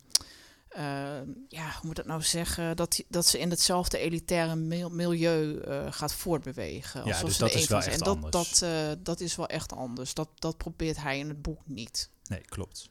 ja, 1.47 1.71
hoe 1.71 1.81
moet 1.83 1.95
dat 1.95 2.05
nou 2.05 2.21
zeggen? 2.21 2.75
Dat, 2.75 3.03
dat 3.07 3.25
ze 3.25 3.39
in 3.39 3.49
hetzelfde 3.49 3.97
elitaire 3.97 4.55
milieu 4.89 5.61
gaat 5.91 6.13
voortbewegen. 6.13 7.05
Ja, 7.05 7.23
dus 7.23 7.38
dat 7.38 7.53
is 7.53 7.67
wel 7.67 7.79
echt 7.79 7.88
en 7.88 7.99
dat, 7.99 8.31
Dat, 8.31 8.65
dat 8.99 9.19
is 9.19 9.35
wel 9.35 9.47
echt 9.47 9.73
anders. 9.73 10.13
Dat, 10.13 10.29
dat 10.35 10.57
probeert 10.57 10.97
hij 10.97 11.19
in 11.19 11.27
het 11.27 11.41
boek 11.41 11.61
niet. 11.65 12.09
Nee, 12.23 12.41
klopt. 12.41 12.89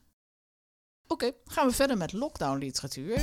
Oké, 1.07 1.33
gaan 1.45 1.67
we 1.67 1.75
verder 1.75 1.97
met 1.97 2.13
lockdown 2.13 2.59
literatuur. 2.59 3.23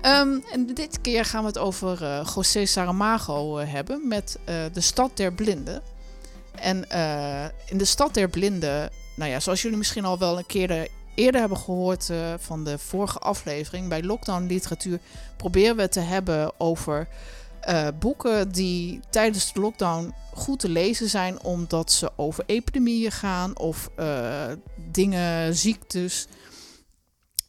Ehm, 0.00 0.38
en 0.52 0.66
dit 0.66 1.00
keer 1.00 1.24
gaan 1.24 1.40
we 1.40 1.46
het 1.46 1.58
over 1.58 2.02
uh, 2.02 2.26
José 2.34 2.66
Saramago 2.66 3.58
uh, 3.58 3.72
hebben 3.72 4.08
met 4.08 4.38
uh, 4.40 4.54
De 4.72 4.80
Stad 4.80 5.16
der 5.16 5.32
Blinden. 5.32 5.82
En 6.54 6.76
in 7.66 7.78
De 7.78 7.84
Stad 7.84 8.14
der 8.14 8.28
Blinden, 8.28 8.90
nou 9.16 9.30
ja, 9.30 9.40
zoals 9.40 9.62
jullie 9.62 9.76
misschien 9.78 10.04
al 10.04 10.18
wel 10.18 10.38
een 10.38 10.46
keer 10.46 10.88
eerder 11.14 11.40
hebben 11.40 11.58
gehoord 11.58 12.10
van 12.38 12.64
de 12.64 12.78
vorige 12.78 13.18
aflevering, 13.18 13.88
bij 13.88 14.02
Lockdown 14.02 14.46
Literatuur 14.46 14.98
proberen 15.36 15.76
we 15.76 15.82
het 15.82 15.92
te 15.92 16.00
hebben 16.00 16.52
over 16.58 17.08
boeken 17.98 18.52
die 18.52 19.00
tijdens 19.10 19.52
de 19.52 19.60
lockdown 19.60 20.14
goed 20.34 20.58
te 20.58 20.68
lezen 20.68 21.08
zijn, 21.08 21.42
omdat 21.42 21.92
ze 21.92 22.10
over 22.16 22.44
epidemieën 22.46 23.12
gaan 23.12 23.58
of 23.58 23.90
dingen, 24.90 25.54
ziektes 25.54 26.26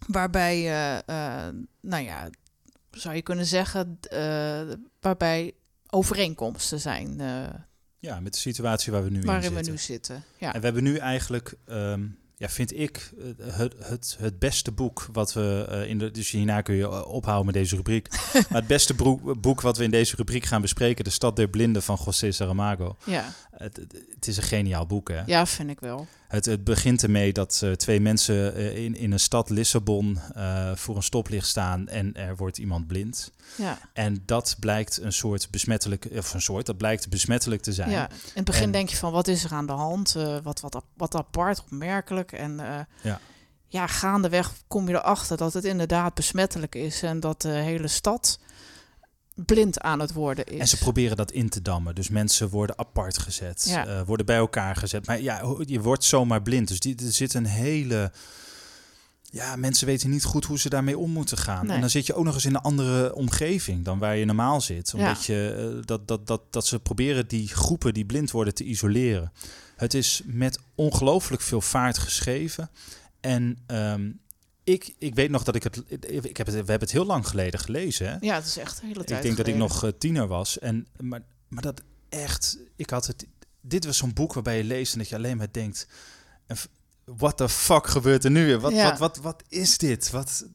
waarbij 0.08 0.64
nou 1.82 2.04
ja, 2.04 2.30
zou 2.92 3.16
je 3.16 3.22
kunnen 3.22 3.46
zeggen, 3.46 4.00
uh, 4.14 4.62
waarbij 5.00 5.54
overeenkomsten 5.90 6.80
zijn. 6.80 7.20
Uh, 7.20 7.44
ja, 8.00 8.20
met 8.20 8.34
de 8.34 8.40
situatie 8.40 8.92
waar 8.92 9.04
we 9.04 9.10
nu 9.10 9.22
waarin 9.22 9.44
in 9.44 9.50
zitten. 9.52 9.66
we 9.66 9.72
nu 9.72 9.78
zitten. 9.78 10.24
Ja. 10.38 10.54
En 10.54 10.60
we 10.60 10.66
hebben 10.66 10.84
nu 10.84 10.98
eigenlijk, 10.98 11.54
um, 11.70 12.18
ja, 12.36 12.50
vind 12.50 12.78
ik, 12.78 13.12
eh, 13.18 13.58
het, 13.58 13.74
het, 13.78 14.18
het 14.20 14.40
beste 14.40 14.72
boek 14.72 15.08
wat 15.12 15.34
we 15.34 15.68
uh, 15.72 15.90
in 15.90 15.98
de. 15.98 16.12
Dus 16.12 16.32
hierna 16.32 16.62
kun 16.62 16.76
je 16.76 17.06
ophouden 17.06 17.46
met 17.46 17.56
deze 17.56 17.76
rubriek. 17.76 18.08
maar 18.34 18.60
het 18.60 18.68
beste 18.68 18.94
boek 19.38 19.62
wat 19.62 19.78
we 19.78 19.84
in 19.84 19.92
deze 19.92 20.16
rubriek 20.16 20.46
gaan 20.46 20.62
bespreken: 20.62 21.04
De 21.04 21.10
Stad 21.10 21.36
der 21.36 21.48
Blinden 21.48 21.84
van 21.84 21.98
José 22.06 22.32
Saramago. 22.32 22.96
Ja. 23.06 23.34
Het, 23.62 23.78
het, 24.14 24.28
is 24.28 24.38
een 24.38 24.44
geniaal 24.44 24.86
boek, 24.86 25.10
hè? 25.10 25.22
Ja, 25.26 25.46
vind 25.46 25.70
ik 25.70 25.80
wel. 25.80 26.08
Het, 26.28 26.46
het 26.46 26.64
begint 26.64 27.04
ermee 27.04 27.34
dat 27.34 27.62
uh, 27.64 27.72
twee 27.72 28.00
mensen 28.00 28.60
uh, 28.60 28.78
in, 28.78 28.96
in 28.96 29.12
een 29.12 29.20
stad 29.20 29.50
Lissabon 29.50 30.20
uh, 30.38 30.72
voor 30.76 30.96
een 30.96 31.04
stoplicht 31.04 31.48
staan 31.48 31.88
en 31.88 32.14
er 32.14 32.36
wordt 32.36 32.58
iemand 32.58 32.88
blind. 32.88 33.32
Ja. 33.56 33.78
En 33.94 34.24
dat 34.26 34.56
blijkt 34.60 35.02
een 35.02 35.14
soort 35.14 35.48
besmettelijk, 35.52 36.08
of 36.16 36.34
een 36.34 36.42
soort, 36.42 36.66
dat 36.66 36.78
blijkt 36.78 37.10
besmettelijk 37.10 37.62
te 37.62 37.74
zijn. 37.74 37.90
Ja, 37.90 38.10
in 38.10 38.16
het 38.34 38.46
begin 38.46 38.64
en, 38.64 38.72
denk 38.72 38.90
je 38.90 38.96
van 38.96 39.12
wat 39.12 39.28
is 39.28 39.44
er 39.44 39.52
aan 39.52 39.68
de 39.68 39.74
hand? 39.74 40.12
wat, 40.44 40.60
wat, 40.60 40.84
wat 40.98 41.16
apart, 41.16 41.62
opmerkelijk. 41.62 42.32
En 42.32 42.60
ja. 43.02 43.20
ja, 43.68 43.88
gaandeweg 43.88 44.54
kom 44.68 44.88
je 44.88 44.94
erachter 44.94 45.38
dat 45.38 45.54
het 45.54 45.64
inderdaad 45.64 46.14
besmettelijk 46.14 46.76
is 46.76 47.04
en 47.04 47.20
dat 47.20 47.42
de 47.42 47.50
hele 47.50 47.88
stad 47.88 48.40
blind 49.46 49.80
aan 49.80 50.00
het 50.00 50.14
worden 50.14 50.46
is. 50.46 50.60
En 50.60 50.68
ze 50.68 50.78
proberen 50.78 51.18
dat 51.18 51.32
in 51.32 51.50
te 51.50 51.62
dammen. 51.62 51.96
Dus 51.96 52.10
mensen 52.10 52.50
worden 52.50 52.78
apart 52.78 53.18
gezet, 53.18 53.66
ja. 53.68 53.88
uh, 53.88 54.02
worden 54.06 54.26
bij 54.26 54.38
elkaar 54.38 54.76
gezet. 54.76 55.06
Maar 55.06 55.22
ja, 55.22 55.56
je 55.66 55.82
wordt 55.82 56.04
zomaar 56.04 56.42
blind. 56.42 56.68
Dus 56.68 56.80
die, 56.80 56.96
er 57.06 57.12
zit 57.12 57.34
een 57.34 57.46
hele... 57.46 58.12
Ja, 59.34 59.56
mensen 59.56 59.88
weten 59.88 60.10
niet 60.10 60.24
goed 60.24 60.46
hoe 60.46 60.60
ze 60.60 60.70
daarmee 60.70 60.98
om 60.98 61.12
moeten 61.12 61.38
gaan. 61.38 61.66
Nee. 61.66 61.76
En 61.76 61.82
dan 61.82 61.90
zit 61.90 62.06
je 62.06 62.14
ook 62.14 62.26
nog 62.26 62.34
eens 62.34 62.46
in 62.46 62.56
een 62.56 62.62
andere 62.62 63.16
omgeving 63.16 63.86
dan 63.86 64.00
waar 64.00 64.16
je 64.16 64.26
normaal 64.26 64.62
zit. 64.62 64.94
Omdat 64.94 65.26
ja. 65.26 65.34
je, 65.34 65.72
uh, 65.76 65.82
dat, 65.86 66.08
dat, 66.08 66.28
dat, 66.28 66.42
dat 66.50 66.68
ze 66.68 66.80
proberen 66.80 67.28
die 67.28 67.48
groepen 67.48 67.94
die 67.94 68.06
blind 68.06 68.32
worden 68.32 68.54
te 68.54 68.64
isoleren. 68.64 69.32
Het 69.76 69.94
is 69.94 70.22
met 70.26 70.60
ongelooflijk 70.76 71.42
veel 71.42 71.62
vaart 71.62 71.98
geschreven. 71.98 72.70
En 73.20 73.58
um, 73.68 74.20
ik, 74.64 74.94
ik 74.98 75.16
weet 75.16 75.30
nog 75.30 75.44
dat 75.44 75.56
ik 75.56 75.64
het, 75.64 75.84
ik 76.26 76.38
heb 76.38 76.48
het. 76.48 76.56
We 76.56 76.56
hebben 76.56 76.80
het 76.80 76.92
heel 76.92 77.06
lang 77.06 77.28
geleden 77.28 77.60
gelezen. 77.60 78.10
Hè? 78.10 78.18
Ja, 78.20 78.36
het 78.36 78.46
is 78.46 78.58
echt 78.58 78.82
een 78.82 78.88
hele 78.88 79.04
tijd. 79.04 79.10
Ik 79.20 79.24
denk 79.24 79.36
geleden. 79.36 79.60
dat 79.60 79.70
ik 79.70 79.82
nog 79.82 79.84
uh, 79.84 80.00
tiener 80.00 80.28
was. 80.28 80.60
En, 80.60 80.88
maar, 81.00 81.22
maar 81.48 81.62
dat 81.62 81.82
echt. 82.10 82.58
Ik 82.76 82.90
had 82.90 83.08
het. 83.08 83.26
Dit 83.62 83.86
was 83.86 83.98
zo'n 83.98 84.14
boek 84.14 84.34
waarbij 84.34 84.58
je 84.58 84.64
leest 84.64 84.94
en 84.94 85.00
dat 85.00 85.10
je 85.10 85.16
alleen 85.16 85.38
maar 85.38 85.52
denkt. 85.52 85.88
What 87.06 87.38
the 87.38 87.50
fuck 87.50 87.88
gebeurt 87.88 88.24
er 88.24 88.32
nu 88.32 88.46
weer? 88.46 88.60
Wat, 88.60 88.72
ja. 88.72 88.90
wat, 88.90 88.98
wat, 88.98 89.18
wat 89.18 89.44
is 89.48 89.78
dit? 89.78 90.10
Wat, 90.10 90.46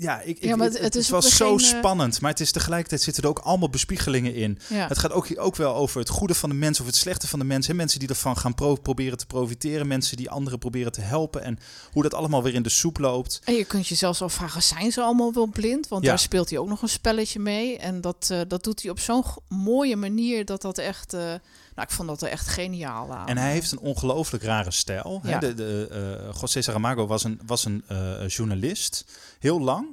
ja, 0.00 0.20
ik, 0.20 0.44
ja, 0.44 0.58
het, 0.58 0.78
het, 0.78 1.08
was 1.08 1.36
zo 1.36 1.56
geen, 1.56 1.66
uh... 1.66 1.78
spannend. 1.78 2.20
Maar 2.20 2.30
het 2.30 2.40
is 2.40 2.52
tegelijkertijd 2.52 3.02
zitten 3.02 3.22
er 3.22 3.28
ook 3.28 3.38
allemaal 3.38 3.70
bespiegelingen 3.70 4.34
in. 4.34 4.58
Ja. 4.68 4.88
Het 4.88 4.98
gaat 4.98 5.12
ook, 5.12 5.28
ook 5.34 5.56
wel 5.56 5.74
over 5.74 6.00
het 6.00 6.08
goede 6.08 6.34
van 6.34 6.48
de 6.48 6.54
mens 6.54 6.80
of 6.80 6.86
het 6.86 6.96
slechte 6.96 7.28
van 7.28 7.38
de 7.38 7.44
mens. 7.44 7.66
Hè? 7.66 7.74
Mensen 7.74 7.98
die 7.98 8.08
ervan 8.08 8.36
gaan 8.36 8.54
pro 8.54 8.74
proberen 8.74 9.18
te 9.18 9.26
profiteren. 9.26 9.86
Mensen 9.86 10.16
die 10.16 10.30
anderen 10.30 10.58
proberen 10.58 10.92
te 10.92 11.00
helpen. 11.00 11.42
En 11.42 11.58
hoe 11.92 12.02
dat 12.02 12.14
allemaal 12.14 12.42
weer 12.42 12.54
in 12.54 12.62
de 12.62 12.68
soep 12.68 12.98
loopt. 12.98 13.40
En 13.44 13.54
je 13.54 13.64
kunt 13.64 13.86
je 13.86 13.94
zelfs 13.94 14.22
afvragen, 14.22 14.62
zijn 14.62 14.92
ze 14.92 15.00
allemaal 15.02 15.32
wel 15.32 15.46
blind? 15.46 15.88
Want 15.88 16.02
Ja. 16.02 16.08
daar 16.08 16.18
speelt 16.18 16.50
hij 16.50 16.58
ook 16.58 16.68
nog 16.68 16.82
een 16.82 16.88
spelletje 16.88 17.40
mee. 17.40 17.78
En 17.78 18.00
dat, 18.00 18.28
uh, 18.32 18.40
dat 18.48 18.64
doet 18.64 18.82
hij 18.82 18.90
op 18.90 19.00
zo'n 19.00 19.24
mooie 19.48 19.96
manier 19.96 20.44
dat 20.44 20.62
dat 20.62 20.78
echt... 20.78 21.14
Uh, 21.14 21.34
nou, 21.80 21.92
ik 21.92 21.98
vond 21.98 22.08
dat 22.08 22.22
er 22.22 22.28
echt 22.28 22.48
geniaal 22.48 23.12
aan. 23.14 23.28
En 23.28 23.38
hij 23.38 23.52
heeft 23.52 23.72
een 23.72 23.78
ongelooflijk 23.78 24.44
rare 24.44 24.70
stijl. 24.70 25.20
Hè? 25.22 25.30
Ja. 25.30 25.38
De, 25.38 25.54
de, 25.54 25.88
uh, 26.30 26.40
José 26.40 26.62
Saramago 26.62 27.06
was 27.06 27.24
een, 27.24 27.40
was 27.46 27.64
een 27.64 27.84
uh, 27.92 28.28
journalist, 28.28 29.04
heel 29.38 29.60
lang. 29.60 29.86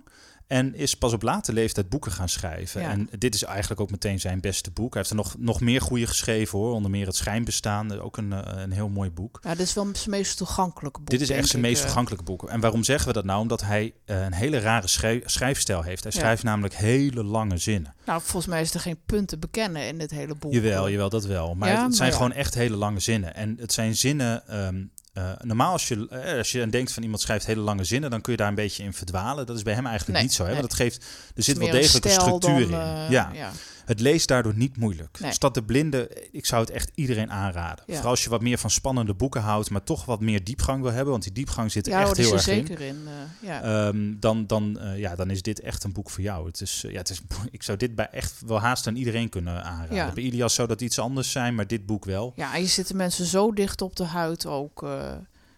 En 0.48 0.76
is 0.76 0.96
pas 0.96 1.14
op 1.14 1.22
late 1.22 1.54
leeftijd 1.54 1.90
boeken 1.90 2.12
gaan 2.12 2.30
schrijven. 2.30 2.82
Ja. 2.82 2.90
En 2.90 3.10
dit 3.18 3.36
is 3.36 3.44
eigenlijk 3.44 3.82
ook 3.82 3.92
meteen 3.92 4.20
zijn 4.20 4.40
beste 4.40 4.72
boek. 4.72 4.94
Hij 4.94 5.02
heeft 5.02 5.10
er 5.10 5.16
nog, 5.16 5.36
nog 5.38 5.62
meer 5.62 5.82
goede 5.82 6.08
geschreven 6.08 6.60
hoor. 6.60 6.74
Onder 6.74 6.92
meer 6.92 7.06
Het 7.06 7.16
Schijnbestaan. 7.16 8.00
Ook 8.00 8.18
een, 8.18 8.32
uh, 8.32 8.40
een 8.44 8.72
heel 8.72 8.90
mooi 8.90 9.10
boek. 9.12 9.40
Ja, 9.44 9.50
dit 9.50 9.68
is 9.68 9.74
wel 9.74 9.90
zijn 9.94 10.10
meest 10.10 10.38
toegankelijke 10.38 11.00
boek. 11.00 11.10
Dit 11.10 11.22
is 11.22 11.30
echt 11.30 11.48
zijn 11.48 11.62
meest 11.62 11.80
uh, 11.80 11.86
toegankelijke 11.86 12.24
boek. 12.26 12.50
En 12.50 12.60
waarom 12.60 12.84
zeggen 12.84 13.08
we 13.08 13.14
dat 13.14 13.24
nou? 13.26 13.42
Omdat 13.42 13.62
hij 13.62 13.94
uh, 14.06 14.24
een 14.24 14.34
hele 14.34 14.60
rare 14.60 14.88
schrijf, 14.88 15.22
schrijfstijl 15.26 15.82
heeft. 15.82 16.04
Hij 16.04 16.12
Ja. 16.16 16.20
schrijft 16.20 16.44
namelijk 16.44 16.74
hele 16.74 17.24
lange 17.24 17.58
zinnen. 17.58 17.94
Nou, 18.06 18.22
volgens 18.22 18.46
mij 18.46 18.62
is 18.62 18.74
er 18.74 18.80
geen 18.80 19.00
punt 19.06 19.28
te 19.28 19.38
bekennen 19.38 19.88
in 19.88 19.98
dit 19.98 20.12
hele 20.12 20.36
boek. 20.36 20.54
Jawel, 20.54 20.90
jawel, 20.90 21.10
dat 21.10 21.26
wel. 21.26 21.56
Maar 21.56 21.70
Ja, 21.70 21.84
het, 21.84 21.96
zijn 21.96 22.10
maar 22.10 22.18
gewoon 22.18 22.34
echt 22.34 22.54
hele 22.54 22.76
lange 22.76 23.00
zinnen. 23.00 23.36
En 23.36 23.58
het 23.60 23.74
zijn 23.74 23.96
zinnen. 23.96 24.66
Um, 24.66 24.92
uh, 25.18 25.32
normaal 25.42 25.72
als 25.72 25.88
je, 25.88 26.08
uh, 26.12 26.38
als 26.38 26.52
je 26.52 26.68
denkt 26.70 26.92
van 26.92 27.04
iemand 27.04 27.22
schrijft 27.22 27.46
hele 27.46 27.62
lange 27.62 27.84
zinnen, 27.84 28.10
dan 28.10 28.22
kun 28.22 28.32
je 28.32 28.38
daar 28.38 28.48
een 28.48 28.56
beetje 28.56 28.84
in 28.84 28.94
verdwalen. 28.94 29.46
Dat 29.46 29.56
is 29.56 29.64
bij 29.64 29.74
hem 29.74 29.86
eigenlijk 29.86 30.18
Nee, 30.18 30.28
niet 30.28 30.36
zo. 30.36 30.44
Hè? 30.44 30.50
nee. 30.52 30.60
Want 30.60 30.72
het 30.72 30.82
geeft, 30.82 31.06
er 31.36 31.44
zit 31.44 31.58
wel 31.58 31.72
degelijk 31.72 32.06
een 32.06 32.12
structuur 32.12 32.70
dan, 32.70 32.80
in. 32.82 32.88
uh, 32.88 33.10
ja. 33.10 33.30
ja. 33.34 33.52
Het 33.88 34.00
leest 34.00 34.28
daardoor 34.28 34.56
niet 34.56 34.78
moeilijk. 34.78 35.20
Nee. 35.20 35.32
Stad 35.32 35.54
de 35.54 35.64
Blinde, 35.64 36.28
ik 36.32 36.46
zou 36.46 36.62
het 36.62 36.72
echt 36.72 36.92
iedereen 36.96 37.32
aanraden. 37.32 37.84
Ja. 37.88 37.94
Vooral 37.94 38.12
als 38.12 38.24
je 38.24 38.30
wat 38.30 38.42
meer 38.42 38.58
van 38.58 38.70
spannende 38.70 39.14
boeken 39.14 39.42
houdt, 39.42 39.70
maar 39.70 39.84
toch 39.84 40.06
wat 40.06 40.22
meer 40.22 40.44
diepgang 40.44 40.82
wil 40.82 40.92
hebben. 40.92 41.12
Want 41.12 41.24
die 41.24 41.32
diepgang 41.32 41.72
zit 41.72 41.86
er 41.88 41.92
Ja, 41.94 42.02
echt 42.02 42.18
heel 42.18 42.28
er 42.28 42.34
erg 42.34 42.48
in. 42.48 42.66
zeker 42.68 42.82
in. 42.82 42.96
uh, 43.06 43.50
ja. 43.50 43.88
Um, 43.88 44.18
dan, 44.20 44.48
dan, 44.48 44.78
uh, 44.82 45.00
ja, 45.00 45.16
dan 45.16 45.30
is 45.30 45.42
dit 45.42 45.60
echt 45.60 45.84
een 45.84 45.92
boek 45.94 46.10
voor 46.10 46.24
jou. 46.24 46.48
Het 46.48 46.62
is, 46.62 46.84
uh, 46.86 46.92
ja, 46.92 46.98
het 46.98 47.10
is, 47.10 47.22
ik 47.52 47.64
zou 47.64 47.78
dit 47.78 47.96
bij 47.96 48.10
echt 48.12 48.42
wel 48.46 48.60
haast 48.60 48.88
aan 48.88 48.96
iedereen 48.96 49.30
kunnen 49.30 49.64
aanraden. 49.64 49.96
Ja. 49.96 50.12
Bij 50.14 50.24
Ilias 50.24 50.54
zou 50.54 50.68
dat 50.68 50.82
iets 50.82 51.00
anders 51.00 51.32
zijn, 51.32 51.56
maar 51.56 51.68
dit 51.68 51.86
boek 51.86 52.06
wel. 52.06 52.34
ja, 52.36 52.56
en 52.56 52.62
je 52.62 52.68
zitten 52.68 52.96
mensen 52.96 53.26
zo 53.26 53.54
dicht 53.54 53.82
op 53.82 53.96
de 53.96 54.06
huid 54.06 54.46
ook. 54.46 54.86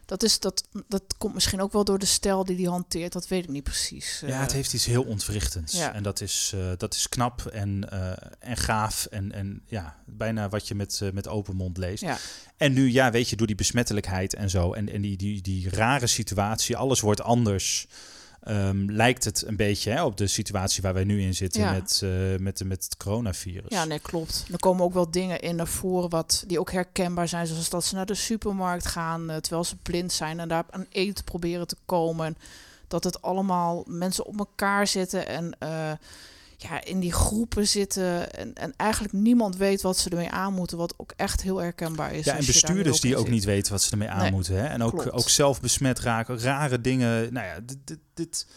Dat, 0.10 0.24
is, 0.24 0.40
dat, 0.40 0.68
dat 0.88 1.04
komt 1.18 1.34
misschien 1.34 1.62
ook 1.62 1.72
wel 1.72 1.84
door 1.84 2.00
de 2.00 2.06
stijl 2.06 2.46
die 2.46 2.56
hij 2.56 2.66
hanteert. 2.66 3.14
Dat 3.14 3.28
weet 3.28 3.44
ik 3.44 3.50
niet 3.50 3.64
precies. 3.64 4.24
Ja, 4.26 4.42
het 4.42 4.52
heeft 4.52 4.74
iets 4.74 4.86
heel 4.86 5.04
ontwrichtends. 5.04 5.74
Ja. 5.74 5.94
En 5.94 6.04
dat 6.04 6.22
is, 6.22 6.52
uh, 6.56 6.72
dat 6.78 6.94
is 6.94 7.10
knap 7.10 7.46
en, 7.46 7.88
uh, 7.94 8.12
en 8.40 8.58
gaaf. 8.58 9.06
En, 9.06 9.32
en 9.32 9.62
ja, 9.66 9.96
bijna 10.06 10.50
wat 10.50 10.68
je 10.68 10.76
met, 10.76 11.00
uh, 11.04 11.12
met 11.12 11.28
open 11.28 11.56
mond 11.56 11.78
leest. 11.78 12.04
Ja. 12.04 12.18
En 12.58 12.74
nu, 12.74 12.92
ja, 12.92 13.12
weet 13.12 13.30
je, 13.30 13.36
door 13.36 13.48
die 13.48 13.56
besmettelijkheid 13.56 14.34
en 14.34 14.50
zo. 14.50 14.74
En, 14.74 14.90
en 14.90 15.02
die, 15.02 15.18
die, 15.18 15.42
die 15.42 15.70
rare 15.70 16.08
situatie, 16.08 16.78
alles 16.78 17.00
wordt 17.00 17.22
anders. 17.22 17.88
Um, 18.48 18.92
lijkt 18.92 19.24
het 19.24 19.44
een 19.48 19.56
beetje 19.56 19.92
hè, 19.92 20.04
op 20.04 20.18
de 20.18 20.28
situatie 20.28 20.82
waar 20.82 20.94
wij 20.94 21.04
nu 21.04 21.22
in 21.22 21.36
zitten 21.36 21.62
Ja. 21.62 21.72
met, 21.72 22.02
uh, 22.04 22.12
met, 22.38 22.64
met 22.64 22.84
het 22.84 22.98
coronavirus. 22.98 23.70
Ja, 23.70 23.86
nee, 23.86 24.00
klopt. 24.00 24.46
Er 24.52 24.60
komen 24.60 24.84
ook 24.84 24.94
wel 24.94 25.12
dingen 25.12 25.40
in 25.40 25.56
naar 25.56 25.68
voren 25.68 26.10
wat, 26.10 26.44
die 26.48 26.60
ook 26.60 26.72
herkenbaar 26.72 27.28
zijn. 27.28 27.48
Zoals 27.48 27.70
dat 27.70 27.86
ze 27.86 27.96
naar 27.96 28.06
de 28.06 28.14
supermarkt 28.16 28.86
gaan 28.86 29.30
uh, 29.30 29.36
terwijl 29.36 29.64
ze 29.64 29.76
blind 29.76 30.12
zijn 30.14 30.40
en 30.40 30.48
daar 30.48 30.64
aan 30.70 30.86
eten 30.90 31.24
proberen 31.24 31.68
te 31.68 31.78
komen. 31.86 32.26
En 32.26 32.38
dat 32.88 33.04
het 33.04 33.22
allemaal 33.22 33.84
mensen 33.88 34.26
op 34.26 34.40
elkaar 34.40 34.88
zitten 34.88 35.28
en 35.28 35.56
uh, 35.64 35.92
ja, 36.62 36.84
in 36.84 37.00
die 37.00 37.14
groepen 37.14 37.68
zitten. 37.68 38.32
En, 38.34 38.54
en 38.54 38.74
eigenlijk 38.78 39.14
niemand 39.14 39.56
weet 39.58 39.82
wat 39.82 39.98
ze 39.98 40.10
ermee 40.10 40.30
aan 40.30 40.54
moeten. 40.54 40.78
Wat 40.78 40.94
ook 40.98 41.14
echt 41.16 41.42
heel 41.42 41.58
herkenbaar 41.58 42.14
is. 42.14 42.26
Ja, 42.26 42.36
en 42.38 42.46
bestuurders 42.46 43.00
die 43.02 43.16
ook 43.18 43.26
zit. 43.26 43.34
niet 43.34 43.44
weten 43.44 43.72
wat 43.72 43.82
ze 43.82 43.92
ermee 43.92 44.10
aan 44.10 44.22
Nee, 44.22 44.32
moeten. 44.32 44.56
Hè? 44.56 44.66
En 44.66 44.84
ook, 44.84 44.92
klopt. 44.92 45.12
ook 45.12 45.30
zelf 45.30 45.62
besmet 45.62 46.00
raken. 46.00 46.40
Rare 46.40 46.82
dingen. 46.82 47.34
Nou 47.34 47.48
ja, 47.48 47.60
dit... 47.60 47.78
dit, 47.86 48.00
dit 48.14 48.48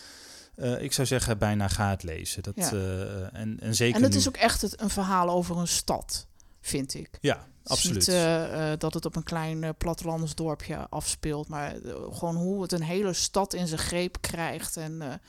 uh, 0.56 0.82
ik 0.82 0.92
zou 0.92 1.06
zeggen, 1.06 1.38
bijna 1.38 1.68
ga 1.68 1.90
het 1.90 2.02
lezen. 2.02 2.42
Dat, 2.42 2.54
Ja. 2.56 2.72
uh, 2.72 3.34
en, 3.40 3.56
en 3.60 3.74
zeker 3.74 3.96
En 3.96 4.02
het 4.02 4.12
nu. 4.12 4.18
is 4.18 4.28
ook 4.28 4.36
echt 4.36 4.62
het, 4.62 4.80
een 4.80 4.90
verhaal 4.90 5.30
over 5.30 5.56
een 5.58 5.68
stad, 5.68 6.26
vind 6.60 6.94
ik. 6.94 7.18
Ja, 7.20 7.46
absoluut. 7.64 7.94
niet 7.96 8.08
uh, 8.08 8.72
dat 8.78 8.94
het 8.94 9.04
op 9.04 9.16
een 9.16 9.22
klein 9.22 9.74
plattelandsdorpje 9.78 10.86
afspeelt, 10.90 11.48
maar 11.48 11.74
gewoon 12.10 12.36
hoe 12.36 12.62
het 12.62 12.72
een 12.72 12.82
hele 12.82 13.12
stad 13.12 13.54
in 13.54 13.66
zijn 13.66 13.80
greep 13.80 14.16
krijgt 14.20 14.76
en 14.76 15.20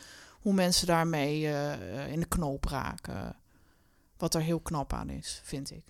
hoe 0.44 0.54
mensen 0.54 0.88
daarmee 0.88 1.42
uh, 1.42 2.12
in 2.12 2.20
de 2.20 2.26
knoop 2.26 2.66
raken. 2.66 3.36
wat 4.18 4.34
er 4.34 4.42
heel 4.42 4.60
knap 4.60 4.94
aan 4.94 5.10
is, 5.10 5.42
vind 5.44 5.72
ik. 5.72 5.84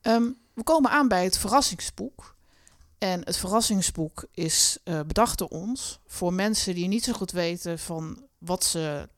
Ehm, 0.00 0.30
we 0.54 0.62
komen 0.62 0.90
aan 0.90 1.08
bij 1.08 1.24
het 1.24 1.38
verrassingsboek. 1.38 2.36
En 2.98 3.24
het 3.24 3.36
verrassingsboek 3.36 4.26
is 4.32 4.78
uh, 4.84 5.00
bedacht 5.00 5.38
door 5.38 5.48
ons 5.48 6.00
voor 6.06 6.32
mensen 6.32 6.74
die 6.74 6.88
niet 6.88 7.04
zo 7.04 7.12
goed 7.12 7.30
weten 7.30 7.78
van 7.78 8.26
wat 8.38 8.64
ze 8.64 9.08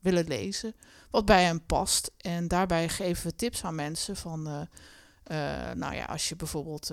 willen 0.00 0.26
lezen, 0.26 0.74
wat 1.10 1.24
bij 1.24 1.44
hen 1.44 1.66
past. 1.66 2.10
En 2.16 2.48
daarbij 2.48 2.88
geven 2.88 3.26
we 3.26 3.36
tips 3.36 3.64
aan 3.64 3.74
mensen 3.74 4.16
van, 4.16 4.68
nou 5.74 5.94
ja, 5.94 6.04
als 6.04 6.28
je 6.28 6.36
bijvoorbeeld 6.36 6.92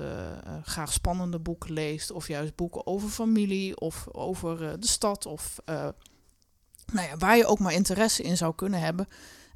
graag 0.63 0.93
spannende 0.93 1.39
boeken 1.39 1.73
leest, 1.73 2.11
of 2.11 2.27
juist 2.27 2.55
boeken 2.55 2.87
over 2.87 3.09
familie 3.09 3.79
of 3.79 4.07
over 4.11 4.79
de 4.79 4.87
stad, 4.87 5.25
of 5.25 5.59
nou 6.93 7.07
ja, 7.07 7.17
waar 7.17 7.37
je 7.37 7.45
ook 7.45 7.59
maar 7.59 7.73
interesse 7.73 8.23
in 8.23 8.37
zou 8.37 8.55
kunnen 8.55 8.79
hebben. 8.79 9.07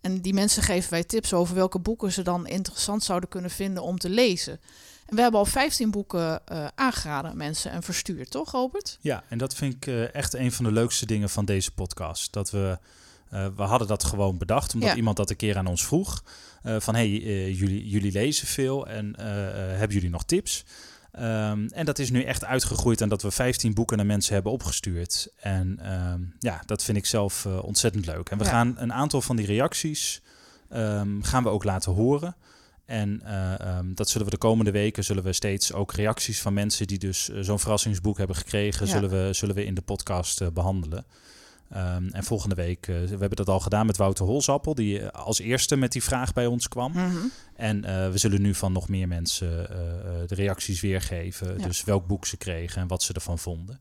En 0.02 0.21
die 0.21 0.34
mensen 0.34 0.63
geven 0.63 0.89
wij 0.89 1.04
tips 1.04 1.34
over 1.34 1.56
welke 1.56 1.80
boeken 1.80 2.12
ze 2.12 2.21
dan 2.21 2.47
interessant 2.47 3.04
zouden 3.04 3.30
kunnen 3.30 3.52
vinden 3.52 3.84
om 3.84 3.97
te 3.97 4.10
lezen. 4.10 4.60
En 5.06 5.15
we 5.15 5.21
hebben 5.21 5.39
al 5.39 5.45
15 5.45 5.91
boeken 5.91 6.41
uh, 6.52 6.68
aangeraden 6.76 7.32
aan 7.32 7.38
mensen 7.38 7.72
en 7.72 7.84
verstuurd, 7.84 8.32
toch 8.32 8.51
Robert? 8.51 8.97
Ja, 9.01 9.24
en 9.30 9.38
dat 9.38 9.55
vind 9.55 9.74
ik 9.74 9.86
uh, 9.86 10.16
echt 10.16 10.34
een 10.34 10.51
van 10.51 10.66
de 10.66 10.72
leukste 10.72 11.05
dingen 11.05 11.30
van 11.30 11.45
deze 11.45 11.72
podcast. 11.72 12.34
Dat 12.34 12.51
we, 12.51 12.78
uh, 13.34 13.47
we 13.55 13.64
hadden 13.64 13.88
dat 13.88 14.03
gewoon 14.03 14.38
bedacht, 14.38 14.74
omdat 14.74 14.89
ja. 14.89 14.95
iemand 14.95 15.18
dat 15.18 15.30
een 15.30 15.36
keer 15.36 15.57
aan 15.57 15.68
ons 15.68 15.86
vroeg. 15.86 16.24
van, 16.64 16.95
hey, 16.95 17.09
jullie, 17.51 17.88
jullie 17.88 18.12
lezen 18.12 18.47
veel 18.47 18.88
en 18.88 19.20
hebben 19.78 19.95
jullie 19.95 20.09
nog 20.09 20.24
tips? 20.24 20.66
Um, 21.20 21.68
en 21.68 21.86
dat 21.86 21.99
is 21.99 22.09
nu 22.09 22.24
echt 22.24 22.45
uitgegroeid 22.45 23.01
en 23.01 23.09
dat 23.09 23.22
we 23.22 23.32
15 23.32 23.74
boeken 23.74 23.97
naar 23.97 24.05
mensen 24.05 24.34
hebben 24.34 24.51
opgestuurd. 24.51 25.28
En 25.39 25.93
um, 26.11 26.34
ja, 26.39 26.61
dat 26.65 26.84
vind 26.84 26.97
ik 26.97 27.05
zelf 27.05 27.45
uh, 27.45 27.63
ontzettend 27.63 28.05
leuk. 28.05 28.30
En 28.30 28.38
we 28.38 28.43
ja. 28.43 28.49
gaan 28.49 28.76
een 28.78 28.93
aantal 28.93 29.22
van 29.22 29.36
die 29.36 29.45
reacties 29.45 30.22
um, 30.74 31.24
gaan 31.24 31.43
we 31.43 31.49
ook 31.49 31.63
laten 31.63 31.91
horen. 31.91 32.36
En 32.86 33.22
uh, 33.26 33.80
dat 33.86 34.09
zullen 34.09 34.26
we 34.26 34.34
de 34.34 34.39
komende 34.39 34.72
weken 34.72 35.03
zullen 35.03 35.24
we 35.24 35.34
steeds 35.34 35.74
ook 35.74 35.93
reacties 35.93 36.41
van 36.41 36.53
mensen 36.53 36.88
die 36.88 36.97
dus 36.97 37.30
uh, 37.30 37.39
zo'n 37.41 37.59
verrassingsboek 37.59 38.18
hebben 38.18 38.36
gekregen, 38.36 38.86
ja. 38.86 38.91
zullen, 38.91 39.09
we, 39.09 39.34
zullen 39.34 39.55
we 39.55 39.65
in 39.65 39.74
de 39.74 39.82
podcast 39.82 40.53
behandelen. 40.53 41.05
Um, 41.76 42.09
en 42.11 42.24
volgende 42.24 42.55
week, 42.55 42.88
uh, 42.88 42.95
we 42.95 43.07
hebben 43.09 43.36
dat 43.36 43.49
al 43.49 43.59
gedaan 43.59 43.86
met 43.86 43.97
Wouter 43.97 44.26
Holzappel, 44.26 44.76
die 44.76 45.01
uh, 45.01 45.07
als 45.07 45.39
eerste 45.39 45.76
met 45.76 45.91
die 45.91 46.03
vraag 46.03 46.34
bij 46.34 46.45
ons 46.45 46.68
kwam. 46.68 46.91
Mm 46.91 46.97
-hmm. 46.97 47.32
En 47.55 47.78
uh, 47.78 48.09
we 48.09 48.18
zullen 48.18 48.41
nu 48.41 48.55
van 48.55 48.72
nog 48.72 48.89
meer 48.89 49.07
mensen 49.07 49.47
de 50.28 50.36
reacties 50.36 50.82
weergeven. 50.82 51.57
Ja. 51.57 51.68
Dus 51.68 51.84
welk 51.84 52.07
boek 52.07 52.26
ze 52.26 52.38
kregen 52.38 52.82
en 52.82 52.88
wat 52.88 53.03
ze 53.03 53.13
ervan 53.13 53.39
vonden. 53.39 53.80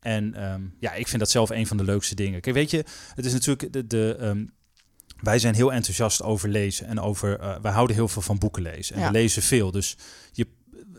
En 0.00 0.44
um, 0.52 0.74
ja, 0.80 0.92
ik 0.92 1.08
vind 1.08 1.20
dat 1.20 1.30
zelf 1.30 1.50
een 1.50 1.66
van 1.66 1.76
de 1.76 1.84
leukste 1.84 2.14
dingen. 2.14 2.40
Kijk, 2.40 2.54
weet 2.54 2.70
je, 2.70 2.84
het 3.14 3.24
is 3.24 3.32
natuurlijk 3.32 3.72
de. 3.72 3.86
de 3.86 4.16
um, 4.20 4.56
wij 5.18 5.38
zijn 5.38 5.54
heel 5.54 5.72
enthousiast 5.72 6.22
over 6.22 6.48
lezen 6.48 6.86
en 6.86 7.00
over. 7.00 7.60
Wij 7.62 7.72
houden 7.72 7.96
heel 7.96 8.08
veel 8.08 8.22
van 8.22 8.38
boeken 8.38 8.62
lezen 8.62 8.94
en 8.94 9.00
ja. 9.00 9.06
we 9.06 9.12
lezen 9.12 9.42
veel. 9.42 9.70
Dus 9.70 9.96
je 10.32 10.46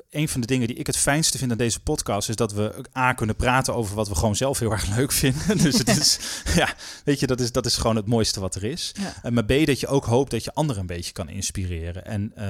een 0.10 0.30
van 0.30 0.42
de 0.42 0.48
dingen 0.48 0.68
die 0.68 0.76
ik 0.76 0.88
het 0.88 0.98
fijnste 0.98 1.38
vind 1.38 1.52
aan 1.52 1.58
deze 1.58 1.80
podcast 1.80 2.30
is 2.30 2.36
dat 2.36 2.54
we 2.54 2.86
A 2.98 3.14
kunnen 3.14 3.36
praten 3.36 3.76
over 3.76 3.96
wat 3.96 4.08
we 4.08 4.16
gewoon 4.16 4.36
zelf 4.36 4.60
heel 4.60 4.72
erg 4.72 4.96
leuk 4.96 5.12
vinden. 5.12 5.58
dus 5.64 5.78
het 5.78 5.88
is, 5.88 6.20
ja, 6.56 6.74
weet 7.04 7.20
je, 7.20 7.28
dat 7.28 7.40
is, 7.40 7.52
dat 7.52 7.66
is 7.66 7.78
gewoon 7.78 7.96
het 7.96 8.08
mooiste 8.08 8.40
wat 8.40 8.56
er 8.56 8.64
is. 8.64 8.92
Ja. 9.22 9.30
Maar 9.30 9.46
B, 9.46 9.66
dat 9.66 9.80
je 9.80 9.88
ook 9.88 10.06
hoopt 10.06 10.32
dat 10.32 10.44
je 10.44 10.54
anderen 10.54 10.82
een 10.82 10.88
beetje 10.88 11.12
kan 11.12 11.30
inspireren. 11.30 12.06
En 12.06 12.34
uh, 12.38 12.46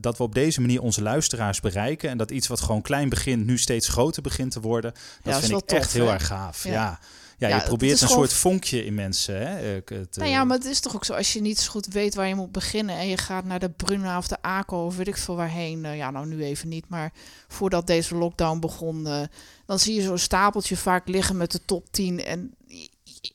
dat 0.00 0.16
we 0.16 0.22
op 0.22 0.34
deze 0.34 0.60
manier 0.60 0.80
onze 0.80 1.02
luisteraars 1.02 1.60
bereiken 1.60 2.10
en 2.10 2.18
dat 2.18 2.30
iets 2.30 2.46
wat 2.46 2.60
gewoon 2.60 2.82
klein 2.82 3.08
begint, 3.08 3.46
nu 3.46 3.58
steeds 3.58 3.88
groter 3.88 4.22
begint 4.22 4.52
te 4.52 4.60
worden. 4.60 4.92
Dat 5.22 5.34
ja, 5.34 5.40
vind 5.40 5.52
ik 5.52 5.66
tof, 5.66 5.78
echt 5.78 5.92
heel 5.92 6.12
erg 6.12 6.26
gaaf. 6.26 6.64
ja. 6.64 6.72
ja. 6.72 6.98
Ja, 7.40 7.48
ja, 7.48 7.56
je 7.56 7.62
probeert 7.62 8.00
een 8.00 8.08
gewoon... 8.08 8.28
soort 8.28 8.38
vonkje 8.38 8.84
in 8.84 8.94
mensen. 8.94 9.46
Hè? 9.46 9.82
Het, 9.84 10.16
nou 10.16 10.30
ja, 10.30 10.44
maar 10.44 10.56
het 10.56 10.66
is 10.66 10.80
toch 10.80 10.94
ook 10.94 11.04
zo. 11.04 11.12
Als 11.12 11.32
je 11.32 11.40
niet 11.40 11.58
zo 11.58 11.70
goed 11.70 11.86
weet 11.86 12.14
waar 12.14 12.28
je 12.28 12.34
moet 12.34 12.52
beginnen... 12.52 12.96
en 12.96 13.08
je 13.08 13.16
gaat 13.16 13.44
naar 13.44 13.58
de 13.58 13.70
Bruna 13.70 14.18
of 14.18 14.28
de 14.28 14.42
ACO 14.42 14.84
of 14.84 14.96
weet 14.96 15.08
ik 15.08 15.16
veel 15.16 15.36
waarheen... 15.36 15.84
Uh, 15.84 15.96
ja, 15.96 16.10
nou 16.10 16.26
nu 16.26 16.44
even 16.44 16.68
niet, 16.68 16.88
maar 16.88 17.12
voordat 17.48 17.86
deze 17.86 18.14
lockdown 18.14 18.58
begon... 18.58 19.28
Dan 19.66 19.78
zie 19.78 19.94
je 19.94 20.02
zo'n 20.02 20.18
stapeltje 20.18 20.76
vaak 20.76 21.08
liggen 21.08 21.36
met 21.36 21.52
de 21.52 21.60
top 21.64 21.86
10... 21.90 22.24
en 22.24 22.54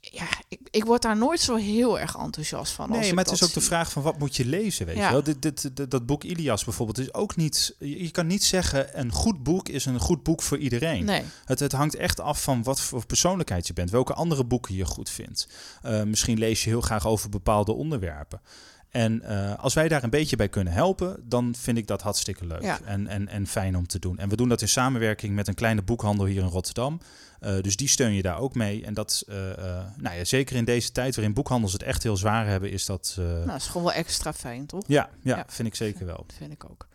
ja, 0.01 0.27
ik, 0.47 0.59
ik 0.71 0.85
word 0.85 1.01
daar 1.01 1.17
nooit 1.17 1.39
zo 1.39 1.55
heel 1.55 1.99
erg 1.99 2.17
enthousiast 2.17 2.71
van. 2.71 2.89
Nee, 2.89 3.13
maar 3.13 3.23
het 3.23 3.33
is 3.33 3.43
ook 3.43 3.49
zie. 3.49 3.59
de 3.59 3.65
vraag 3.65 3.91
van 3.91 4.01
wat 4.03 4.19
moet 4.19 4.35
je 4.35 4.45
lezen, 4.45 4.85
weet 4.85 4.95
ja. 4.95 5.05
je 5.05 5.11
wel? 5.11 5.23
Dit, 5.23 5.41
dit, 5.41 5.75
dit, 5.75 5.91
dat 5.91 6.05
boek 6.05 6.23
Ilias 6.23 6.63
bijvoorbeeld 6.63 6.97
is 6.97 7.13
ook 7.13 7.35
niet... 7.35 7.75
Je 7.79 8.11
kan 8.11 8.27
niet 8.27 8.43
zeggen 8.43 8.99
een 8.99 9.11
goed 9.11 9.43
boek 9.43 9.69
is 9.69 9.85
een 9.85 9.99
goed 9.99 10.23
boek 10.23 10.41
voor 10.41 10.57
iedereen. 10.57 11.05
Nee. 11.05 11.23
Het, 11.45 11.59
het 11.59 11.71
hangt 11.71 11.95
echt 11.95 12.19
af 12.19 12.43
van 12.43 12.63
wat 12.63 12.81
voor 12.81 13.05
persoonlijkheid 13.05 13.67
je 13.67 13.73
bent. 13.73 13.89
Welke 13.89 14.13
andere 14.13 14.43
boeken 14.43 14.75
je 14.75 14.85
goed 14.85 15.09
vindt. 15.09 15.47
Uh, 15.85 16.03
misschien 16.03 16.37
lees 16.37 16.63
je 16.63 16.69
heel 16.69 16.81
graag 16.81 17.07
over 17.07 17.29
bepaalde 17.29 17.73
onderwerpen. 17.73 18.41
En 18.95 19.21
uh, 19.23 19.53
als 19.55 19.73
wij 19.73 19.87
daar 19.87 20.03
een 20.03 20.09
beetje 20.09 20.35
bij 20.35 20.49
kunnen 20.49 20.73
helpen, 20.73 21.23
dan 21.23 21.55
vind 21.57 21.77
ik 21.77 21.87
dat 21.87 22.01
hartstikke 22.01 22.45
leuk 22.45 22.61
ja. 22.61 22.79
en, 22.85 23.07
en, 23.07 23.27
en 23.27 23.47
fijn 23.47 23.77
om 23.77 23.87
te 23.87 23.99
doen. 23.99 24.17
En 24.17 24.29
we 24.29 24.35
doen 24.35 24.49
dat 24.49 24.61
in 24.61 24.67
samenwerking 24.67 25.35
met 25.35 25.47
een 25.47 25.53
kleine 25.53 25.81
boekhandel 25.81 26.25
hier 26.25 26.41
in 26.41 26.47
Rotterdam. 26.47 26.99
Uh, 27.41 27.61
dus 27.61 27.75
die 27.75 27.87
steun 27.87 28.13
je 28.13 28.21
daar 28.21 28.39
ook 28.39 28.55
mee. 28.55 28.85
En 28.85 28.93
dat, 28.93 29.23
uh, 29.29 29.35
nou 29.97 30.15
ja, 30.15 30.23
zeker 30.23 30.55
in 30.55 30.65
deze 30.65 30.91
tijd 30.91 31.15
waarin 31.15 31.33
boekhandels 31.33 31.73
het 31.73 31.83
echt 31.83 32.03
heel 32.03 32.17
zwaar 32.17 32.47
hebben, 32.47 32.71
is 32.71 32.85
dat. 32.85 33.15
nou, 33.17 33.45
dat 33.45 33.55
is 33.55 33.67
gewoon 33.67 33.83
wel 33.83 33.95
extra 33.95 34.33
fijn, 34.33 34.65
toch? 34.65 34.83
Ja, 34.87 35.09
ja, 35.21 35.35
ja. 35.35 35.45
vind 35.47 35.67
ik 35.67 35.75
zeker 35.75 36.05
wel. 36.05 36.23
Dat 36.27 36.35
vind 36.37 36.51
ik 36.51 36.69
ook. 36.69 36.87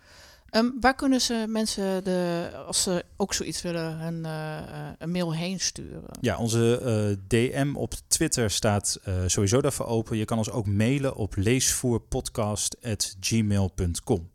Um, 0.53 0.77
waar 0.81 0.95
kunnen 0.95 1.21
ze 1.21 1.45
mensen, 1.49 2.05
de, 2.05 2.51
als 2.67 2.83
ze 2.83 3.05
ook 3.17 3.35
zoiets 3.35 3.63
willen, 3.63 4.01
een, 4.01 4.25
uh, 4.25 4.59
een 4.99 5.11
mail 5.11 5.35
heen 5.35 5.61
sturen? 5.61 6.11
Ja, 6.21 6.39
onze 6.39 6.81
uh, 6.85 7.05
DM 7.29 7.75
op 7.75 7.95
Twitter 8.07 8.51
staat 8.51 9.01
sowieso 9.27 9.61
daarvoor 9.61 9.87
open. 9.87 10.17
Je 10.17 10.25
kan 10.25 10.39
ons 10.39 10.51
ook 10.51 10.67
mailen 10.67 11.17
op 11.17 11.37
leesvoerpodcast.gmail.com. 11.37 14.31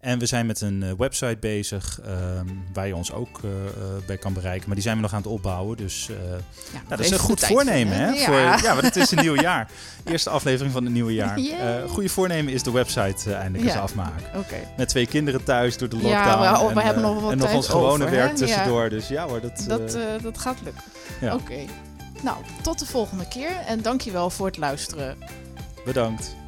En 0.00 0.18
we 0.18 0.26
zijn 0.26 0.46
met 0.46 0.60
een 0.60 0.82
uh, 0.82 0.90
website 0.98 1.36
bezig 1.40 2.00
um, 2.06 2.64
waar 2.72 2.86
je 2.86 2.96
ons 2.96 3.12
ook 3.12 3.40
uh, 3.44 3.50
uh, 3.50 4.06
bij 4.06 4.16
kan 4.16 4.32
bereiken. 4.32 4.66
Maar 4.66 4.74
die 4.74 4.84
zijn 4.84 4.96
we 4.96 5.02
nog 5.02 5.12
aan 5.12 5.22
het 5.22 5.26
opbouwen. 5.26 5.76
Dus 5.76 6.06
ja, 6.06 6.12
nou, 6.72 6.84
dat 6.88 6.98
is 6.98 7.10
een 7.10 7.18
goed 7.18 7.40
voornemen. 7.40 7.96
Hè? 7.96 8.08
Ja. 8.08 8.24
Voor, 8.24 8.34
ja, 8.34 8.72
want 8.72 8.82
het 8.82 8.96
is 8.96 9.10
een 9.10 9.22
nieuw 9.22 9.40
jaar. 9.40 9.70
Eerste 10.04 10.30
aflevering 10.30 10.72
van 10.72 10.84
het 10.84 10.92
nieuwe 10.92 11.14
jaar. 11.14 11.38
goede 11.88 12.08
voornemen 12.08 12.52
is 12.52 12.62
de 12.62 12.70
website 12.70 13.34
eindelijk 13.34 13.64
eens 13.64 13.80
afmaken. 13.80 14.38
Okay. 14.38 14.68
Met 14.76 14.88
twee 14.88 15.06
kinderen 15.06 15.44
thuis 15.44 15.78
door 15.78 15.88
de 15.88 15.96
lockdown. 15.96 16.42
Ja, 16.42 16.66
we, 16.66 16.80
en, 16.80 16.86
hebben 16.86 17.02
nog 17.02 17.20
wat 17.20 17.32
En 17.32 17.38
nog 17.38 17.54
ons 17.54 17.70
over, 17.70 17.80
gewone 17.80 18.04
hè? 18.04 18.10
werk 18.10 18.36
tussendoor. 18.36 18.88
Dus 18.88 19.08
ja 19.08 19.26
hoor, 19.26 19.40
dat... 19.40 19.64
Dat, 19.68 19.98
dat 20.22 20.38
gaat 20.38 20.56
lukken. 20.64 20.84
Oké. 21.22 21.34
Okay. 21.34 21.68
Nou, 22.22 22.36
tot 22.62 22.78
de 22.78 22.86
volgende 22.86 23.28
keer. 23.28 23.50
En 23.66 23.82
dankjewel 23.82 24.30
voor 24.30 24.46
het 24.46 24.56
luisteren. 24.56 25.16
Bedankt. 25.84 26.38